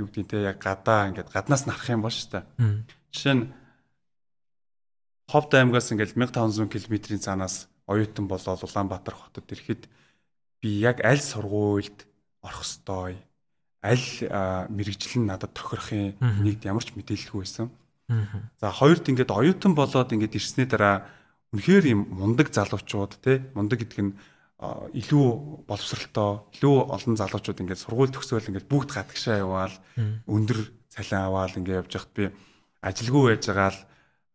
юу 0.00 0.06
гэдэг 0.10 0.26
те 0.26 0.36
яг 0.48 0.58
гадаа 0.58 1.12
ингээд 1.12 1.30
гаднаас 1.30 1.68
нарах 1.68 1.86
юм 1.86 2.02
бол 2.02 2.14
шүү 2.14 2.40
дээ. 2.40 2.44
Жишээ 3.12 3.36
нь 3.36 3.44
Ховд 5.26 5.50
аймгаас 5.58 5.90
ингээд 5.90 6.14
1500 6.14 6.70
км-ийн 6.70 7.18
цаанаас 7.18 7.66
оюутан 7.90 8.30
болоод 8.30 8.62
Улаанбаатар 8.62 9.14
хотод 9.14 9.50
ирэхэд 9.50 9.90
би 10.62 10.68
яг 10.78 11.02
аль 11.02 11.18
сургуульд 11.18 12.06
орох 12.46 12.62
ёстой 12.62 13.18
аль 13.82 14.08
мэрэгжил 14.70 15.22
нь 15.22 15.28
надад 15.28 15.52
тохирохын 15.52 16.16
нэгд 16.20 16.64
ямар 16.68 16.84
ч 16.84 16.94
мэдээлэлгүй 16.94 17.40
байсан. 17.42 17.68
За 18.60 18.70
хоёрт 18.70 19.08
ингээд 19.10 19.34
оюутан 19.34 19.74
болоод 19.74 20.12
ингээд 20.14 20.38
ирсний 20.38 20.66
дараа 20.66 21.10
үнэхээр 21.52 21.84
юм 21.90 22.00
мундаг 22.14 22.54
залуучууд 22.54 23.12
те 23.20 23.42
мундаг 23.54 23.82
гэдэг 23.82 24.00
нь 24.02 24.14
илүү 24.56 25.26
боловсралтай 25.68 26.30
илүү 26.56 26.76
олон 26.88 27.14
залуучууд 27.18 27.60
ингээд 27.60 27.82
сургууль 27.82 28.14
төгсөөл 28.14 28.48
ингээд 28.48 28.70
бүгд 28.70 28.90
гадагшаа 28.94 29.42
яваал 29.42 29.74
өндөр 30.24 30.58
цалин 30.88 31.20
аваал 31.28 31.56
ингээд 31.60 31.80
явж 31.84 31.92
хахад 31.92 32.12
би 32.16 32.24
ажилгүй 32.80 33.22
байж 33.36 33.44
байгаа 33.50 33.70
л 33.74 33.80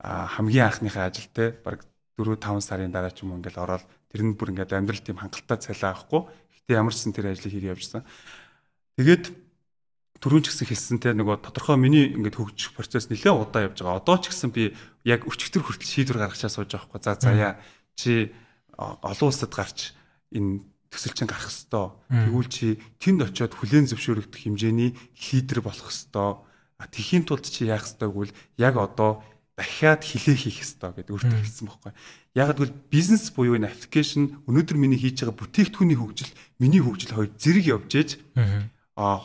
хамгийн 0.01 0.67
анхныхаа 0.69 1.09
ажил 1.09 1.29
те 1.33 1.55
баг 1.65 1.81
4 2.19 2.37
5 2.37 2.61
сарын 2.61 2.91
дараа 2.93 3.09
ч 3.09 3.23
юм 3.25 3.33
уу 3.33 3.39
ингээд 3.41 3.57
ороод 3.57 3.85
тэр 4.11 4.21
нь 4.21 4.37
бүр 4.37 4.53
ингээд 4.53 4.77
амьдрал 4.77 5.01
тийм 5.01 5.17
хангалттай 5.17 5.57
цалин 5.57 5.89
авахгүй. 5.89 6.21
Гэтэ 6.53 6.77
ямар 6.77 6.93
ч 6.93 7.01
сан 7.01 7.13
тэр 7.15 7.33
ажлыг 7.33 7.53
хийж 7.53 7.65
явжсан. 7.65 8.03
Тэгээд 9.01 9.33
түрүүн 10.21 10.45
ч 10.45 10.53
гэсэн 10.53 10.69
хэлсэнтэй 10.69 11.13
нөгөө 11.17 11.41
тодорхой 11.41 11.81
миний 11.81 12.13
ингээд 12.13 12.37
хөгжих 12.37 12.77
процесс 12.77 13.09
нэлээд 13.09 13.33
удаа 13.33 13.65
явж 13.65 13.81
байгаа. 13.81 13.97
Одоо 13.97 14.21
ч 14.21 14.29
гэсэн 14.29 14.53
би 14.53 14.77
яг 15.01 15.25
өчигдөр 15.25 15.65
хүртэл 15.65 15.89
шийдвэр 15.89 16.21
гаргачаа 16.21 16.53
сууж 16.53 16.69
байгаа 16.69 16.85
хгүй. 16.85 17.01
За 17.01 17.17
заяа 17.17 17.57
чи 17.97 18.29
олон 18.77 19.27
улсад 19.33 19.49
гарч 19.49 19.97
энэ 20.29 20.61
төсөлчин 20.93 21.25
гарах 21.25 21.49
хэвээр. 21.49 22.29
Тэгвэл 22.29 22.51
чи 22.53 22.77
тэнд 23.01 23.33
очиод 23.33 23.57
хүлээн 23.57 23.89
зөвшөөрөгдөх 23.89 24.41
хэмжээний 24.45 24.93
лидер 25.33 25.65
болох 25.65 25.89
хэвээр. 25.89 26.37
Тэхийн 26.93 27.25
тулд 27.25 27.49
чи 27.49 27.65
яах 27.65 27.89
хэвээр 27.89 28.13
гэвэл 28.13 28.37
яг 28.61 28.77
одоо 28.77 29.25
дахиад 29.57 30.05
хилээ 30.05 30.37
хийх 30.37 30.61
хэвээр 30.61 31.01
гэдэг 31.01 31.13
өөртөө 31.17 31.39
хэлсэн 31.41 31.65
байхгүй. 31.65 31.93
Яг 32.37 32.47
гэвэл 32.53 32.77
бизнес 32.93 33.33
буюу 33.33 33.57
энэ 33.57 33.73
аппликейшн 33.73 34.45
өнөөдөр 34.45 34.77
миний 34.77 35.01
хийж 35.01 35.25
байгаа 35.25 35.37
бүтээгдэхүүний 35.37 35.97
хөгжил, 35.97 36.31
миний 36.61 36.81
хөгжил 36.81 37.17
хоёр 37.17 37.29
зэрэг 37.41 37.65
явж 37.65 37.89
ээж 37.97 38.09
啊， 38.95 39.19